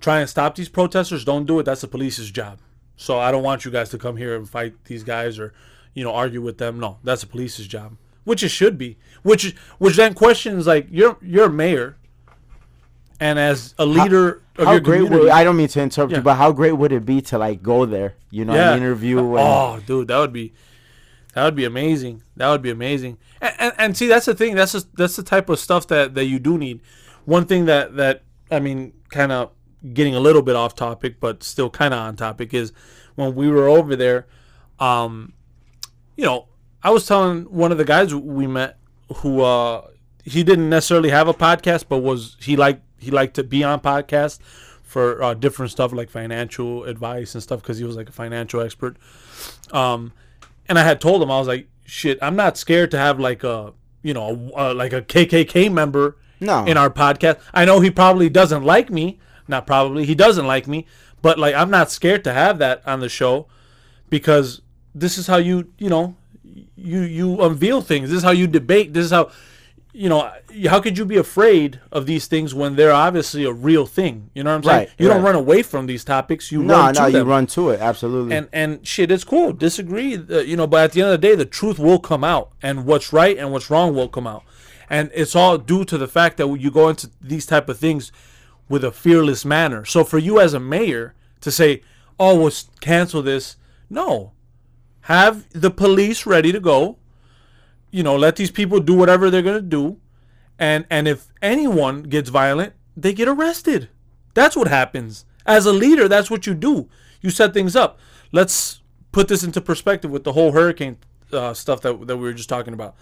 try 0.00 0.20
and 0.20 0.28
stop 0.28 0.54
these 0.54 0.68
protesters 0.68 1.24
don't 1.24 1.46
do 1.46 1.58
it 1.58 1.64
that's 1.64 1.80
the 1.80 1.88
police's 1.88 2.30
job 2.30 2.58
so 2.96 3.18
i 3.18 3.30
don't 3.30 3.42
want 3.42 3.64
you 3.64 3.70
guys 3.70 3.88
to 3.88 3.98
come 3.98 4.16
here 4.16 4.36
and 4.36 4.48
fight 4.48 4.74
these 4.84 5.04
guys 5.04 5.38
or 5.38 5.52
you 5.94 6.04
know 6.04 6.12
argue 6.12 6.40
with 6.42 6.58
them 6.58 6.78
no 6.80 6.98
that's 7.04 7.20
the 7.22 7.26
police's 7.26 7.66
job 7.66 7.96
which 8.24 8.42
it 8.42 8.48
should 8.48 8.76
be 8.78 8.96
which 9.22 9.54
which 9.78 9.96
then 9.96 10.12
questions 10.14 10.66
like 10.66 10.86
you're 10.90 11.16
you're 11.22 11.46
a 11.46 11.50
mayor 11.52 11.96
and 13.20 13.38
as 13.38 13.74
a 13.78 13.86
leader 13.86 14.42
of 14.56 14.66
How 14.66 14.72
your 14.72 14.80
great 14.80 14.96
community 14.98 15.22
would 15.24 15.30
I 15.32 15.44
don't 15.44 15.56
mean 15.56 15.68
to 15.68 15.80
interrupt 15.82 16.10
Yeah. 16.12 16.18
you, 16.18 16.22
but 16.24 16.34
how 16.34 16.52
great 16.52 16.72
would 16.72 16.92
it 16.92 17.04
be 17.06 17.20
to 17.22 17.38
like 17.38 17.62
go 17.62 17.86
there, 17.86 18.14
you 18.30 18.44
know, 18.44 18.54
Yeah. 18.54 18.72
and 18.74 18.82
interview 18.82 19.18
and 19.18 19.38
Oh, 19.38 19.80
dude, 19.86 20.08
that 20.08 20.18
would 20.18 20.32
be 20.32 20.52
that 21.34 21.44
would 21.44 21.56
be 21.56 21.64
amazing. 21.64 22.22
That 22.36 22.48
would 22.50 22.62
be 22.62 22.70
amazing. 22.70 23.18
And, 23.40 23.54
and, 23.58 23.72
and 23.78 23.96
see, 23.96 24.06
that's 24.06 24.26
the 24.26 24.34
thing. 24.36 24.54
That's 24.54 24.70
just, 24.70 24.94
that's 24.94 25.16
the 25.16 25.24
type 25.24 25.48
of 25.48 25.58
stuff 25.58 25.88
that, 25.88 26.14
that 26.14 26.26
you 26.26 26.38
do 26.38 26.56
need. 26.56 26.80
One 27.24 27.44
thing 27.46 27.64
that 27.64 27.96
that 27.96 28.22
I 28.50 28.60
mean, 28.60 28.92
kind 29.10 29.32
of 29.32 29.50
getting 29.92 30.14
a 30.14 30.20
little 30.20 30.42
bit 30.42 30.54
off 30.54 30.74
topic, 30.76 31.18
but 31.18 31.42
still 31.42 31.70
kind 31.70 31.92
of 31.92 32.00
on 32.00 32.14
topic 32.16 32.54
is 32.54 32.72
when 33.16 33.34
we 33.34 33.48
were 33.48 33.66
over 33.68 33.96
there. 33.96 34.26
Um, 34.78 35.32
you 36.16 36.24
know, 36.24 36.48
I 36.82 36.90
was 36.90 37.06
telling 37.06 37.42
one 37.44 37.72
of 37.72 37.78
the 37.78 37.84
guys 37.84 38.14
we 38.14 38.46
met 38.46 38.78
who 39.16 39.40
uh, 39.42 39.86
he 40.24 40.42
didn't 40.42 40.68
necessarily 40.68 41.10
have 41.10 41.28
a 41.28 41.34
podcast, 41.34 41.84
but 41.88 41.98
was 41.98 42.36
he 42.40 42.56
like 42.56 42.80
he 42.98 43.10
liked 43.10 43.34
to 43.34 43.44
be 43.44 43.62
on 43.64 43.80
podcasts 43.80 44.38
for 44.82 45.22
uh, 45.22 45.34
different 45.34 45.72
stuff 45.72 45.92
like 45.92 46.08
financial 46.08 46.84
advice 46.84 47.34
and 47.34 47.42
stuff 47.42 47.60
because 47.60 47.78
he 47.78 47.84
was 47.84 47.96
like 47.96 48.08
a 48.08 48.12
financial 48.12 48.60
expert. 48.60 48.96
Um, 49.72 50.12
and 50.68 50.78
I 50.78 50.82
had 50.84 51.00
told 51.00 51.22
him 51.22 51.30
I 51.30 51.38
was 51.38 51.48
like, 51.48 51.68
shit, 51.84 52.18
I'm 52.22 52.36
not 52.36 52.56
scared 52.56 52.90
to 52.92 52.98
have 52.98 53.18
like 53.18 53.44
a 53.44 53.72
you 54.02 54.14
know 54.14 54.52
a, 54.56 54.70
uh, 54.70 54.74
like 54.74 54.92
a 54.92 55.02
KKK 55.02 55.72
member 55.72 56.16
No. 56.40 56.64
in 56.64 56.76
our 56.76 56.90
podcast. 56.90 57.40
I 57.52 57.64
know 57.64 57.80
he 57.80 57.90
probably 57.90 58.28
doesn't 58.28 58.62
like 58.62 58.90
me, 58.90 59.18
not 59.48 59.66
probably 59.66 60.04
he 60.04 60.14
doesn't 60.14 60.46
like 60.46 60.66
me, 60.66 60.86
but 61.22 61.38
like 61.38 61.54
I'm 61.54 61.70
not 61.70 61.90
scared 61.90 62.24
to 62.24 62.32
have 62.32 62.58
that 62.58 62.86
on 62.86 63.00
the 63.00 63.08
show 63.08 63.46
because 64.10 64.60
this 64.94 65.18
is 65.18 65.26
how 65.26 65.36
you 65.36 65.68
you 65.78 65.88
know 65.88 66.16
you 66.76 67.00
you 67.00 67.42
unveil 67.42 67.80
things. 67.80 68.10
This 68.10 68.18
is 68.18 68.24
how 68.24 68.30
you 68.30 68.46
debate. 68.46 68.92
This 68.92 69.06
is 69.06 69.10
how 69.10 69.30
you 69.92 70.08
know 70.08 70.30
how 70.68 70.80
could 70.80 70.98
you 70.98 71.04
be 71.04 71.16
afraid 71.16 71.80
of 71.92 72.06
these 72.06 72.26
things 72.26 72.52
when 72.54 72.76
they're 72.76 72.92
obviously 72.92 73.44
a 73.44 73.52
real 73.52 73.86
thing? 73.86 74.30
You 74.34 74.42
know 74.42 74.50
what 74.50 74.56
I'm 74.56 74.62
saying? 74.64 74.78
Right, 74.78 74.90
you 74.98 75.08
don't 75.08 75.22
run 75.22 75.36
away 75.36 75.62
from 75.62 75.86
these 75.86 76.04
topics. 76.04 76.50
You 76.50 76.62
no, 76.62 76.74
run 76.74 76.94
no, 76.94 77.04
to 77.04 77.10
you 77.10 77.18
them. 77.18 77.28
run 77.28 77.46
to 77.48 77.70
it, 77.70 77.80
absolutely. 77.80 78.36
And 78.36 78.48
and 78.52 78.86
shit, 78.86 79.10
it's 79.10 79.24
cool. 79.24 79.52
Disagree, 79.52 80.16
uh, 80.16 80.40
you 80.40 80.56
know, 80.56 80.66
but 80.66 80.84
at 80.84 80.92
the 80.92 81.02
end 81.02 81.12
of 81.12 81.20
the 81.20 81.28
day, 81.28 81.34
the 81.34 81.44
truth 81.44 81.78
will 81.78 82.00
come 82.00 82.24
out, 82.24 82.50
and 82.62 82.86
what's 82.86 83.12
right 83.12 83.38
and 83.38 83.52
what's 83.52 83.70
wrong 83.70 83.94
will 83.94 84.08
come 84.08 84.26
out, 84.26 84.44
and 84.90 85.10
it's 85.14 85.36
all 85.36 85.58
due 85.58 85.84
to 85.84 85.96
the 85.96 86.08
fact 86.08 86.36
that 86.38 86.48
you 86.58 86.70
go 86.70 86.88
into 86.88 87.10
these 87.20 87.46
type 87.46 87.68
of 87.68 87.78
things 87.78 88.12
with 88.68 88.84
a 88.84 88.92
fearless 88.92 89.44
manner. 89.44 89.84
So 89.84 90.04
for 90.04 90.18
you 90.18 90.40
as 90.40 90.54
a 90.54 90.60
mayor 90.60 91.14
to 91.40 91.50
say, 91.52 91.82
"Oh, 92.18 92.38
we'll 92.40 92.52
cancel 92.80 93.22
this," 93.22 93.56
no, 93.88 94.32
have 95.04 95.44
the 95.52 95.70
police 95.70 96.26
ready 96.26 96.52
to 96.52 96.60
go. 96.60 96.98
You 97.90 98.02
know, 98.02 98.16
let 98.16 98.36
these 98.36 98.50
people 98.50 98.80
do 98.80 98.94
whatever 98.94 99.30
they're 99.30 99.42
gonna 99.42 99.60
do, 99.60 99.98
and 100.58 100.86
and 100.90 101.06
if 101.06 101.28
anyone 101.42 102.04
gets 102.04 102.30
violent, 102.30 102.72
they 102.96 103.12
get 103.12 103.28
arrested. 103.28 103.88
That's 104.34 104.56
what 104.56 104.68
happens. 104.68 105.24
As 105.46 105.66
a 105.66 105.72
leader, 105.72 106.08
that's 106.08 106.30
what 106.30 106.46
you 106.46 106.54
do. 106.54 106.88
You 107.20 107.30
set 107.30 107.54
things 107.54 107.76
up. 107.76 107.98
Let's 108.32 108.80
put 109.12 109.28
this 109.28 109.44
into 109.44 109.60
perspective 109.60 110.10
with 110.10 110.24
the 110.24 110.32
whole 110.32 110.52
hurricane 110.52 110.96
uh, 111.32 111.54
stuff 111.54 111.80
that, 111.82 112.06
that 112.06 112.16
we 112.16 112.24
were 112.24 112.32
just 112.32 112.48
talking 112.48 112.74
about. 112.74 112.96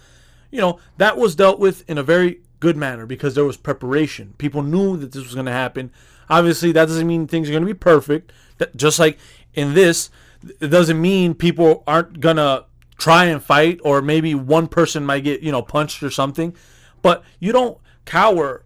You 0.51 0.61
know, 0.61 0.79
that 0.97 1.17
was 1.17 1.35
dealt 1.35 1.59
with 1.59 1.89
in 1.89 1.97
a 1.97 2.03
very 2.03 2.41
good 2.59 2.77
manner 2.77 3.05
because 3.05 3.33
there 3.33 3.45
was 3.45 3.57
preparation. 3.57 4.35
People 4.37 4.61
knew 4.61 4.97
that 4.97 5.11
this 5.11 5.23
was 5.23 5.33
going 5.33 5.47
to 5.47 5.51
happen. 5.51 5.91
Obviously, 6.29 6.71
that 6.73 6.85
doesn't 6.85 7.07
mean 7.07 7.27
things 7.27 7.49
are 7.49 7.51
going 7.51 7.63
to 7.63 7.73
be 7.73 7.73
perfect. 7.73 8.31
That, 8.57 8.75
just 8.75 8.99
like 8.99 9.17
in 9.53 9.73
this, 9.73 10.09
it 10.59 10.67
doesn't 10.67 10.99
mean 10.99 11.33
people 11.33 11.83
aren't 11.87 12.19
going 12.19 12.37
to 12.37 12.65
try 12.97 13.25
and 13.25 13.43
fight 13.43 13.79
or 13.83 14.01
maybe 14.01 14.35
one 14.35 14.67
person 14.67 15.05
might 15.05 15.23
get, 15.23 15.41
you 15.41 15.51
know, 15.51 15.61
punched 15.61 16.03
or 16.03 16.09
something. 16.09 16.55
But 17.01 17.23
you 17.39 17.51
don't 17.51 17.77
cower 18.05 18.63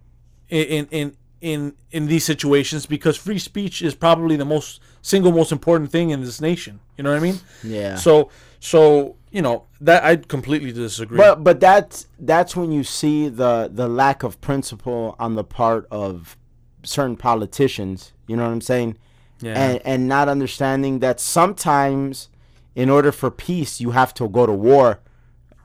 in 0.49 0.87
in 0.87 1.17
in 1.41 1.73
in 1.91 2.07
these 2.07 2.25
situations 2.25 2.85
because 2.85 3.17
free 3.17 3.39
speech 3.39 3.81
is 3.81 3.95
probably 3.95 4.35
the 4.35 4.45
most 4.45 4.81
single 5.01 5.31
most 5.31 5.51
important 5.51 5.91
thing 5.91 6.09
in 6.09 6.21
this 6.21 6.41
nation. 6.41 6.79
You 6.97 7.03
know 7.03 7.11
what 7.11 7.17
I 7.17 7.21
mean? 7.21 7.39
Yeah. 7.63 7.95
So 7.95 8.29
so 8.59 9.15
you 9.31 9.41
know 9.41 9.65
that 9.81 10.03
I 10.03 10.17
completely 10.17 10.71
disagree. 10.71 11.17
But 11.17 11.43
but 11.43 11.59
that's 11.59 12.07
that's 12.19 12.55
when 12.55 12.71
you 12.71 12.83
see 12.83 13.29
the 13.29 13.69
the 13.71 13.87
lack 13.87 14.23
of 14.23 14.39
principle 14.41 15.15
on 15.19 15.35
the 15.35 15.43
part 15.43 15.87
of 15.91 16.37
certain 16.83 17.17
politicians. 17.17 18.13
You 18.27 18.35
know 18.35 18.43
what 18.43 18.51
I'm 18.51 18.61
saying? 18.61 18.97
Yeah. 19.41 19.53
And 19.53 19.81
and 19.85 20.07
not 20.07 20.29
understanding 20.29 20.99
that 20.99 21.19
sometimes 21.19 22.29
in 22.75 22.89
order 22.89 23.11
for 23.11 23.31
peace 23.31 23.79
you 23.79 23.91
have 23.91 24.13
to 24.15 24.27
go 24.27 24.45
to 24.45 24.53
war 24.53 24.99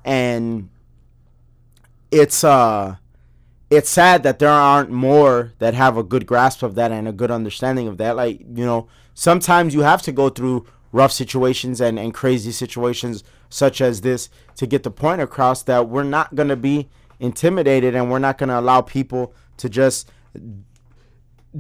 and 0.05 0.69
it's 2.11 2.45
uh 2.45 2.97
it's 3.73 3.89
sad 3.89 4.23
that 4.23 4.39
there 4.39 4.51
aren't 4.51 4.91
more 4.91 5.55
that 5.59 5.73
have 5.73 5.97
a 5.97 6.03
good 6.03 6.27
grasp 6.27 6.63
of 6.63 6.75
that 6.75 6.93
and 6.93 7.09
a 7.09 7.13
good 7.13 7.31
understanding 7.31 7.89
of 7.89 7.97
that. 7.97 8.17
Like, 8.17 8.41
you 8.41 8.67
know, 8.67 8.87
sometimes 9.15 9.73
you 9.73 9.81
have 9.81 10.03
to 10.03 10.13
go 10.13 10.29
through 10.29 10.67
rough 10.93 11.11
situations 11.11 11.81
and, 11.81 11.99
and 11.99 12.13
crazy 12.13 12.53
situations 12.53 13.25
such 13.49 13.81
as 13.81 14.03
this 14.03 14.29
to 14.57 14.67
get 14.67 14.83
the 14.83 14.91
point 14.91 15.23
across 15.23 15.63
that 15.63 15.89
we're 15.89 16.03
not 16.03 16.35
going 16.35 16.51
to 16.51 16.57
be 16.57 16.91
intimidated 17.19 17.95
and 17.95 18.11
we're 18.11 18.19
not 18.19 18.37
going 18.37 18.51
to 18.51 18.59
allow 18.61 18.83
people 18.83 19.33
to 19.57 19.71
just 19.71 20.11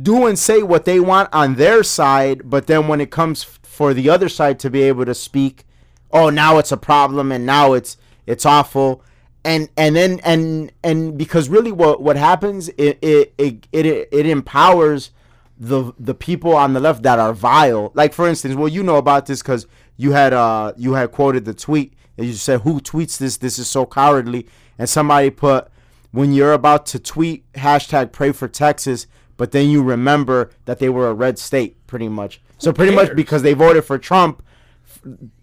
do 0.00 0.26
and 0.26 0.38
say 0.38 0.62
what 0.62 0.84
they 0.84 1.00
want 1.00 1.28
on 1.32 1.56
their 1.56 1.82
side, 1.82 2.48
but 2.48 2.66
then 2.66 2.88
when 2.88 3.00
it 3.00 3.10
comes 3.10 3.44
for 3.44 3.92
the 3.92 4.08
other 4.08 4.28
side 4.28 4.58
to 4.60 4.70
be 4.70 4.82
able 4.82 5.04
to 5.04 5.14
speak, 5.14 5.64
oh 6.10 6.30
now 6.30 6.58
it's 6.58 6.72
a 6.72 6.76
problem 6.76 7.32
and 7.32 7.44
now 7.44 7.72
it's 7.72 7.96
it's 8.26 8.46
awful, 8.46 9.02
and 9.44 9.68
and 9.76 9.96
then 9.96 10.20
and 10.24 10.72
and 10.82 11.18
because 11.18 11.48
really 11.48 11.72
what 11.72 12.00
what 12.00 12.16
happens 12.16 12.68
it 12.70 12.98
it 13.02 13.34
it 13.38 13.66
it, 13.72 14.08
it 14.12 14.26
empowers 14.26 15.10
the 15.58 15.92
the 15.98 16.14
people 16.14 16.54
on 16.56 16.72
the 16.72 16.80
left 16.80 17.02
that 17.02 17.18
are 17.18 17.32
vile. 17.32 17.92
Like 17.94 18.12
for 18.12 18.28
instance, 18.28 18.54
well, 18.54 18.68
you 18.68 18.82
know 18.82 18.96
about 18.96 19.26
this 19.26 19.42
because 19.42 19.66
you 19.96 20.12
had 20.12 20.32
uh 20.32 20.72
you 20.76 20.94
had 20.94 21.12
quoted 21.12 21.44
the 21.44 21.54
tweet 21.54 21.94
and 22.16 22.26
you 22.26 22.34
said 22.34 22.60
who 22.62 22.80
tweets 22.80 23.18
this? 23.18 23.36
This 23.36 23.58
is 23.58 23.68
so 23.68 23.86
cowardly. 23.86 24.46
And 24.78 24.88
somebody 24.88 25.30
put 25.30 25.68
when 26.10 26.32
you're 26.32 26.52
about 26.52 26.86
to 26.86 26.98
tweet 26.98 27.50
hashtag 27.52 28.12
pray 28.12 28.32
for 28.32 28.48
Texas, 28.48 29.06
but 29.42 29.50
then 29.50 29.68
you 29.68 29.82
remember 29.82 30.52
that 30.66 30.78
they 30.78 30.88
were 30.88 31.08
a 31.08 31.12
red 31.12 31.36
state, 31.36 31.84
pretty 31.88 32.08
much. 32.08 32.40
So 32.58 32.72
pretty 32.72 32.94
much 32.94 33.16
because 33.16 33.42
they 33.42 33.54
voted 33.54 33.84
for 33.84 33.98
Trump, 33.98 34.40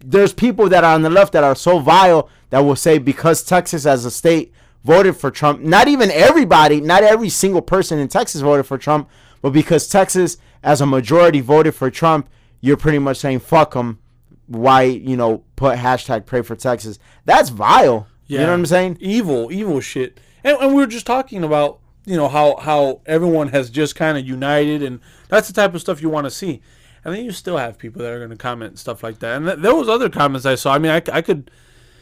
there's 0.02 0.32
people 0.32 0.70
that 0.70 0.84
are 0.84 0.94
on 0.94 1.02
the 1.02 1.10
left 1.10 1.34
that 1.34 1.44
are 1.44 1.54
so 1.54 1.80
vile 1.80 2.30
that 2.48 2.60
will 2.60 2.76
say 2.76 2.96
because 2.96 3.44
Texas 3.44 3.84
as 3.84 4.06
a 4.06 4.10
state 4.10 4.54
voted 4.84 5.18
for 5.18 5.30
Trump, 5.30 5.60
not 5.60 5.86
even 5.86 6.10
everybody, 6.12 6.80
not 6.80 7.02
every 7.02 7.28
single 7.28 7.60
person 7.60 7.98
in 7.98 8.08
Texas 8.08 8.40
voted 8.40 8.64
for 8.64 8.78
Trump, 8.78 9.06
but 9.42 9.50
because 9.50 9.86
Texas 9.86 10.38
as 10.62 10.80
a 10.80 10.86
majority 10.86 11.42
voted 11.42 11.74
for 11.74 11.90
Trump, 11.90 12.26
you're 12.62 12.78
pretty 12.78 12.98
much 12.98 13.18
saying 13.18 13.40
fuck 13.40 13.74
them. 13.74 13.98
Why 14.46 14.84
you 14.84 15.18
know 15.18 15.44
put 15.56 15.76
hashtag 15.76 16.24
pray 16.24 16.40
for 16.40 16.56
Texas? 16.56 16.98
That's 17.26 17.50
vile. 17.50 18.06
Yeah. 18.28 18.38
You 18.38 18.46
know 18.46 18.52
what 18.52 18.60
I'm 18.60 18.64
saying? 18.64 18.96
Evil, 18.98 19.52
evil 19.52 19.78
shit. 19.80 20.18
And, 20.42 20.56
and 20.56 20.74
we 20.74 20.80
were 20.80 20.86
just 20.86 21.04
talking 21.04 21.44
about, 21.44 21.80
you 22.10 22.16
know, 22.16 22.28
how 22.28 22.56
how 22.56 23.00
everyone 23.06 23.48
has 23.48 23.70
just 23.70 23.94
kind 23.94 24.18
of 24.18 24.26
united, 24.26 24.82
and 24.82 24.98
that's 25.28 25.46
the 25.46 25.54
type 25.54 25.74
of 25.74 25.80
stuff 25.80 26.02
you 26.02 26.08
want 26.08 26.24
to 26.26 26.30
see. 26.30 26.60
And 27.04 27.14
then 27.14 27.24
you 27.24 27.30
still 27.32 27.56
have 27.56 27.78
people 27.78 28.02
that 28.02 28.12
are 28.12 28.18
going 28.18 28.30
to 28.30 28.36
comment 28.36 28.78
stuff 28.78 29.02
like 29.02 29.20
that. 29.20 29.36
And 29.36 29.46
th- 29.46 29.58
there 29.60 29.74
was 29.74 29.88
other 29.88 30.10
comments 30.10 30.44
I 30.44 30.56
saw. 30.56 30.74
I 30.74 30.78
mean, 30.78 30.90
I, 30.90 31.00
I 31.12 31.22
could 31.22 31.50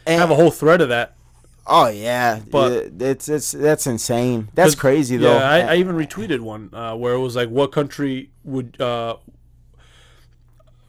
have 0.07 0.29
a 0.31 0.35
whole 0.35 0.51
thread 0.51 0.81
of 0.81 0.89
that. 0.89 1.15
Oh 1.67 1.87
yeah, 1.87 2.39
But- 2.49 2.91
it's 2.99 3.29
it's 3.29 3.51
that's 3.51 3.85
insane. 3.85 4.49
That's 4.55 4.73
crazy 4.75 5.17
though. 5.17 5.37
Yeah, 5.37 5.47
I, 5.49 5.59
I 5.59 5.75
even 5.75 5.95
retweeted 5.95 6.39
one 6.39 6.71
uh, 6.73 6.95
where 6.95 7.13
it 7.13 7.19
was 7.19 7.35
like, 7.35 7.49
"What 7.49 7.71
country 7.71 8.31
would 8.43 8.81
uh, 8.81 9.17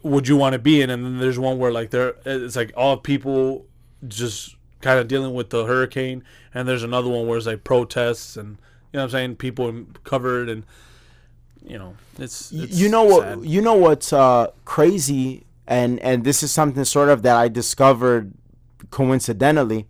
would 0.03 0.27
you 0.29 0.37
want 0.37 0.55
to 0.55 0.59
be 0.59 0.81
in?" 0.81 0.89
And 0.91 1.05
then 1.05 1.19
there's 1.19 1.39
one 1.39 1.59
where 1.59 1.71
like 1.73 1.91
there, 1.91 2.15
it's 2.25 2.57
like 2.57 2.73
all 2.77 2.97
people 2.97 3.67
just 4.09 4.57
kind 4.81 4.99
of 4.99 5.07
dealing 5.09 5.35
with 5.35 5.51
the 5.51 5.67
hurricane, 5.67 6.25
and 6.55 6.67
there's 6.67 6.83
another 6.83 7.11
one 7.11 7.27
where 7.27 7.37
it's 7.37 7.47
like 7.47 7.63
protests 7.65 8.37
and 8.37 8.57
you 8.93 8.99
know 8.99 9.01
what 9.01 9.05
I'm 9.05 9.11
saying, 9.11 9.37
people 9.37 9.87
covered 10.05 10.49
and 10.49 10.65
you 11.65 11.79
know 11.79 11.95
it's, 12.19 12.51
it's 12.53 12.79
you 12.79 12.89
know 12.89 13.05
what 13.05 13.45
you 13.45 13.61
know 13.61 13.75
what's 13.75 14.15
uh 14.15 14.51
crazy 14.65 15.45
and 15.67 16.01
and 16.01 16.25
this 16.25 16.43
is 16.43 16.51
something 16.51 16.85
sort 16.85 17.09
of 17.09 17.23
that 17.23 17.37
I 17.37 17.49
discovered 17.49 18.33
coincidentally. 18.91 19.87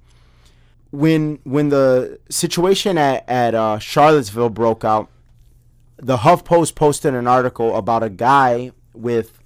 When 0.90 1.38
when 1.44 1.70
the 1.70 2.18
situation 2.28 2.98
at 2.98 3.28
at 3.28 3.54
uh, 3.54 3.78
Charlottesville 3.78 4.50
broke 4.50 4.84
out 4.84 5.08
the 5.96 6.18
HuffPost 6.18 6.74
posted 6.74 7.14
an 7.14 7.26
article 7.26 7.76
about 7.76 8.02
a 8.02 8.10
guy 8.10 8.72
with 8.94 9.38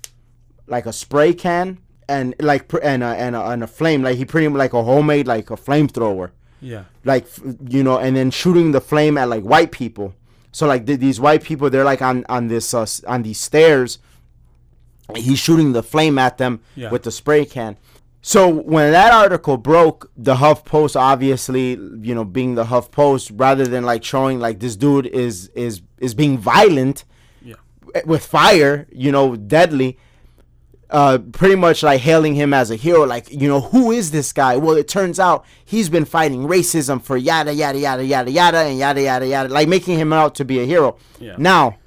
like 0.67 0.87
a 0.87 0.93
spray 0.93 1.35
can 1.35 1.79
and 2.09 2.35
like 2.39 2.73
and 2.83 3.03
a, 3.03 3.07
and 3.07 3.37
a, 3.37 3.43
and 3.43 3.63
a 3.63 3.67
flame. 3.67 4.03
Like 4.03 4.17
he 4.17 4.25
pretty 4.25 4.49
much 4.49 4.59
like 4.59 4.73
a 4.73 4.83
homemade 4.83 5.27
like 5.27 5.51
a 5.51 5.57
flamethrower 5.57 6.31
yeah. 6.65 6.85
Like 7.05 7.27
you 7.69 7.83
know 7.85 7.99
and 7.99 8.17
then 8.17 8.31
shooting 8.31 8.73
the 8.73 8.81
flame 8.81 9.19
at 9.19 9.29
like 9.29 9.45
white 9.45 9.71
people. 9.71 10.15
So 10.53 10.67
like 10.67 10.87
th- 10.87 11.01
these 11.01 11.21
white 11.21 11.43
people 11.45 11.69
they're 11.71 11.85
like 11.93 12.03
on 12.03 12.25
on 12.29 12.49
this 12.49 12.73
uh, 12.75 12.87
on 13.07 13.23
these 13.23 13.41
stairs. 13.41 13.99
He's 15.15 15.39
shooting 15.39 15.73
the 15.73 15.83
flame 15.83 16.19
at 16.19 16.39
them 16.39 16.61
Yeah. 16.77 16.91
with 16.91 17.03
the 17.03 17.11
spray 17.11 17.45
can. 17.45 17.77
So 18.23 18.49
when 18.49 18.93
that 18.93 19.13
article 19.13 19.59
broke 19.59 20.11
the 20.17 20.37
huff 20.37 20.65
post 20.65 20.97
obviously 20.97 21.73
you 22.09 22.15
know 22.15 22.25
being 22.25 22.55
the 22.55 22.65
huff 22.65 22.91
post 22.91 23.31
rather 23.35 23.67
than 23.67 23.85
like 23.85 24.03
showing 24.03 24.41
like 24.41 24.61
this 24.61 24.77
dude 24.77 25.07
is 25.07 25.49
is 25.55 25.83
is 25.99 26.15
being 26.15 26.39
violent 26.39 27.05
yeah. 27.43 27.57
with 28.07 28.25
fire 28.25 28.87
you 28.91 29.13
know 29.13 29.37
deadly 29.37 29.99
uh, 30.91 31.19
pretty 31.33 31.57
much 31.57 31.83
like 31.83 32.01
hailing 32.01 32.35
him 32.35 32.53
as 32.53 32.71
a 32.71 32.77
hero. 32.77 33.05
Like, 33.05 33.31
you 33.31 33.49
know, 33.49 33.61
who 33.61 33.91
is 33.91 34.11
this 34.11 34.33
guy? 34.33 34.57
Well, 34.57 34.77
it 34.77 34.89
turns 34.89 35.19
out 35.19 35.45
he's 35.65 35.89
been 35.89 36.05
fighting 36.05 36.47
racism 36.47 37.03
for 37.03 37.17
yada, 37.17 37.53
yada, 37.55 37.79
yada, 37.79 38.05
yada, 38.05 38.31
yada, 38.31 38.59
and 38.59 38.79
yada, 38.79 39.03
yada, 39.03 39.27
yada, 39.27 39.49
like 39.49 39.69
making 39.69 39.99
him 39.99 40.13
out 40.13 40.35
to 40.37 40.45
be 40.45 40.61
a 40.61 40.65
hero. 40.65 40.97
Yeah. 41.19 41.37
Now, 41.39 41.79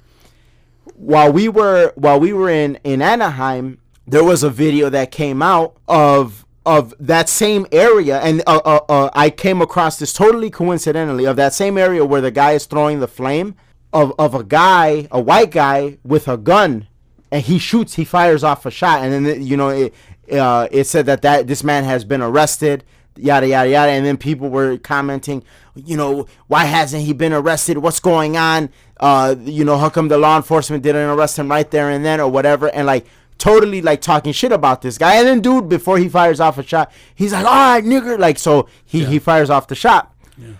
while 0.94 1.32
we 1.32 1.48
were 1.48 1.92
while 1.94 2.18
we 2.18 2.32
were 2.32 2.50
in 2.50 2.78
in 2.82 3.00
Anaheim, 3.00 3.78
there 4.06 4.24
was 4.24 4.42
a 4.42 4.50
video 4.50 4.90
that 4.90 5.10
came 5.10 5.42
out 5.42 5.76
of 5.86 6.44
of 6.66 6.92
that 7.00 7.28
same 7.28 7.66
area, 7.72 8.20
and 8.20 8.42
uh, 8.46 8.60
uh, 8.64 8.80
uh, 8.88 9.10
I 9.14 9.30
came 9.30 9.62
across 9.62 9.98
this 9.98 10.12
totally 10.12 10.50
coincidentally 10.50 11.24
of 11.24 11.36
that 11.36 11.54
same 11.54 11.78
area 11.78 12.04
where 12.04 12.20
the 12.20 12.30
guy 12.30 12.52
is 12.52 12.66
throwing 12.66 13.00
the 13.00 13.08
flame 13.08 13.54
of 13.92 14.12
of 14.18 14.34
a 14.34 14.44
guy, 14.44 15.08
a 15.10 15.20
white 15.20 15.50
guy 15.50 15.98
with 16.04 16.26
a 16.28 16.36
gun, 16.36 16.87
and 17.30 17.42
he 17.42 17.58
shoots, 17.58 17.94
he 17.94 18.04
fires 18.04 18.42
off 18.42 18.66
a 18.66 18.70
shot, 18.70 19.02
and 19.02 19.26
then 19.26 19.42
you 19.42 19.56
know 19.56 19.68
it 19.68 19.94
uh, 20.32 20.68
it 20.70 20.84
said 20.84 21.06
that 21.06 21.22
that 21.22 21.46
this 21.46 21.64
man 21.64 21.84
has 21.84 22.04
been 22.04 22.22
arrested. 22.22 22.84
Yada 23.16 23.48
yada 23.48 23.68
yada, 23.68 23.90
and 23.90 24.06
then 24.06 24.16
people 24.16 24.48
were 24.48 24.78
commenting, 24.78 25.42
you 25.74 25.96
know, 25.96 26.26
why 26.46 26.66
hasn't 26.66 27.02
he 27.02 27.12
been 27.12 27.32
arrested? 27.32 27.78
What's 27.78 27.98
going 27.98 28.36
on? 28.36 28.70
Uh, 29.00 29.34
you 29.40 29.64
know, 29.64 29.76
how 29.76 29.88
come 29.88 30.06
the 30.06 30.18
law 30.18 30.36
enforcement 30.36 30.84
didn't 30.84 31.08
arrest 31.10 31.36
him 31.36 31.50
right 31.50 31.68
there 31.68 31.90
and 31.90 32.04
then, 32.04 32.20
or 32.20 32.30
whatever? 32.30 32.68
And 32.68 32.86
like, 32.86 33.06
totally 33.38 33.82
like 33.82 34.00
talking 34.00 34.32
shit 34.32 34.52
about 34.52 34.82
this 34.82 34.98
guy. 34.98 35.16
And 35.16 35.26
then, 35.26 35.40
dude, 35.40 35.68
before 35.68 35.98
he 35.98 36.08
fires 36.08 36.38
off 36.38 36.58
a 36.58 36.62
shot, 36.62 36.92
he's 37.14 37.32
like, 37.32 37.44
"All 37.44 37.52
right, 37.52 37.84
nigger," 37.84 38.18
like 38.18 38.38
so 38.38 38.68
he 38.84 39.04
he 39.04 39.18
fires 39.18 39.50
off 39.50 39.66
the 39.66 39.74
shot. 39.74 40.14
Yeah. 40.36 40.52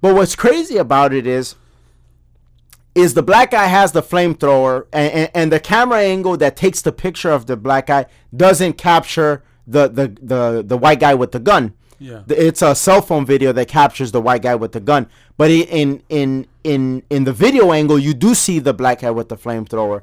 But 0.00 0.14
what's 0.14 0.36
crazy 0.36 0.76
about 0.76 1.12
it 1.12 1.26
is, 1.26 1.56
is 2.94 3.14
the 3.14 3.22
black 3.22 3.50
guy 3.50 3.66
has 3.66 3.92
the 3.92 4.02
flamethrower, 4.02 4.86
and, 4.92 5.12
and 5.12 5.30
and 5.34 5.52
the 5.52 5.60
camera 5.60 6.00
angle 6.00 6.36
that 6.36 6.56
takes 6.56 6.82
the 6.82 6.92
picture 6.92 7.30
of 7.30 7.46
the 7.46 7.56
black 7.56 7.86
guy 7.86 8.06
doesn't 8.34 8.74
capture 8.74 9.42
the 9.66 9.88
the 9.88 10.16
the 10.22 10.62
the 10.64 10.76
white 10.76 11.00
guy 11.00 11.14
with 11.14 11.32
the 11.32 11.40
gun. 11.40 11.74
Yeah. 11.98 12.22
It's 12.28 12.60
a 12.60 12.74
cell 12.74 13.00
phone 13.00 13.24
video 13.24 13.52
that 13.52 13.68
captures 13.68 14.12
the 14.12 14.20
white 14.20 14.42
guy 14.42 14.54
with 14.54 14.72
the 14.72 14.80
gun, 14.80 15.08
but 15.36 15.50
in 15.50 16.02
in 16.08 16.46
in 16.62 17.02
in 17.08 17.24
the 17.24 17.32
video 17.32 17.72
angle, 17.72 17.98
you 17.98 18.14
do 18.14 18.34
see 18.34 18.58
the 18.58 18.74
black 18.74 19.00
guy 19.00 19.10
with 19.10 19.28
the 19.28 19.36
flamethrower, 19.36 20.02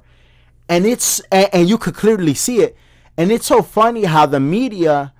and 0.68 0.86
it's 0.86 1.20
and, 1.32 1.50
and 1.54 1.70
you 1.70 1.78
could 1.78 1.96
clearly 1.96 2.34
see 2.34 2.62
it, 2.62 2.76
and 3.18 3.32
it's 3.32 3.46
so 3.46 3.62
funny 3.62 4.06
how 4.06 4.26
the 4.26 4.40
media 4.40 5.14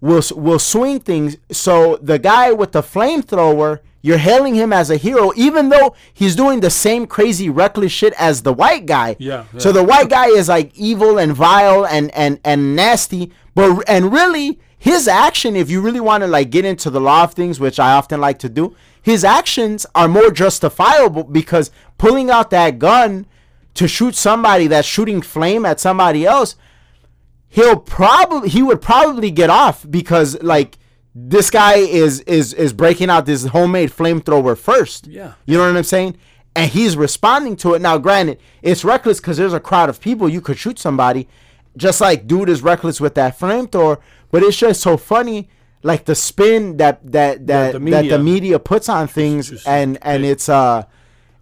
will 0.00 0.22
will 0.36 0.58
swing 0.58 1.00
things. 1.00 1.36
So 1.50 1.96
the 1.96 2.18
guy 2.18 2.52
with 2.52 2.72
the 2.72 2.82
flamethrower, 2.82 3.80
you're 4.02 4.18
hailing 4.18 4.54
him 4.54 4.72
as 4.72 4.90
a 4.90 4.96
hero, 4.96 5.32
even 5.36 5.68
though 5.68 5.94
he's 6.12 6.36
doing 6.36 6.60
the 6.60 6.70
same 6.70 7.06
crazy 7.06 7.48
reckless 7.48 7.92
shit 7.92 8.12
as 8.18 8.42
the 8.42 8.52
white 8.52 8.84
guy. 8.84 9.16
Yeah, 9.18 9.44
So 9.58 9.72
the 9.72 9.84
white 9.84 10.10
guy 10.10 10.26
is 10.26 10.48
like 10.48 10.76
evil 10.76 11.18
and 11.18 11.32
vile 11.32 11.86
and 11.86 12.10
and 12.10 12.40
and 12.44 12.76
nasty, 12.76 13.32
but 13.54 13.82
and 13.88 14.12
really 14.12 14.58
his 14.76 15.06
action, 15.06 15.54
if 15.54 15.70
you 15.70 15.80
really 15.80 16.00
want 16.00 16.22
to 16.22 16.26
like 16.26 16.50
get 16.50 16.64
into 16.64 16.90
the 16.90 17.00
law 17.00 17.22
of 17.22 17.32
things, 17.34 17.60
which 17.60 17.78
I 17.78 17.92
often 17.92 18.20
like 18.20 18.40
to 18.40 18.48
do, 18.48 18.74
his 19.00 19.24
actions 19.24 19.86
are 19.94 20.08
more 20.08 20.30
justifiable 20.32 21.22
because 21.24 21.70
pulling 21.96 22.30
out 22.30 22.50
that 22.50 22.80
gun 22.80 23.26
to 23.74 23.86
shoot 23.86 24.16
somebody 24.16 24.66
that's 24.66 24.86
shooting 24.86 25.22
flame 25.22 25.64
at 25.64 25.80
somebody 25.80 26.26
else 26.26 26.56
he'll 27.52 27.76
probably 27.76 28.48
he 28.48 28.62
would 28.62 28.80
probably 28.80 29.30
get 29.30 29.50
off 29.50 29.86
because 29.88 30.42
like 30.42 30.78
this 31.14 31.50
guy 31.50 31.76
is 31.76 32.20
is 32.20 32.54
is 32.54 32.72
breaking 32.72 33.10
out 33.10 33.26
this 33.26 33.46
homemade 33.46 33.90
flamethrower 33.90 34.56
first. 34.56 35.06
Yeah. 35.06 35.34
You 35.44 35.58
know 35.58 35.66
what 35.66 35.76
I'm 35.76 35.84
saying? 35.84 36.16
And 36.54 36.70
he's 36.70 36.96
responding 36.96 37.56
to 37.56 37.74
it. 37.74 37.80
Now, 37.80 37.98
granted, 37.98 38.38
it's 38.60 38.84
reckless 38.84 39.20
because 39.20 39.36
there's 39.36 39.52
a 39.54 39.60
crowd 39.60 39.88
of 39.88 40.00
people. 40.00 40.28
You 40.28 40.40
could 40.40 40.58
shoot 40.58 40.78
somebody, 40.78 41.28
just 41.76 42.00
like 42.00 42.26
dude 42.26 42.48
is 42.48 42.62
reckless 42.62 43.00
with 43.00 43.14
that 43.14 43.38
flamethrower. 43.38 44.00
But 44.30 44.42
it's 44.42 44.56
just 44.56 44.80
so 44.80 44.96
funny, 44.96 45.50
like 45.82 46.06
the 46.06 46.14
spin 46.14 46.78
that 46.78 47.00
that 47.12 47.46
that 47.46 47.72
the 47.72 47.78
that 47.78 47.80
media. 47.80 48.16
the 48.16 48.22
media 48.22 48.58
puts 48.58 48.88
on 48.88 49.06
things, 49.08 49.50
just 49.50 49.68
and 49.68 49.98
and 50.02 50.24
it's 50.24 50.48
uh, 50.48 50.84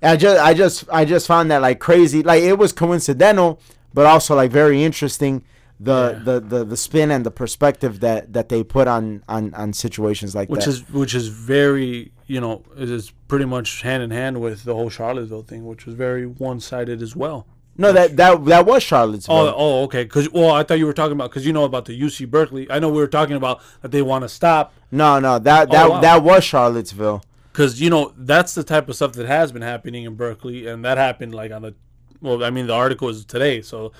I 0.02 0.16
just 0.16 0.40
I 0.40 0.54
just 0.54 0.84
I 0.92 1.04
just 1.04 1.26
found 1.26 1.50
that 1.50 1.62
like 1.62 1.78
crazy. 1.78 2.22
Like 2.22 2.42
it 2.42 2.58
was 2.58 2.72
coincidental, 2.72 3.60
but 3.94 4.06
also 4.06 4.34
like 4.34 4.50
very 4.50 4.82
interesting. 4.82 5.44
The, 5.82 6.14
Yeah. 6.18 6.24
the, 6.24 6.40
the, 6.40 6.64
the 6.64 6.76
spin 6.76 7.10
and 7.10 7.24
the 7.24 7.30
perspective 7.30 8.00
that, 8.00 8.32
that 8.34 8.50
they 8.50 8.62
put 8.62 8.86
on, 8.86 9.22
on, 9.28 9.54
on 9.54 9.72
situations 9.72 10.34
like 10.34 10.50
which 10.50 10.66
that. 10.66 10.70
is 10.70 10.90
which 10.90 11.14
is 11.14 11.28
very 11.28 12.12
you 12.26 12.38
know 12.40 12.62
it 12.76 12.90
is 12.90 13.12
pretty 13.28 13.46
much 13.46 13.80
hand 13.82 14.02
in 14.02 14.10
hand 14.10 14.40
with 14.42 14.64
the 14.64 14.74
whole 14.74 14.90
Charlottesville 14.90 15.42
thing, 15.42 15.64
which 15.66 15.86
was 15.86 15.94
very 15.94 16.26
one 16.26 16.60
sided 16.60 17.00
as 17.00 17.16
well. 17.16 17.46
no, 17.78 17.92
that 17.94 18.16
that 18.18 18.44
that 18.44 18.66
was 18.66 18.82
Charlottesville. 18.82 19.34
Oh, 19.34 19.54
oh, 19.56 19.82
okay. 19.84 20.04
Because 20.04 20.30
well, 20.30 20.50
I 20.50 20.62
thought 20.64 20.78
you 20.78 20.84
were 20.86 20.92
talking 20.92 21.12
about 21.12 21.30
because 21.30 21.46
you 21.46 21.52
know 21.54 21.64
about 21.64 21.86
the 21.86 21.98
UC 21.98 22.28
Berkeley. 22.30 22.70
I 22.70 22.78
know 22.78 22.90
we 22.90 22.98
were 23.00 23.08
talking 23.20 23.36
about 23.36 23.62
that 23.80 23.90
they 23.90 24.02
want 24.02 24.22
to 24.24 24.28
stop 24.28 24.74
no, 24.92 25.18
no, 25.18 25.38
that 25.38 25.70
that 25.70 25.86
Oh, 25.86 25.90
wow. 25.92 26.00
that 26.00 26.22
was 26.22 26.44
Charlottesville. 26.44 27.22
because 27.52 27.80
you 27.80 27.88
know 27.88 28.12
that's 28.18 28.54
the 28.54 28.64
type 28.64 28.86
of 28.90 28.96
stuff 28.96 29.12
that 29.14 29.26
has 29.26 29.50
been 29.50 29.62
happening 29.62 30.04
in 30.04 30.14
Berkeley, 30.14 30.66
and 30.66 30.84
that 30.84 30.98
happened 30.98 31.34
like 31.34 31.52
on 31.52 31.62
the 31.62 31.74
well, 32.20 32.44
I 32.44 32.50
mean 32.50 32.66
the 32.66 32.74
article 32.74 33.08
is 33.08 33.24
today, 33.24 33.62
so 33.62 33.92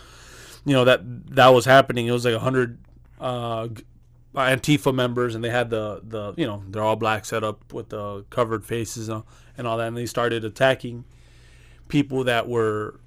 you 0.65 0.75
know 0.75 0.85
that 0.85 1.01
that 1.35 1.49
was 1.49 1.65
happening. 1.65 2.07
It 2.07 2.13
was 2.13 2.25
like 2.25 2.35
hundred 2.35 2.79
uh, 3.21 3.69
Antifa 4.35 4.95
members, 4.95 5.35
and 5.35 5.43
they 5.43 5.51
had 5.51 5.71
the 5.71 6.01
the 6.05 6.35
you 6.37 6.47
know 6.47 6.63
they're 6.69 6.83
all 6.83 6.97
black 6.97 7.25
set 7.25 7.43
up 7.43 7.73
with 7.73 7.89
the 7.89 8.25
covered 8.31 8.65
faces 8.65 9.09
and, 9.09 9.23
and 9.57 9.67
all 9.67 9.77
that, 9.79 9.89
and 9.89 9.97
they 9.97 10.07
started 10.07 10.45
attacking 10.45 11.05
people 11.89 12.25
that 12.25 12.49
were 12.49 13.01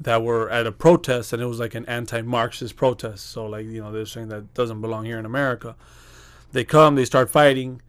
that 0.00 0.22
were 0.22 0.50
at 0.50 0.66
a 0.66 0.72
protest, 0.72 1.32
and 1.32 1.42
it 1.42 1.46
was 1.46 1.60
like 1.60 1.74
an 1.74 1.86
anti-Marxist 1.86 2.76
protest. 2.76 3.30
So 3.30 3.46
like 3.46 3.66
you 3.66 3.80
know 3.80 3.92
they're 3.92 4.06
saying 4.06 4.28
that 4.28 4.54
doesn't 4.54 4.80
belong 4.80 5.04
here 5.04 5.18
in 5.18 5.26
America. 5.26 5.76
They 6.52 6.64
come, 6.64 6.94
they 6.94 7.04
start 7.04 7.30
fighting, 7.30 7.82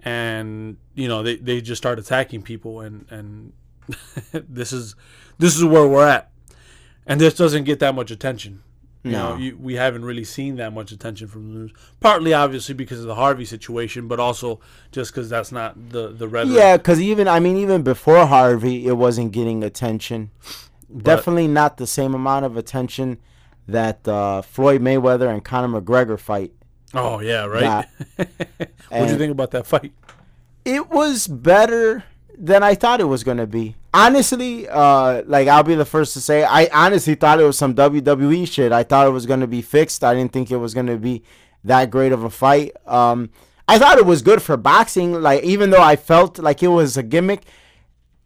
and 0.00 0.76
you 0.94 1.08
know 1.08 1.22
they, 1.22 1.36
they 1.36 1.60
just 1.60 1.80
start 1.80 1.98
attacking 1.98 2.42
people, 2.42 2.80
and 2.80 3.06
and 3.10 3.52
this 4.32 4.72
is 4.72 4.94
this 5.38 5.56
is 5.56 5.64
where 5.64 5.86
we're 5.86 6.06
at, 6.06 6.30
and 7.06 7.20
this 7.20 7.34
doesn't 7.34 7.64
get 7.64 7.78
that 7.80 7.94
much 7.94 8.10
attention. 8.10 8.62
You 9.02 9.12
No. 9.12 9.30
know, 9.30 9.36
you, 9.36 9.56
we 9.56 9.74
haven't 9.74 10.04
really 10.04 10.24
seen 10.24 10.56
that 10.56 10.72
much 10.72 10.90
attention 10.90 11.28
from 11.28 11.52
the 11.52 11.58
news. 11.60 11.70
Partly, 12.00 12.34
obviously, 12.34 12.74
because 12.74 12.98
of 13.00 13.06
the 13.06 13.14
Harvey 13.14 13.44
situation, 13.44 14.08
but 14.08 14.18
also 14.18 14.58
just 14.90 15.12
because 15.12 15.28
that's 15.30 15.52
not 15.52 15.90
the 15.90 16.08
the 16.08 16.26
rhetoric. 16.26 16.56
Yeah, 16.56 16.76
because 16.76 17.00
even 17.00 17.28
I 17.28 17.38
mean, 17.38 17.56
even 17.56 17.82
before 17.82 18.26
Harvey, 18.26 18.86
it 18.86 18.94
wasn't 18.94 19.30
getting 19.32 19.62
attention. 19.62 20.30
Definitely 20.96 21.48
not 21.48 21.76
the 21.76 21.86
same 21.86 22.14
amount 22.14 22.44
of 22.46 22.56
attention 22.56 23.18
that 23.68 24.06
uh, 24.08 24.42
Floyd 24.42 24.80
Mayweather 24.80 25.28
and 25.32 25.44
Conor 25.44 25.80
McGregor 25.80 26.18
fight. 26.18 26.52
Oh 26.94 27.20
yeah, 27.20 27.44
right. 27.46 27.86
what 28.16 29.06
do 29.06 29.12
you 29.12 29.18
think 29.18 29.32
about 29.32 29.50
that 29.52 29.66
fight? 29.66 29.92
it 30.64 30.90
was 30.90 31.28
better 31.28 32.02
than 32.38 32.62
I 32.62 32.74
thought 32.74 33.00
it 33.00 33.04
was 33.04 33.24
gonna 33.24 33.46
be. 33.46 33.76
Honestly, 33.94 34.68
uh, 34.68 35.22
like 35.26 35.48
I'll 35.48 35.62
be 35.62 35.74
the 35.74 35.84
first 35.84 36.12
to 36.14 36.20
say, 36.20 36.44
I 36.44 36.68
honestly 36.72 37.14
thought 37.14 37.40
it 37.40 37.44
was 37.44 37.58
some 37.58 37.74
WWE 37.74 38.46
shit. 38.50 38.72
I 38.72 38.82
thought 38.82 39.06
it 39.06 39.10
was 39.10 39.26
gonna 39.26 39.46
be 39.46 39.62
fixed. 39.62 40.04
I 40.04 40.14
didn't 40.14 40.32
think 40.32 40.50
it 40.50 40.56
was 40.56 40.74
gonna 40.74 40.96
be 40.96 41.22
that 41.64 41.90
great 41.90 42.12
of 42.12 42.24
a 42.24 42.30
fight. 42.30 42.72
Um, 42.86 43.30
I 43.68 43.78
thought 43.78 43.98
it 43.98 44.06
was 44.06 44.22
good 44.22 44.42
for 44.42 44.56
boxing. 44.56 45.14
Like 45.14 45.42
even 45.42 45.70
though 45.70 45.82
I 45.82 45.96
felt 45.96 46.38
like 46.38 46.62
it 46.62 46.68
was 46.68 46.96
a 46.96 47.02
gimmick, 47.02 47.42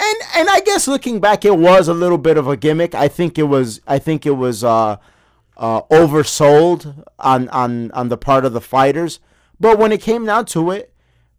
and 0.01 0.17
and 0.37 0.49
I 0.49 0.61
guess 0.61 0.89
looking 0.89 1.21
back, 1.21 1.45
it 1.45 1.57
was 1.57 1.89
a 1.89 1.95
little 1.95 2.19
bit 2.19 2.37
of 2.37 2.49
a 2.49 2.57
gimmick. 2.57 2.95
I 2.95 3.09
think 3.09 3.39
it 3.39 3.45
was. 3.45 3.81
I 3.87 3.99
think 3.99 4.27
it 4.27 4.33
was 4.33 4.65
uh, 4.65 4.97
uh, 5.57 5.83
oversold 5.83 7.05
on 7.19 7.49
on 7.51 7.91
on 7.93 8.09
the 8.09 8.17
part 8.17 8.45
of 8.45 8.53
the 8.53 8.61
fighters. 8.61 9.21
But 9.59 9.79
when 9.79 9.93
it 9.93 10.01
came 10.01 10.25
down 10.25 10.47
to 10.47 10.71
it, 10.71 10.93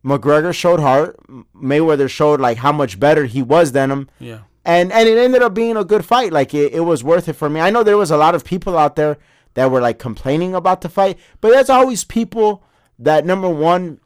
McGregor 0.04 0.54
showed 0.54 0.80
heart. 0.80 1.16
Mayweather 1.56 2.10
showed 2.10 2.39
like 2.41 2.58
how 2.58 2.72
much 2.72 2.99
better 2.99 3.26
he 3.26 3.41
was 3.41 3.72
than 3.72 3.91
him, 3.91 4.10
Yeah. 4.20 4.39
and 4.66 4.91
and 4.91 5.08
it 5.08 5.18
ended 5.18 5.41
up 5.43 5.54
being 5.54 5.78
a 5.78 5.86
good 5.86 6.04
fight. 6.06 6.32
Like 6.34 6.54
it, 6.54 6.74
it 6.74 6.80
was 6.82 7.04
worth 7.04 7.30
it 7.30 7.34
for 7.34 7.49
me. 7.49 7.60
I 7.60 7.70
know 7.70 7.84
there 7.84 7.97
was 7.97 8.12
a 8.12 8.18
lot 8.18 8.34
of 8.36 8.43
people 8.43 8.78
out 8.78 8.95
there 8.95 9.18
that 9.54 9.70
were 9.70 9.82
like 9.82 9.99
complaining 9.99 10.56
about 10.56 10.82
the 10.82 10.89
fight, 10.89 11.20
but 11.39 11.49
there's 11.52 11.70
always 11.70 12.04
people 12.04 12.64
that 12.97 13.26
number 13.26 13.49
one 13.49 13.99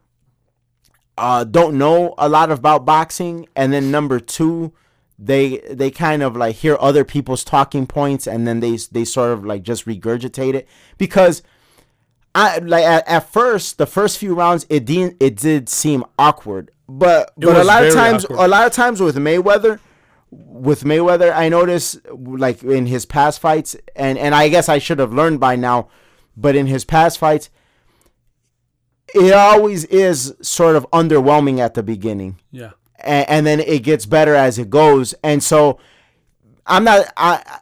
uh, 1.18 1.44
don't 1.46 1.78
know 1.78 2.14
a 2.18 2.28
lot 2.28 2.52
about 2.52 2.86
boxing, 2.86 3.48
and 3.56 3.72
then 3.72 3.90
number 3.90 4.20
two, 4.20 4.74
they 5.18 5.60
they 5.72 5.90
kind 5.92 6.22
of 6.24 6.36
like 6.36 6.58
hear 6.58 6.76
other 6.82 7.06
people's 7.06 7.44
talking 7.46 7.88
points, 7.88 8.28
and 8.28 8.46
then 8.46 8.60
they 8.60 8.78
they 8.92 9.06
sort 9.06 9.32
of 9.32 9.46
like 9.46 9.64
just 9.64 9.86
regurgitate 9.86 10.56
it 10.56 10.68
because. 10.98 11.42
I 12.36 12.58
like 12.60 12.84
at, 12.84 13.08
at 13.08 13.30
first 13.32 13.78
the 13.78 13.86
first 13.88 14.18
few 14.20 14.36
rounds 14.36 14.66
it 14.70 14.86
did 14.86 15.16
it 15.22 15.38
did 15.38 15.70
seem 15.70 16.04
awkward, 16.20 16.70
but 16.88 17.32
but 17.38 17.56
a 17.56 17.64
lot 17.64 17.84
of 17.86 17.94
times 17.94 18.26
awkward. 18.26 18.40
a 18.46 18.48
lot 18.48 18.68
of 18.68 18.74
times 18.74 19.00
with 19.02 19.16
Mayweather, 19.16 19.80
with 20.32 20.84
Mayweather, 20.84 21.34
I 21.34 21.48
notice 21.50 21.98
like 22.14 22.62
in 22.62 22.88
his 22.88 23.06
past 23.06 23.40
fights, 23.40 23.76
and 23.96 24.18
and 24.18 24.36
I 24.36 24.50
guess 24.50 24.68
I 24.68 24.80
should 24.80 25.00
have 25.00 25.14
learned 25.14 25.40
by 25.40 25.56
now, 25.56 25.88
but 26.36 26.56
in 26.58 26.68
his 26.68 26.84
past 26.84 27.18
fights, 27.20 27.50
it 29.14 29.34
always 29.34 29.86
is 29.86 30.36
sort 30.42 30.76
of 30.76 30.86
underwhelming 30.92 31.60
at 31.60 31.74
the 31.74 31.84
beginning, 31.84 32.40
Yeah. 32.52 32.72
and, 33.00 33.30
and 33.30 33.48
then 33.48 33.60
it 33.62 33.84
gets 33.84 34.06
better 34.06 34.36
as 34.36 34.60
it 34.60 34.70
goes, 34.70 35.14
and 35.24 35.42
so 35.42 35.80
I'm 36.66 36.84
not 36.84 37.06
I. 37.16 37.60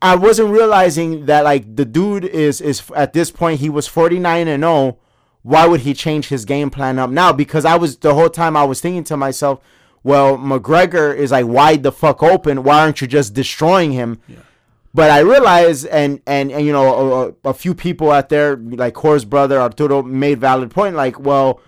I 0.00 0.14
wasn't 0.16 0.50
realizing 0.50 1.26
that 1.26 1.44
like 1.44 1.74
the 1.76 1.84
dude 1.84 2.24
is 2.24 2.60
is 2.60 2.88
at 2.94 3.12
this 3.12 3.30
point 3.30 3.60
he 3.60 3.68
was 3.68 3.86
49 3.86 4.46
and 4.48 4.62
0 4.62 4.98
why 5.42 5.66
would 5.66 5.80
he 5.80 5.94
change 5.94 6.28
his 6.28 6.44
game 6.44 6.68
plan 6.68 6.98
up 6.98 7.10
now? 7.10 7.32
Because 7.32 7.64
I 7.64 7.76
was 7.76 7.96
the 7.96 8.14
whole 8.14 8.28
time 8.28 8.56
I 8.56 8.64
was 8.64 8.80
thinking 8.80 9.04
to 9.04 9.16
myself 9.16 9.60
well 10.02 10.36
McGregor 10.38 11.14
is 11.14 11.32
like 11.32 11.46
wide 11.46 11.82
the 11.82 11.92
fuck 11.92 12.22
open. 12.22 12.62
Why 12.62 12.80
aren't 12.80 13.00
you 13.00 13.06
just 13.06 13.34
destroying 13.34 13.92
him? 13.92 14.20
But 14.94 15.10
I 15.10 15.20
realized 15.20 15.86
and 15.86 16.20
and 16.26 16.50
and 16.52 16.64
you 16.64 16.72
know 16.72 17.34
a, 17.44 17.50
a 17.50 17.54
few 17.54 17.74
people 17.74 18.10
out 18.10 18.28
there 18.28 18.56
like 18.56 18.94
Core's 18.94 19.24
brother 19.24 19.60
Arturo 19.60 20.02
made 20.02 20.40
valid 20.40 20.70
point 20.70 20.96
like 20.96 21.18
well 21.18 21.60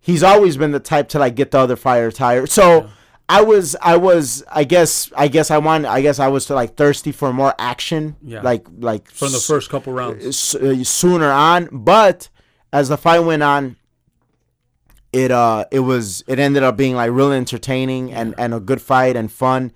he's 0.00 0.22
always 0.22 0.56
been 0.56 0.72
the 0.72 0.80
type 0.80 1.08
to 1.10 1.18
like 1.18 1.34
get 1.34 1.50
the 1.50 1.58
other 1.58 1.76
fire 1.76 2.10
tired 2.10 2.50
so 2.50 2.88
I 3.30 3.42
was 3.42 3.76
I 3.82 3.96
was 3.98 4.42
I 4.50 4.64
guess 4.64 5.12
I 5.16 5.28
guess 5.28 5.50
I 5.50 5.58
want 5.58 5.84
I 5.86 6.00
guess 6.00 6.18
I 6.18 6.28
was 6.28 6.48
like 6.48 6.76
thirsty 6.76 7.12
for 7.12 7.32
more 7.32 7.54
action. 7.58 8.16
Yeah. 8.22 8.40
like 8.42 8.66
like 8.78 9.10
From 9.10 9.32
the 9.32 9.38
first 9.38 9.68
couple 9.70 9.92
rounds. 9.92 10.24
s- 10.26 10.54
uh, 10.54 10.82
sooner 10.84 11.30
on. 11.30 11.68
But 11.70 12.30
as 12.72 12.88
the 12.88 12.96
fight 12.96 13.20
went 13.20 13.42
on 13.42 13.76
it 15.12 15.30
uh 15.30 15.64
it 15.70 15.80
was 15.80 16.22
it 16.26 16.38
ended 16.38 16.62
up 16.62 16.76
being 16.76 16.94
like 16.94 17.10
really 17.10 17.36
entertaining 17.36 18.12
and 18.12 18.34
and 18.38 18.52
a 18.54 18.60
good 18.60 18.80
fight 18.80 19.16
and 19.16 19.30
fun. 19.32 19.72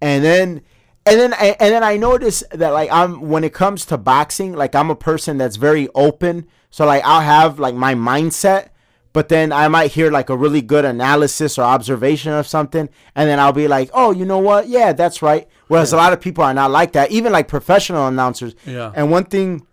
And 0.00 0.24
then 0.24 0.60
and 1.06 1.20
then 1.20 1.34
I, 1.34 1.54
and 1.60 1.72
then 1.74 1.82
I 1.84 1.96
noticed 1.98 2.44
that 2.50 2.70
like 2.70 2.90
I'm 2.90 3.28
when 3.28 3.44
it 3.44 3.52
comes 3.52 3.84
to 3.86 3.98
boxing 3.98 4.54
like 4.54 4.74
I'm 4.74 4.90
a 4.90 4.96
person 4.96 5.36
that's 5.38 5.56
very 5.56 5.88
open. 5.94 6.46
So 6.70 6.86
like 6.86 7.02
I'll 7.04 7.20
have 7.20 7.58
like 7.58 7.74
my 7.74 7.94
mindset 7.94 8.68
but 9.14 9.28
then 9.30 9.50
I 9.52 9.68
might 9.68 9.92
hear 9.92 10.10
like 10.10 10.28
a 10.28 10.36
really 10.36 10.60
good 10.60 10.84
analysis 10.84 11.56
or 11.58 11.62
observation 11.62 12.32
of 12.34 12.46
something 12.46 12.88
and 13.16 13.28
then 13.30 13.40
I'll 13.40 13.52
be 13.52 13.68
like 13.68 13.88
oh 13.94 14.10
you 14.10 14.26
know 14.26 14.38
what 14.38 14.68
yeah 14.68 14.92
that's 14.92 15.22
right 15.22 15.48
whereas 15.68 15.92
a 15.94 15.96
lot 15.96 16.12
of 16.12 16.20
people 16.20 16.44
are 16.44 16.52
not 16.52 16.70
like 16.70 16.92
that 16.92 17.10
even 17.10 17.32
like 17.32 17.48
professional 17.48 18.06
announcers 18.06 18.54
Yeah. 18.66 18.92
and 18.94 19.10
one 19.10 19.24
thing 19.24 19.66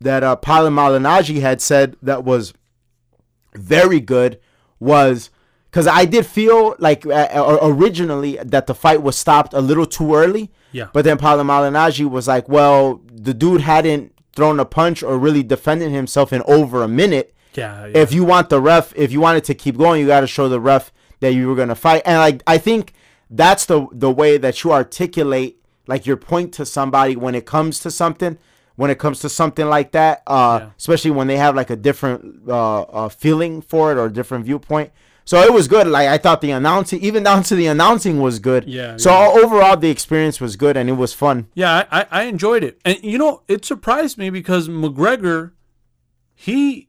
that 0.00 0.22
uh, 0.22 0.36
Paolo 0.36 0.68
Malignaggi 0.70 1.40
had 1.40 1.60
said 1.62 1.96
that 2.02 2.22
was 2.24 2.52
very 3.54 4.00
good 4.00 4.38
was 4.78 5.30
because 5.70 5.86
I 5.86 6.04
did 6.04 6.26
feel 6.26 6.74
like 6.78 7.06
uh, 7.06 7.10
uh, 7.34 7.58
originally 7.62 8.36
that 8.44 8.66
the 8.66 8.74
fight 8.74 9.02
was 9.02 9.16
stopped 9.16 9.52
a 9.54 9.60
little 9.60 9.86
too 9.86 10.14
early. 10.14 10.50
Yeah. 10.72 10.88
But 10.92 11.04
then 11.04 11.18
Paolo 11.18 11.42
Malignaggi 11.44 12.08
was 12.08 12.26
like, 12.28 12.48
well, 12.48 13.00
the 13.12 13.34
dude 13.34 13.60
hadn't 13.62 14.12
thrown 14.34 14.58
a 14.60 14.64
punch 14.64 15.02
or 15.02 15.18
really 15.18 15.42
defended 15.42 15.90
himself 15.92 16.32
in 16.32 16.42
over 16.46 16.82
a 16.82 16.88
minute. 16.88 17.34
Yeah. 17.56 17.86
yeah. 17.86 17.98
If 17.98 18.12
you 18.12 18.24
want 18.24 18.48
the 18.50 18.60
ref, 18.60 18.92
if 18.96 19.12
you 19.12 19.20
want 19.20 19.38
it 19.38 19.44
to 19.44 19.54
keep 19.54 19.76
going, 19.76 20.00
you 20.00 20.06
got 20.06 20.20
to 20.20 20.26
show 20.26 20.48
the 20.48 20.60
ref 20.60 20.92
that 21.20 21.32
you 21.32 21.48
were 21.48 21.54
gonna 21.54 21.74
fight. 21.74 22.02
And 22.04 22.18
like 22.18 22.42
I 22.46 22.58
think 22.58 22.92
that's 23.30 23.64
the 23.66 23.86
the 23.92 24.10
way 24.10 24.36
that 24.38 24.62
you 24.62 24.72
articulate 24.72 25.58
like 25.86 26.04
your 26.06 26.16
point 26.16 26.52
to 26.54 26.66
somebody 26.66 27.16
when 27.16 27.34
it 27.34 27.46
comes 27.46 27.80
to 27.80 27.90
something. 27.90 28.38
When 28.76 28.90
it 28.90 28.98
comes 28.98 29.20
to 29.20 29.30
something 29.30 29.66
like 29.70 29.92
that, 29.92 30.22
uh, 30.26 30.58
Yeah. 30.60 30.70
especially 30.76 31.10
when 31.12 31.28
they 31.28 31.38
have 31.38 31.56
like 31.56 31.70
a 31.70 31.76
different 31.76 32.42
uh, 32.46 32.82
uh, 32.82 33.08
feeling 33.08 33.62
for 33.62 33.90
it 33.90 33.96
or 33.96 34.04
a 34.04 34.12
different 34.12 34.44
viewpoint. 34.44 34.90
So 35.24 35.40
it 35.40 35.50
was 35.50 35.66
good. 35.66 35.86
Like 35.86 36.08
I 36.08 36.18
thought 36.18 36.42
the 36.42 36.50
announcing, 36.50 37.00
even 37.00 37.22
down 37.22 37.42
to 37.44 37.54
the 37.56 37.66
announcing, 37.68 38.20
was 38.20 38.38
good. 38.38 38.64
Yeah, 38.68 38.98
So 38.98 39.10
yeah. 39.10 39.42
overall, 39.42 39.76
the 39.78 39.88
experience 39.88 40.42
was 40.42 40.56
good 40.56 40.76
and 40.76 40.90
it 40.90 40.98
was 41.04 41.14
fun. 41.14 41.46
Yeah, 41.54 41.86
I, 41.90 42.06
I 42.10 42.22
enjoyed 42.24 42.62
it, 42.62 42.78
and 42.84 43.02
you 43.02 43.16
know, 43.16 43.40
it 43.48 43.64
surprised 43.64 44.18
me 44.18 44.28
because 44.28 44.68
McGregor, 44.68 45.52
he, 46.34 46.88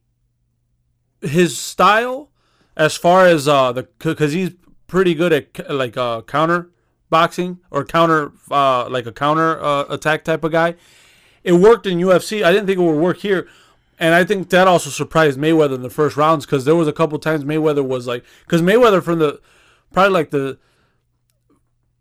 his 1.21 1.57
style, 1.57 2.29
as 2.75 2.95
far 2.95 3.25
as 3.25 3.47
uh 3.47 3.71
the 3.71 3.87
because 3.99 4.33
he's 4.33 4.51
pretty 4.87 5.13
good 5.13 5.33
at 5.33 5.73
like 5.73 5.97
uh 5.97 6.21
counter 6.21 6.69
boxing 7.09 7.59
or 7.71 7.85
counter 7.85 8.31
uh 8.51 8.89
like 8.89 9.05
a 9.05 9.11
counter 9.11 9.61
uh, 9.61 9.85
attack 9.89 10.23
type 10.23 10.43
of 10.43 10.51
guy. 10.51 10.75
It 11.43 11.53
worked 11.53 11.85
in 11.85 11.99
UFC. 11.99 12.43
I 12.43 12.51
didn't 12.51 12.67
think 12.67 12.79
it 12.79 12.83
would 12.83 12.99
work 12.99 13.17
here. 13.17 13.47
And 13.99 14.13
I 14.13 14.23
think 14.23 14.49
that 14.49 14.67
also 14.67 14.89
surprised 14.89 15.39
Mayweather 15.39 15.75
in 15.75 15.81
the 15.81 15.89
first 15.89 16.17
rounds 16.17 16.45
because 16.45 16.65
there 16.65 16.75
was 16.75 16.87
a 16.87 16.93
couple 16.93 17.17
times 17.17 17.43
Mayweather 17.43 17.85
was 17.85 18.05
like, 18.05 18.23
because 18.45 18.61
Mayweather 18.61 19.01
from 19.01 19.19
the 19.19 19.41
probably 19.91 20.13
like 20.13 20.29
the 20.29 20.59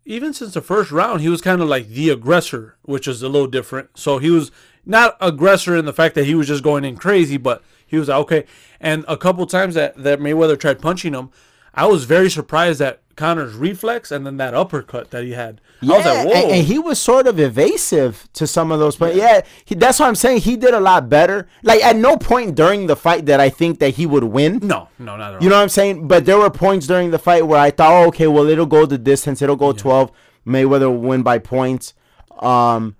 even 0.05 0.33
since 0.33 0.53
the 0.53 0.61
first 0.61 0.89
round, 0.91 1.21
he 1.21 1.27
was 1.27 1.41
kind 1.41 1.61
of 1.61 1.67
like 1.67 1.89
the 1.89 2.09
aggressor, 2.09 2.77
which 2.83 3.07
is 3.07 3.21
a 3.21 3.27
little 3.27 3.47
different. 3.47 3.89
So 3.97 4.19
he 4.19 4.29
was 4.29 4.51
not 4.85 5.17
aggressor 5.19 5.75
in 5.75 5.85
the 5.85 5.93
fact 5.93 6.15
that 6.15 6.25
he 6.25 6.33
was 6.33 6.47
just 6.47 6.63
going 6.63 6.85
in 6.85 6.95
crazy, 6.95 7.35
but 7.35 7.61
he 7.87 7.97
was 7.97 8.09
like, 8.09 8.19
okay. 8.19 8.45
And 8.79 9.05
a 9.07 9.17
couple 9.17 9.45
times 9.47 9.75
that, 9.75 9.95
that 9.97 10.19
Mayweather 10.19 10.59
tried 10.59 10.81
punching 10.81 11.13
him, 11.13 11.31
I 11.73 11.85
was 11.85 12.05
very 12.05 12.29
surprised 12.29 12.81
at 12.81 13.01
Conor's 13.15 13.53
reflex 13.53 14.11
and 14.11 14.25
then 14.25 14.37
that 14.37 14.53
uppercut 14.53 15.11
that 15.11 15.23
he 15.23 15.31
had. 15.31 15.61
I 15.81 15.85
was 15.85 16.05
like, 16.05 16.17
and, 16.17 16.29
whoa. 16.29 16.49
and 16.51 16.65
he 16.65 16.79
was 16.79 16.99
sort 16.99 17.27
of 17.27 17.39
evasive 17.39 18.27
to 18.33 18.47
some 18.47 18.71
of 18.71 18.79
those 18.79 18.95
points. 18.95 19.15
Yeah, 19.15 19.41
he, 19.63 19.75
that's 19.75 19.99
what 19.99 20.07
I'm 20.07 20.15
saying. 20.15 20.41
He 20.41 20.55
did 20.57 20.73
a 20.73 20.79
lot 20.79 21.07
better. 21.07 21.47
Like 21.63 21.83
at 21.83 21.95
no 21.95 22.17
point 22.17 22.55
during 22.55 22.87
the 22.87 22.95
fight 22.95 23.25
that 23.27 23.39
I 23.39 23.49
think 23.49 23.79
that 23.79 23.91
he 23.91 24.05
would 24.05 24.23
win. 24.23 24.59
no, 24.63 24.89
no, 24.97 25.17
not 25.17 25.21
at 25.21 25.35
all. 25.35 25.43
You 25.43 25.49
know 25.49 25.55
what 25.55 25.63
I'm 25.63 25.69
saying? 25.69 26.07
But 26.07 26.25
there 26.25 26.37
were 26.37 26.49
points 26.49 26.87
during 26.87 27.11
the 27.11 27.19
fight 27.19 27.45
where 27.45 27.59
I 27.59 27.71
thought, 27.71 27.91
oh, 27.91 28.07
okay, 28.07 28.27
well, 28.27 28.47
it'll 28.47 28.65
go 28.65 28.85
the 28.85 28.97
distance. 28.97 29.41
It'll 29.41 29.55
go 29.55 29.71
12. 29.71 30.11
Mayweather 30.45 30.89
will 30.89 30.97
win 30.97 31.23
by 31.23 31.39
points. 31.39 31.93
Um, 32.39 32.95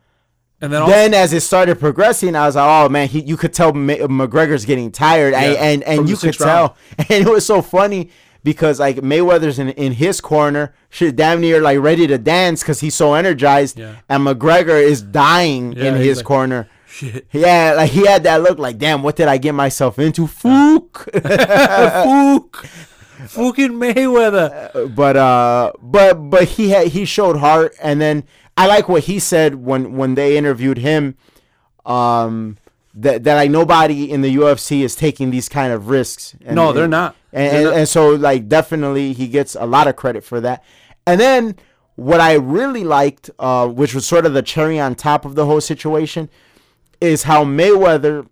and 0.61 0.73
then, 0.73 0.81
also, 0.81 0.91
then 0.93 1.13
as 1.13 1.33
it 1.33 1.41
started 1.41 1.79
progressing, 1.79 2.35
I 2.35 2.45
was 2.47 2.55
like, 2.55 2.67
oh 2.67 2.89
man, 2.89 3.07
he, 3.07 3.21
you 3.21 3.37
could 3.37 3.53
tell 3.53 3.73
Ma- 3.73 3.93
McGregor's 3.93 4.65
getting 4.65 4.91
tired, 4.91 5.33
and 5.33 5.53
Yeah, 5.53 5.59
and, 5.63 5.83
from 5.83 5.91
and 5.99 6.09
you 6.09 6.17
could 6.17 6.39
round. 6.41 6.73
tell, 6.97 7.05
and 7.17 7.27
it 7.27 7.29
was 7.29 7.45
so 7.45 7.61
funny 7.61 8.09
because 8.43 8.79
like 8.79 8.97
Mayweather's 8.97 9.59
in, 9.59 9.69
in 9.69 9.91
his 9.93 10.21
corner, 10.21 10.73
shit, 10.89 11.15
damn 11.15 11.41
near 11.41 11.61
like 11.61 11.79
ready 11.79 12.07
to 12.07 12.17
dance 12.17 12.61
because 12.61 12.79
he's 12.79 12.95
so 12.95 13.13
energized, 13.13 13.77
Yeah. 13.77 13.95
and 14.09 14.25
McGregor 14.25 14.81
is 14.81 15.01
dying 15.01 15.73
Yeah, 15.73 15.85
in 15.85 15.95
his 15.95 16.17
like- 16.17 16.25
corner. 16.25 16.69
Shit. 16.89 17.27
Yeah, 17.31 17.73
like 17.75 17.91
he 17.91 18.07
had 18.07 18.23
that 18.23 18.41
look 18.41 18.57
like, 18.57 18.77
damn, 18.79 19.03
what 19.03 19.15
did 19.17 19.27
I 19.27 19.37
get 19.37 19.53
myself 19.53 19.99
into? 19.99 20.25
Fook. 20.25 20.89
Fook. 21.11 22.65
Fucking 23.27 23.71
Mayweather. 23.73 24.95
but 24.95 25.17
uh 25.17 25.71
but 25.81 26.13
but 26.29 26.43
he 26.45 26.69
had 26.69 26.87
he 26.87 27.05
showed 27.05 27.37
heart 27.37 27.75
and 27.81 27.99
then 27.99 28.23
I 28.57 28.65
like 28.67 28.89
what 28.89 29.03
he 29.03 29.19
said 29.19 29.55
when 29.55 29.95
when 29.97 30.15
they 30.15 30.37
interviewed 30.37 30.79
him 30.79 31.15
um 31.85 32.57
that 32.93 33.23
that 33.23 33.35
like 33.35 33.51
nobody 33.51 34.09
in 34.11 34.21
the 34.21 34.35
UFC 34.35 34.81
is 34.81 34.95
taking 34.95 35.29
these 35.29 35.47
kind 35.47 35.71
of 35.71 35.89
risks. 35.89 36.35
And, 36.43 36.55
No, 36.55 36.73
they're 36.73 36.87
not. 36.87 37.15
And, 37.31 37.45
They're 37.51 37.55
and, 37.55 37.63
not. 37.65 37.77
and 37.77 37.87
so 37.89 38.09
like 38.09 38.47
definitely 38.49 39.13
he 39.13 39.27
gets 39.27 39.55
a 39.55 39.65
lot 39.65 39.87
of 39.87 39.95
credit 39.95 40.23
for 40.23 40.41
that. 40.41 40.63
And 41.05 41.19
then 41.19 41.55
what 41.95 42.19
I 42.19 42.33
really 42.33 42.83
liked 42.83 43.29
uh 43.39 43.67
which 43.67 43.93
was 43.93 44.05
sort 44.05 44.25
of 44.25 44.33
the 44.33 44.41
cherry 44.41 44.79
on 44.79 44.95
top 44.95 45.25
of 45.25 45.35
the 45.35 45.45
whole 45.45 45.61
situation 45.61 46.29
is 46.99 47.23
how 47.23 47.45
Mayweather 47.45 48.27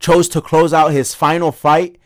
chose 0.00 0.28
to 0.30 0.40
close 0.40 0.72
out 0.72 0.88
his 0.92 1.14
final 1.14 1.52
fight 1.52 1.98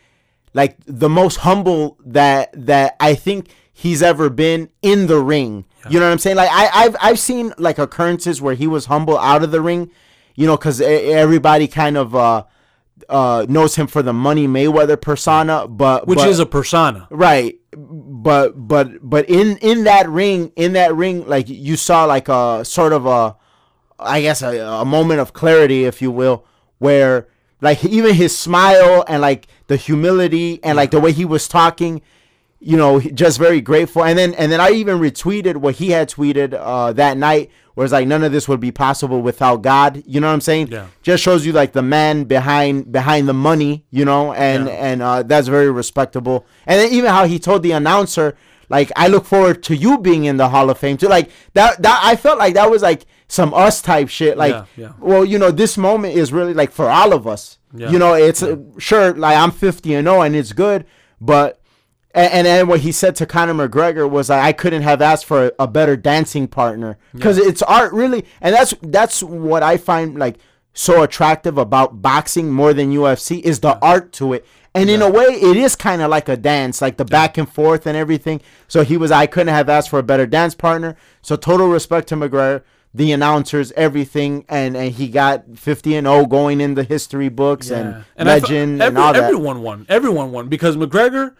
like 0.53 0.77
the 0.85 1.09
most 1.09 1.37
humble 1.37 1.97
that 2.05 2.49
that 2.53 2.95
I 2.99 3.15
think 3.15 3.49
he's 3.81 4.01
ever 4.03 4.29
been 4.29 4.69
in 4.81 5.07
the 5.07 5.19
ring. 5.19 5.65
You 5.89 5.99
know 5.99 6.05
what 6.07 6.11
I'm 6.11 6.19
saying? 6.19 6.35
Like 6.35 6.49
I, 6.51 6.69
I've 6.85 6.95
I've 7.01 7.19
seen 7.19 7.53
like 7.57 7.77
occurrences 7.79 8.41
where 8.41 8.53
he 8.55 8.67
was 8.67 8.85
humble 8.87 9.17
out 9.17 9.43
of 9.43 9.51
the 9.51 9.61
ring, 9.61 9.89
you 10.35 10.45
know, 10.47 10.57
because 10.57 10.81
everybody 10.81 11.67
kind 11.67 11.95
of 11.97 12.13
uh 12.13 12.43
uh 13.07 13.45
knows 13.47 13.75
him 13.77 13.87
for 13.87 14.01
the 14.01 14.11
Money 14.11 14.47
Mayweather 14.47 14.99
persona, 14.99 15.67
but 15.67 16.05
Which 16.07 16.19
but- 16.19 16.27
is 16.29 16.39
a 16.39 16.45
persona. 16.45 17.07
right 17.09 17.55
but 17.75 18.67
but 18.67 18.87
but 19.07 19.29
in 19.29 19.55
in 19.57 19.83
that 19.85 20.09
ring 20.09 20.51
in 20.55 20.73
that 20.73 20.93
ring 20.95 21.25
like 21.27 21.47
you 21.47 21.75
saw 21.77 22.03
like 22.05 22.27
a 22.27 22.65
sort 22.65 22.91
of 22.93 23.05
a 23.05 23.35
i 23.99 24.19
guess 24.21 24.41
a, 24.41 24.57
a 24.57 24.83
moment 24.83 25.19
of 25.19 25.33
clarity 25.33 25.85
if 25.85 26.01
you 26.01 26.09
will 26.09 26.43
where 26.79 27.27
like 27.61 27.85
even 27.85 28.15
his 28.15 28.35
smile 28.35 29.05
and 29.07 29.21
like 29.21 29.45
the 29.67 29.75
humility 29.77 30.59
and 30.63 30.75
like 30.77 30.89
the 30.89 30.99
way 30.99 31.11
he 31.11 31.25
was 31.25 31.47
talking 31.47 32.01
you 32.61 32.75
know 32.77 32.99
just 32.99 33.37
very 33.39 33.61
grateful. 33.61 34.03
And 34.03 34.17
then 34.19 34.33
and 34.35 34.51
then 34.51 34.59
i 34.59 34.69
even 34.71 34.99
retweeted 34.99 35.57
what 35.57 35.75
he 35.75 35.91
had 35.91 36.09
tweeted 36.09 36.53
uh 36.53 36.91
that 36.93 37.17
night 37.17 37.49
where 37.73 37.85
it's 37.85 37.93
like 37.93 38.07
none 38.07 38.23
of 38.23 38.31
this 38.33 38.49
would 38.49 38.59
be 38.59 38.71
possible 38.71 39.21
without 39.21 39.61
god. 39.61 40.03
You 40.05 40.19
know 40.19 40.27
what 40.27 40.33
i'm 40.33 40.41
saying? 40.41 40.67
Yeah. 40.67 40.87
just 41.01 41.23
shows 41.23 41.45
you 41.45 41.53
like 41.53 41.71
the 41.71 41.81
man 41.81 42.25
behind 42.25 42.91
behind 42.91 43.27
the 43.29 43.33
money 43.33 43.85
you 43.91 44.03
know? 44.05 44.33
And 44.33 44.67
Yeah. 44.67 44.73
and 44.73 45.01
uh 45.01 45.23
that's 45.23 45.47
very 45.47 45.71
respectable. 45.71 46.45
And 46.65 46.79
then 46.81 46.91
even 46.91 47.09
how 47.11 47.25
he 47.25 47.39
told 47.39 47.63
the 47.63 47.71
announcer 47.71 48.35
like 48.67 48.91
i 48.97 49.07
look 49.07 49.25
forward 49.25 49.63
to 49.63 49.75
you 49.75 49.97
being 49.97 50.25
in 50.25 50.35
the 50.37 50.49
hall 50.49 50.69
of 50.69 50.77
fame 50.77 50.97
too. 50.97 51.07
Like 51.07 51.31
that 51.53 51.81
that 51.81 52.01
i 52.03 52.15
felt 52.17 52.37
like 52.39 52.55
that 52.55 52.69
was 52.69 52.81
like 52.81 53.05
some 53.29 53.53
us 53.53 53.81
type 53.81 54.09
shit. 54.09 54.37
Like 54.37 54.51
Yeah, 54.53 54.65
yeah. 54.75 54.91
well 54.99 55.23
you 55.23 55.37
know 55.39 55.49
this 55.51 55.77
moment 55.77 56.15
is 56.15 56.33
really 56.33 56.53
like 56.53 56.71
for 56.71 56.89
all 56.89 57.13
of 57.13 57.25
us. 57.25 57.57
You 57.73 57.99
know 57.99 58.15
it's 58.15 58.43
uh, 58.43 58.57
sure 58.79 59.13
like 59.13 59.37
i'm 59.37 59.51
50 59.51 59.93
and 59.93 60.07
0 60.07 60.21
and 60.23 60.35
it's 60.35 60.51
good 60.53 60.85
but 61.21 61.58
and, 62.15 62.33
and 62.33 62.47
then 62.47 62.67
what 62.67 62.79
he 62.81 62.91
said 62.91 63.15
to 63.17 63.25
Conor 63.25 63.53
McGregor 63.53 64.09
was 64.09 64.29
I 64.29 64.51
couldn't 64.51 64.81
have 64.83 65.01
asked 65.01 65.25
for 65.25 65.47
a, 65.47 65.51
a 65.59 65.67
better 65.67 65.95
dancing 65.95 66.47
partner 66.47 66.97
because 67.13 67.37
it's 67.37 67.61
art 67.63 67.93
really, 67.93 68.25
and 68.41 68.55
that's 68.55 68.73
that's 68.81 69.21
what 69.23 69.63
I 69.63 69.77
find 69.77 70.17
like 70.17 70.37
so 70.73 71.03
attractive 71.03 71.57
about 71.57 72.01
boxing 72.01 72.51
more 72.51 72.73
than 72.73 72.91
UFC 72.93 73.41
is 73.41 73.59
the 73.59 73.77
art 73.79 74.11
to 74.13 74.33
it. 74.33 74.45
And 74.75 74.87
in 74.89 75.01
a 75.01 75.09
way, 75.09 75.23
it 75.25 75.57
is 75.57 75.75
kind 75.75 76.01
of 76.01 76.11
like 76.11 76.29
a 76.29 76.37
dance, 76.37 76.79
like 76.81 76.97
the 76.97 77.03
back 77.03 77.37
and 77.39 77.49
forth 77.51 77.87
and 77.87 77.97
everything. 77.97 78.39
So 78.67 78.83
he 78.83 78.97
was, 78.97 79.09
I 79.11 79.25
couldn't 79.25 79.53
have 79.53 79.67
asked 79.67 79.89
for 79.89 79.97
a 79.97 80.03
better 80.03 80.27
dance 80.27 80.53
partner. 80.53 80.95
So 81.23 81.35
total 81.35 81.67
respect 81.69 82.07
to 82.09 82.15
McGregor, 82.15 82.61
the 82.93 83.11
announcers, 83.11 83.71
everything, 83.73 84.45
and 84.47 84.77
and 84.77 84.91
he 84.93 85.09
got 85.09 85.57
50 85.57 85.95
and 85.95 86.05
0 86.07 86.27
going 86.27 86.61
in 86.61 86.75
the 86.75 86.83
history 86.83 87.29
books 87.29 87.71
and, 87.71 88.05
I 88.17 88.39
fe- 88.39 88.41
legend 88.41 88.81
every- 88.81 88.87
and 88.87 88.97
all 88.99 89.13
that. 89.13 89.23
Everyone 89.23 89.61
won. 89.63 89.85
Everyone 89.89 90.31
won 90.31 90.47
because 90.49 90.77
McGregor, 90.77 91.35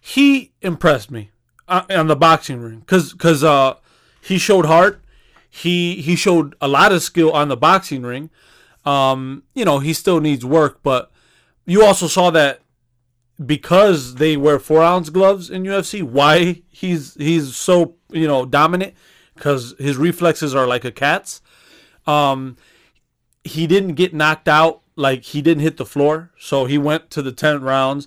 he 0.00 0.52
impressed 0.62 1.10
me 1.10 1.30
uh, 1.68 1.82
on 1.90 2.06
the 2.06 2.16
boxing 2.16 2.60
ring 2.60 2.80
because 2.80 3.12
because 3.12 3.44
uh 3.44 3.74
he 4.22 4.38
showed 4.38 4.66
heart. 4.66 5.02
He 5.48 5.96
he 5.96 6.16
showed 6.16 6.54
a 6.60 6.68
lot 6.68 6.92
of 6.92 7.02
skill 7.02 7.32
on 7.32 7.48
the 7.48 7.56
boxing 7.56 8.02
ring. 8.02 8.30
Um, 8.84 9.42
you 9.54 9.64
know 9.64 9.78
he 9.78 9.92
still 9.92 10.20
needs 10.20 10.44
work, 10.44 10.80
but 10.82 11.10
you 11.66 11.84
also 11.84 12.06
saw 12.06 12.30
that 12.30 12.60
because 13.44 14.16
they 14.16 14.36
wear 14.36 14.58
four 14.58 14.82
ounce 14.82 15.10
gloves 15.10 15.50
in 15.50 15.64
UFC, 15.64 16.02
why 16.02 16.62
he's 16.68 17.14
he's 17.14 17.56
so 17.56 17.94
you 18.10 18.26
know 18.26 18.44
dominant 18.44 18.94
because 19.34 19.74
his 19.78 19.96
reflexes 19.96 20.54
are 20.54 20.66
like 20.66 20.84
a 20.84 20.92
cat's. 20.92 21.40
Um, 22.06 22.56
he 23.44 23.66
didn't 23.66 23.94
get 23.94 24.12
knocked 24.14 24.48
out 24.48 24.82
like 24.96 25.24
he 25.24 25.40
didn't 25.40 25.62
hit 25.62 25.76
the 25.76 25.86
floor 25.86 26.30
so 26.38 26.66
he 26.66 26.76
went 26.76 27.10
to 27.10 27.22
the 27.22 27.32
10 27.32 27.62
rounds 27.62 28.06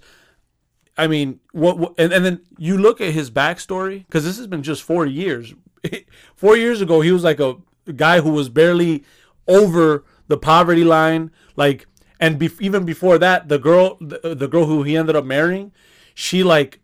i 0.98 1.08
mean 1.08 1.40
what, 1.52 1.78
what 1.78 1.94
and, 1.98 2.14
and 2.14 2.24
then 2.26 2.42
you 2.58 2.78
look 2.78 3.02
at 3.02 3.14
his 3.14 3.32
backstory 3.32 4.06
because 4.06 4.24
this 4.24 4.38
has 4.38 4.48
been 4.48 4.64
just 4.64 4.84
four 4.84 5.06
years 5.06 5.54
four 6.36 6.56
years 6.56 6.82
ago 6.82 7.02
he 7.02 7.12
was 7.12 7.24
like 7.24 7.40
a 7.40 7.56
guy 7.96 8.22
who 8.22 8.32
was 8.32 8.50
barely 8.50 9.04
over 9.48 10.04
the 10.28 10.38
poverty 10.38 10.84
line 10.84 11.32
like 11.56 11.86
and 12.20 12.40
bef 12.40 12.60
even 12.62 12.86
before 12.86 13.18
that 13.18 13.50
the 13.50 13.60
girl 13.60 13.98
the, 14.00 14.36
the 14.36 14.48
girl 14.48 14.66
who 14.66 14.84
he 14.84 14.96
ended 14.96 15.16
up 15.16 15.26
marrying 15.26 15.72
she 16.14 16.44
like 16.44 16.80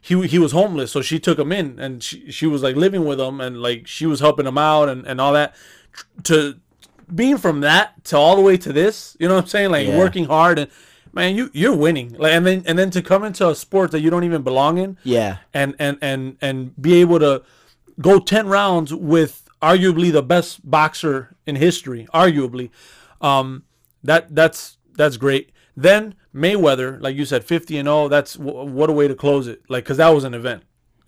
he, 0.00 0.26
he 0.26 0.38
was 0.38 0.52
homeless 0.52 0.92
so 0.92 1.00
she 1.00 1.18
took 1.18 1.38
him 1.38 1.50
in 1.50 1.78
and 1.78 2.02
she, 2.02 2.30
she 2.30 2.46
was 2.46 2.62
like 2.62 2.76
living 2.76 3.04
with 3.04 3.18
him 3.18 3.40
and 3.40 3.60
like 3.62 3.86
she 3.86 4.04
was 4.06 4.20
helping 4.20 4.46
him 4.46 4.58
out 4.58 4.88
and, 4.88 5.06
and 5.06 5.20
all 5.20 5.32
that 5.32 5.54
to 6.22 6.60
being 7.12 7.38
from 7.38 7.60
that 7.60 8.04
to 8.04 8.16
all 8.16 8.36
the 8.36 8.42
way 8.42 8.56
to 8.56 8.72
this, 8.72 9.16
you 9.18 9.28
know 9.28 9.34
what 9.34 9.44
I'm 9.44 9.48
saying? 9.48 9.70
Like 9.70 9.86
Yeah. 9.86 9.98
working 9.98 10.24
hard 10.26 10.58
and 10.58 10.70
man, 11.14 11.34
you 11.36 11.50
you're 11.52 11.74
winning. 11.76 12.14
Like 12.18 12.32
and 12.32 12.44
then 12.46 12.62
and 12.66 12.78
then 12.78 12.90
to 12.90 13.02
come 13.02 13.24
into 13.24 13.48
a 13.48 13.54
sport 13.54 13.90
that 13.92 14.00
you 14.00 14.10
don't 14.10 14.24
even 14.24 14.42
belong 14.42 14.78
in 14.78 14.96
Yeah. 15.04 15.38
and 15.52 15.74
and 15.78 15.98
and 16.00 16.36
and 16.40 16.80
be 16.80 17.00
able 17.00 17.18
to 17.20 17.42
go 18.00 18.18
10 18.18 18.48
rounds 18.48 18.92
with 18.92 19.42
arguably 19.62 20.10
the 20.12 20.22
best 20.22 20.68
boxer 20.68 21.36
in 21.46 21.56
history, 21.56 22.06
arguably. 22.12 22.70
Um 23.20 23.64
that 24.02 24.34
that's 24.34 24.78
that's 24.96 25.16
great. 25.16 25.50
Then 25.76 26.14
Mayweather, 26.34 27.00
like 27.00 27.16
you 27.16 27.24
said 27.24 27.44
50 27.44 27.78
and 27.78 27.86
0, 27.86 28.08
that's 28.08 28.34
w- 28.34 28.64
what 28.70 28.90
a 28.90 28.92
way 28.92 29.06
to 29.08 29.14
close 29.14 29.46
it. 29.46 29.62
Like 29.68 29.84
cuz 29.84 29.96
that 29.98 30.08
was 30.10 30.24
an 30.24 30.34
event. 30.34 30.62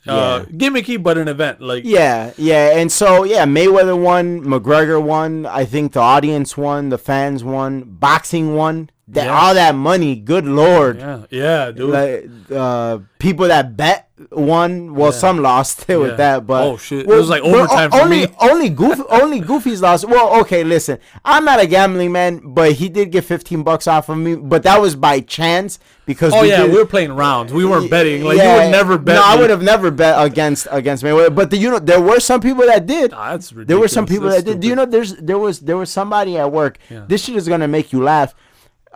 Uh, 0.09 0.45
gimmicky 0.53 1.03
but 1.03 1.19
an 1.19 1.27
event 1.27 1.61
like 1.61 1.83
Yeah, 1.85 2.31
yeah, 2.39 2.79
and 2.79 2.93
so 2.93 3.25
yeah, 3.25 3.45
Mayweather 3.45 4.01
won, 4.01 4.41
McGregor 4.41 5.03
won. 5.03 5.47
I 5.47 5.65
think 5.65 5.95
the 5.95 6.01
audience 6.01 6.57
won, 6.57 6.91
the 6.91 6.99
fans 6.99 7.43
won, 7.43 7.83
boxing 7.87 8.55
won. 8.55 8.89
That 9.09 9.27
Yeah. 9.27 9.39
all 9.41 9.55
that 9.55 9.77
money, 9.77 10.17
good 10.17 10.45
lord. 10.47 10.99
yeah, 10.99 11.21
yeah, 11.31 11.71
dude. 11.71 11.91
Like, 11.91 12.29
uh, 12.51 12.99
people 13.21 13.47
that 13.47 13.77
bet 13.77 14.09
won. 14.33 14.97
Well, 14.97 15.13
some 15.13 15.39
lost 15.43 15.87
with 15.89 16.11
Yeah. 16.11 16.17
that, 16.17 16.47
but 16.49 16.65
Oh, 16.67 16.77
shit. 16.77 17.03
It 17.03 17.07
was 17.07 17.29
like 17.29 17.41
overtime 17.43 17.93
for 17.93 18.01
only, 18.01 18.23
me. 18.27 18.35
Only 18.41 18.69
Goofy, 18.69 19.03
only 19.11 19.39
Goofy's 19.39 19.81
lost. 19.81 20.07
Well, 20.09 20.41
okay, 20.41 20.65
listen, 20.65 20.99
I'm 21.25 21.45
not 21.45 21.61
a 21.61 21.69
gambling 21.69 22.11
man, 22.11 22.41
but 22.43 22.73
he 22.73 22.89
did 22.89 23.13
get 23.13 23.23
15 23.23 23.63
bucks 23.63 23.87
off 23.87 24.09
of 24.09 24.19
me, 24.19 24.35
but 24.35 24.65
that 24.65 24.81
was 24.81 24.97
by 24.97 25.21
chance 25.21 25.79
because. 26.05 26.33
Oh 26.35 26.43
yeah, 26.43 26.63
did- 26.63 26.73
we 26.73 26.79
were 26.79 26.85
playing 26.85 27.13
rounds. 27.13 27.53
We 27.53 27.65
weren't 27.65 27.89
betting. 27.89 28.25
Like 28.25 28.39
you 28.39 28.43
would 28.43 28.73
never 28.73 28.99
bet. 28.99 29.15
No, 29.15 29.23
I 29.25 29.37
me. 29.37 29.43
would 29.43 29.51
have 29.51 29.63
never 29.63 29.93
bet 29.93 30.21
against 30.27 30.67
against 30.73 31.05
Mayweather. 31.05 31.33
But 31.33 31.51
the, 31.51 31.59
you 31.59 31.71
know, 31.71 31.79
there 31.79 32.01
were 32.01 32.19
some 32.19 32.41
people 32.41 32.67
that 32.67 32.87
did. 32.87 33.13
Ah, 33.15 33.31
that's 33.31 33.53
ridiculous. 33.53 33.69
There 33.69 33.79
were 33.79 33.87
some 33.89 34.07
people 34.07 34.31
That's 34.31 34.43
that 34.43 34.51
did. 34.55 34.61
Do 34.63 34.67
you 34.67 34.75
know? 34.75 34.85
There's 34.85 35.15
there 35.15 35.39
was 35.39 35.61
there 35.61 35.77
was 35.77 35.91
somebody 35.91 36.37
at 36.39 36.51
work. 36.51 36.79
Yeah. 36.91 37.05
This 37.07 37.23
shit 37.25 37.37
is 37.37 37.47
gonna 37.47 37.69
make 37.69 37.93
you 37.93 38.03
laugh. 38.03 38.35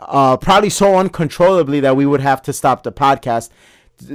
Uh, 0.01 0.35
probably 0.37 0.69
so 0.69 0.97
uncontrollably 0.97 1.79
that 1.79 1.95
we 1.95 2.05
would 2.05 2.21
have 2.21 2.41
to 2.43 2.53
stop 2.53 2.83
the 2.83 2.91
podcast. 2.91 3.49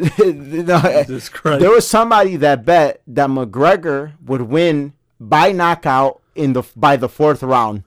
There 1.61 1.71
was 1.71 1.87
somebody 1.87 2.35
that 2.37 2.65
bet 2.65 3.03
that 3.07 3.31
McGregor 3.31 4.15
would 4.25 4.43
win 4.43 4.95
by 5.21 5.53
knockout 5.53 6.21
in 6.35 6.55
the 6.55 6.65
by 6.75 6.97
the 6.97 7.09
fourth 7.09 7.43
round. 7.43 7.85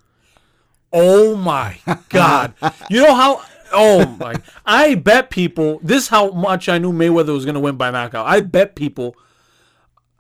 Oh 0.94 1.36
my 1.36 1.78
god! 2.08 2.54
you 2.90 3.04
know 3.04 3.14
how? 3.14 3.42
Oh 3.74 4.06
my! 4.20 4.36
I 4.66 4.96
bet 4.96 5.30
people. 5.30 5.80
This 5.84 6.04
is 6.04 6.08
how 6.08 6.32
much 6.32 6.70
I 6.70 6.78
knew 6.78 6.94
Mayweather 6.94 7.34
was 7.34 7.46
gonna 7.46 7.60
win 7.60 7.76
by 7.76 7.92
knockout. 7.92 8.26
I 8.26 8.40
bet 8.42 8.76
people 8.76 9.16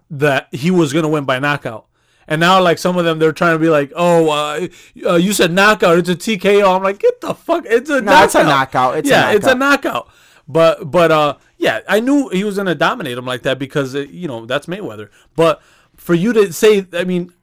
that 0.09 0.47
he 0.51 0.71
was 0.71 0.91
gonna 0.91 1.07
win 1.09 1.23
by 1.23 1.39
knockout. 1.39 1.85
And 2.29 2.39
now, 2.39 2.61
like 2.61 2.77
some 2.77 2.95
of 2.95 3.03
them, 3.05 3.17
they're 3.19 3.33
trying 3.33 3.55
to 3.55 3.59
be 3.59 3.69
like, 3.69 3.91
"Oh, 3.95 4.29
uh, 4.29 4.67
uh, 5.05 5.15
you 5.15 5.33
said 5.33 5.51
knockout. 5.51 5.97
It's 5.97 6.09
a 6.09 6.15
TKO." 6.15 6.75
I'm 6.77 6.83
like, 6.83 6.99
"Get 6.99 7.19
the 7.21 7.33
fuck! 7.33 7.65
It's 7.67 7.89
a 7.89 7.95
No, 8.01 8.11
knockout. 8.11 8.23
it's 8.25 8.35
a 8.35 8.43
knockout. 8.43 8.97
It's 8.99 9.09
a 9.09 9.11
yeah, 9.11 9.31
it's 9.31 9.47
a 9.47 9.55
knockout. 9.55 9.83
knockout." 10.05 10.09
But 10.47 10.91
but 10.91 11.11
uh, 11.11 11.35
yeah, 11.57 11.79
I 11.89 11.99
knew 11.99 12.29
he 12.29 12.43
was 12.43 12.57
gonna 12.57 12.75
dominate 12.75 13.17
him 13.17 13.25
like 13.25 13.41
that 13.41 13.57
because 13.59 13.95
uh, 13.95 13.99
you 14.01 14.27
know 14.27 14.45
that's 14.45 14.67
Mayweather. 14.67 15.09
But 15.35 15.59
for 15.97 16.13
you 16.13 16.31
to 16.33 16.53
say, 16.53 16.85
I 16.93 17.03
mean, 17.03 17.33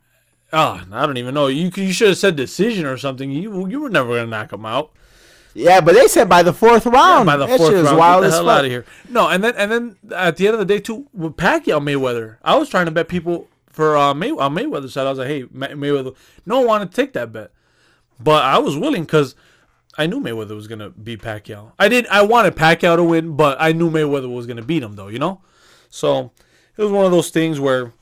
oh, 0.53 0.83
I 0.93 1.05
don't 1.05 1.17
even 1.19 1.35
know. 1.35 1.49
You 1.49 1.71
you 1.75 1.93
should 1.93 2.09
have 2.09 2.19
said 2.19 2.37
decision 2.37 2.87
or 2.87 2.97
something. 2.97 3.31
You 3.31 3.67
you 3.67 3.81
were 3.81 3.91
never 3.91 4.11
gonna 4.15 4.27
knock 4.29 4.53
him 4.53 4.65
out. 4.65 4.93
Yeah, 5.53 5.81
but 5.81 5.95
they 5.97 6.07
said 6.07 6.29
by 6.29 6.43
the 6.45 6.53
fourth 6.53 6.87
round. 6.87 7.27
Yeah, 7.29 7.37
by 7.37 7.37
the 7.39 7.49
fourth 7.59 7.73
round. 7.75 7.97
wild 7.99 8.23
Get 8.23 8.27
as 8.29 8.33
the 8.35 8.37
hell 8.39 8.45
fuck. 8.47 8.59
out 8.59 8.65
of 8.67 8.71
here. 8.71 8.85
No, 9.09 9.29
and 9.29 9.43
then 9.43 9.55
and 9.57 9.73
then 9.73 9.97
at 10.15 10.37
the 10.37 10.47
end 10.47 10.55
of 10.55 10.61
the 10.61 10.65
day 10.67 10.79
too, 10.79 11.09
with 11.13 11.33
Pacquiao 11.37 11.81
Mayweather, 11.83 12.37
I 12.45 12.55
was 12.57 12.69
trying 12.69 12.85
to 12.85 12.93
bet 12.93 13.09
people 13.09 13.49
for 13.77 13.97
uh, 13.97 14.15
May 14.15 14.31
on 14.31 14.55
Mayweather's 14.55 14.95
side. 14.95 15.07
I 15.07 15.11
was 15.11 15.19
like, 15.19 15.29
hey, 15.29 15.45
May- 15.53 15.69
Mayweather. 15.69 16.17
No 16.47 16.59
one 16.61 16.67
wanted 16.67 16.91
to 16.91 16.97
take 16.97 17.13
that 17.13 17.31
bet, 17.33 17.53
but 18.19 18.43
I 18.43 18.59
was 18.59 18.77
willing 18.77 19.03
because 19.05 19.35
I 19.99 20.07
knew 20.07 20.19
Mayweather 20.21 20.57
was 20.57 20.67
gonna 20.67 20.91
beat 20.91 21.21
Pacquiao. 21.23 21.73
I 21.79 21.89
did. 21.89 22.07
I 22.09 22.23
wanted 22.23 22.57
Pacquiao 22.57 22.97
to 22.97 23.05
win, 23.05 23.37
but 23.37 23.59
I 23.61 23.73
knew 23.73 23.91
Mayweather 23.91 24.33
was 24.35 24.47
gonna 24.47 24.63
beat 24.63 24.83
him 24.83 24.95
though. 24.97 25.09
You 25.09 25.19
know, 25.19 25.43
so 25.91 26.33
it 26.77 26.83
was 26.83 26.91
one 26.91 27.05
of 27.05 27.13
those 27.13 27.31
things 27.31 27.61
where. 27.61 27.93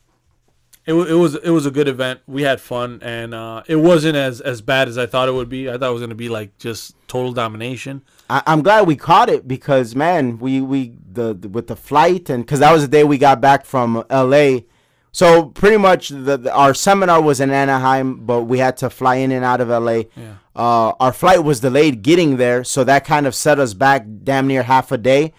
It, 0.86 0.92
wa- 0.92 1.04
it 1.04 1.14
was 1.14 1.34
it 1.36 1.48
was 1.48 1.64
a 1.64 1.70
good 1.70 1.88
event. 1.88 2.20
We 2.26 2.42
had 2.42 2.60
fun, 2.60 2.98
and 3.02 3.32
uh, 3.32 3.62
it 3.66 3.76
wasn't 3.76 4.16
as, 4.16 4.42
as 4.42 4.60
bad 4.60 4.86
as 4.86 4.98
I 4.98 5.06
thought 5.06 5.30
it 5.30 5.32
would 5.32 5.48
be. 5.48 5.66
I 5.70 5.78
thought 5.78 5.88
it 5.88 5.92
was 5.94 6.02
gonna 6.02 6.14
be 6.14 6.28
like 6.28 6.58
just 6.58 6.94
total 7.08 7.32
domination. 7.32 8.02
I, 8.28 8.42
I'm 8.46 8.62
glad 8.62 8.86
we 8.86 8.94
caught 8.94 9.30
it 9.30 9.48
because 9.48 9.96
man, 9.96 10.38
we 10.38 10.60
we 10.60 10.98
the, 11.10 11.32
the 11.32 11.48
with 11.48 11.68
the 11.68 11.76
flight 11.76 12.28
and 12.28 12.44
because 12.44 12.60
that 12.60 12.70
was 12.70 12.82
the 12.82 12.88
day 12.88 13.02
we 13.02 13.16
got 13.16 13.40
back 13.40 13.64
from 13.64 14.04
L.A. 14.10 14.66
So 15.14 15.44
pretty 15.44 15.76
much 15.76 16.08
the, 16.08 16.36
the 16.36 16.52
our 16.52 16.74
seminar 16.74 17.22
was 17.22 17.38
in 17.40 17.50
Anaheim, 17.52 18.26
but 18.26 18.42
we 18.50 18.58
had 18.58 18.76
to 18.78 18.90
fly 18.90 19.14
in 19.22 19.30
and 19.30 19.44
out 19.44 19.60
of 19.60 19.70
L.A. 19.70 20.08
Yeah. 20.16 20.34
Uh, 20.56 20.90
our 20.98 21.12
flight 21.12 21.44
was 21.44 21.60
delayed 21.60 22.02
getting 22.02 22.36
there, 22.36 22.64
so 22.64 22.82
that 22.82 23.04
kind 23.04 23.24
of 23.28 23.32
set 23.34 23.60
us 23.60 23.74
back 23.74 24.04
damn 24.24 24.48
near 24.48 24.64
half 24.64 24.90
a 24.90 24.98
day. 24.98 25.32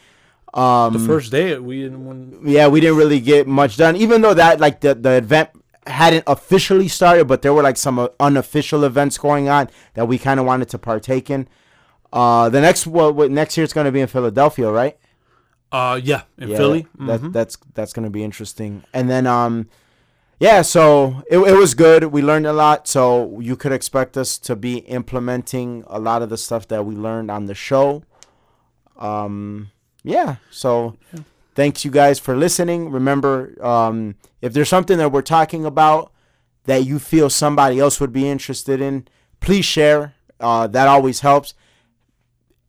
Um, 0.53 0.93
The 0.93 0.99
first 0.99 1.29
day 1.29 1.59
we 1.59 1.81
didn't 1.81 2.05
win. 2.07 2.39
yeah, 2.45 2.69
we 2.69 2.79
didn't 2.79 2.95
really 2.95 3.19
get 3.19 3.47
much 3.47 3.75
done, 3.75 3.97
even 3.97 4.21
though 4.21 4.33
that 4.33 4.61
like 4.61 4.79
the 4.79 4.95
the 4.95 5.11
event 5.17 5.49
hadn't 5.87 6.23
officially 6.25 6.87
started, 6.87 7.25
but 7.27 7.41
there 7.41 7.53
were 7.53 7.61
like 7.69 7.77
some 7.77 7.99
uh, 7.99 8.07
unofficial 8.21 8.85
events 8.85 9.17
going 9.17 9.49
on 9.49 9.69
that 9.95 10.07
we 10.07 10.17
kind 10.17 10.39
of 10.39 10.45
wanted 10.45 10.69
to 10.69 10.77
partake 10.79 11.29
in. 11.29 11.49
Uh, 12.13 12.47
the 12.47 12.61
next 12.61 12.87
what, 12.87 13.13
what 13.13 13.29
next 13.29 13.57
year 13.57 13.65
it's 13.65 13.73
going 13.73 13.85
to 13.85 13.91
be 13.91 13.99
in 13.99 14.07
Philadelphia, 14.07 14.71
right? 14.71 14.97
Uh, 15.71 15.99
yeah, 16.03 16.21
in 16.37 16.49
Yeah, 16.49 16.57
Philly. 16.57 16.87
That, 16.99 17.21
Mhm. 17.21 17.33
that's 17.33 17.57
that's 17.73 17.91
going 17.93 18.03
to 18.05 18.09
be 18.09 18.23
interesting. 18.23 18.83
And 18.93 19.09
then 19.09 19.27
um, 19.27 19.67
yeah, 20.39 20.61
so 20.61 21.23
it 21.29 21.37
it 21.39 21.57
was 21.57 21.73
good. 21.73 22.05
We 22.05 22.21
learned 22.21 22.47
a 22.47 22.53
lot. 22.53 22.87
So 22.87 23.39
you 23.41 23.55
could 23.55 23.71
expect 23.71 24.15
us 24.17 24.37
to 24.39 24.55
be 24.55 24.77
implementing 24.79 25.83
a 25.87 25.99
lot 25.99 26.21
of 26.21 26.29
the 26.29 26.37
stuff 26.37 26.67
that 26.69 26.85
we 26.85 26.95
learned 26.95 27.29
on 27.31 27.45
the 27.45 27.55
show. 27.55 28.03
Um, 28.97 29.71
yeah. 30.03 30.35
So 30.49 30.95
thanks 31.55 31.83
you 31.83 31.91
guys 31.91 32.19
for 32.19 32.35
listening. 32.35 32.91
Remember, 32.91 33.53
um, 33.65 34.15
if 34.41 34.53
there's 34.53 34.69
something 34.69 34.97
that 34.97 35.11
we're 35.11 35.21
talking 35.21 35.65
about 35.65 36.11
that 36.65 36.85
you 36.85 36.99
feel 36.99 37.29
somebody 37.29 37.79
else 37.79 37.99
would 37.99 38.13
be 38.13 38.27
interested 38.29 38.81
in, 38.81 39.07
please 39.39 39.65
share. 39.65 40.13
Uh, 40.39 40.67
that 40.67 40.87
always 40.87 41.19
helps. 41.21 41.53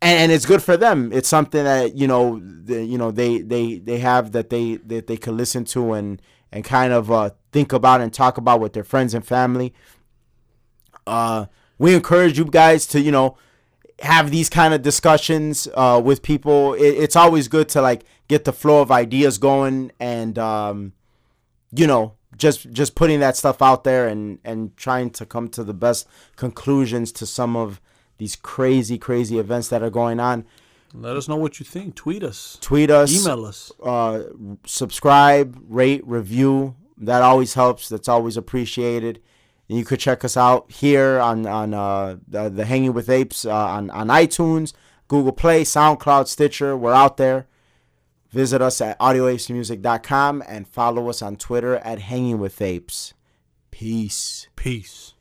And, 0.06 0.18
and 0.20 0.30
it's 0.32 0.46
good 0.46 0.62
for 0.62 0.76
them. 0.76 1.12
It's 1.12 1.28
something 1.28 1.64
that 1.64 1.96
you 1.96 2.06
know, 2.06 2.40
the, 2.40 2.84
you 2.84 2.96
know, 2.96 3.10
they, 3.10 3.40
they, 3.40 3.78
they 3.78 3.98
have 3.98 4.30
that 4.32 4.50
they 4.50 4.76
that 4.76 5.08
they 5.08 5.16
can 5.16 5.36
listen 5.36 5.64
to 5.66 5.94
and 5.94 6.22
and 6.52 6.64
kind 6.64 6.92
of 6.92 7.10
uh, 7.10 7.30
think 7.50 7.72
about 7.72 8.00
and 8.00 8.14
talk 8.14 8.38
about 8.38 8.60
with 8.60 8.72
their 8.72 8.84
friends 8.84 9.14
and 9.14 9.26
family. 9.26 9.74
Uh, 11.08 11.46
we 11.78 11.92
encourage 11.92 12.38
you 12.38 12.44
guys 12.44 12.86
to 12.86 13.00
you 13.00 13.10
know 13.10 13.36
have 13.98 14.30
these 14.30 14.48
kind 14.48 14.72
of 14.72 14.82
discussions 14.82 15.66
uh, 15.74 16.00
with 16.02 16.22
people. 16.22 16.74
It, 16.74 16.90
it's 17.02 17.16
always 17.16 17.48
good 17.48 17.68
to 17.70 17.82
like 17.82 18.04
get 18.28 18.44
the 18.44 18.52
flow 18.52 18.82
of 18.82 18.92
ideas 18.92 19.38
going 19.38 19.90
and 19.98 20.38
um, 20.38 20.92
you 21.74 21.88
know 21.88 22.14
just 22.36 22.70
just 22.70 22.94
putting 22.94 23.18
that 23.18 23.36
stuff 23.36 23.60
out 23.60 23.82
there 23.82 24.06
and 24.06 24.38
and 24.44 24.76
trying 24.76 25.10
to 25.10 25.26
come 25.26 25.48
to 25.48 25.64
the 25.64 25.74
best 25.74 26.06
conclusions 26.36 27.10
to 27.10 27.26
some 27.26 27.56
of 27.56 27.80
these 28.18 28.36
crazy 28.36 28.98
crazy 28.98 29.38
events 29.38 29.68
that 29.68 29.82
are 29.82 29.90
going 29.90 30.20
on. 30.20 30.44
Let 30.94 31.16
us 31.16 31.28
know 31.28 31.36
what 31.36 31.60
you 31.60 31.66
think. 31.66 31.94
Tweet 31.94 32.22
us. 32.22 32.56
Tweet 32.60 32.90
us, 32.90 33.12
Email 33.12 33.44
us. 33.44 33.70
uh, 33.82 34.22
subscribe, 34.64 35.58
rate, 35.68 36.06
review. 36.06 36.76
That 36.96 37.22
always 37.22 37.54
helps. 37.54 37.88
That's 37.88 38.08
always 38.08 38.36
appreciated. 38.36 39.20
And 39.68 39.76
you 39.76 39.84
could 39.84 40.00
check 40.00 40.24
us 40.24 40.36
out 40.36 40.70
here 40.70 41.18
on 41.18 41.44
on 41.46 41.74
uh, 41.74 42.16
the, 42.26 42.48
the 42.48 42.64
Hanging 42.64 42.94
with 42.94 43.10
Apes 43.10 43.44
uh, 43.44 43.52
on 43.54 43.90
on 43.90 44.08
iTunes, 44.08 44.72
Google 45.08 45.32
Play, 45.32 45.64
SoundCloud, 45.64 46.28
Stitcher. 46.28 46.76
We're 46.76 46.94
out 46.94 47.16
there. 47.16 47.46
Visit 48.30 48.60
us 48.62 48.80
at 48.80 48.98
audioapesmusic.com 48.98 50.42
and 50.46 50.68
follow 50.68 51.08
us 51.08 51.20
on 51.22 51.36
Twitter 51.36 51.76
at 51.76 51.98
Hanging 52.00 52.38
with 52.38 52.60
Apes. 52.62 53.14
Peace. 53.70 54.48
Peace. 54.56 55.14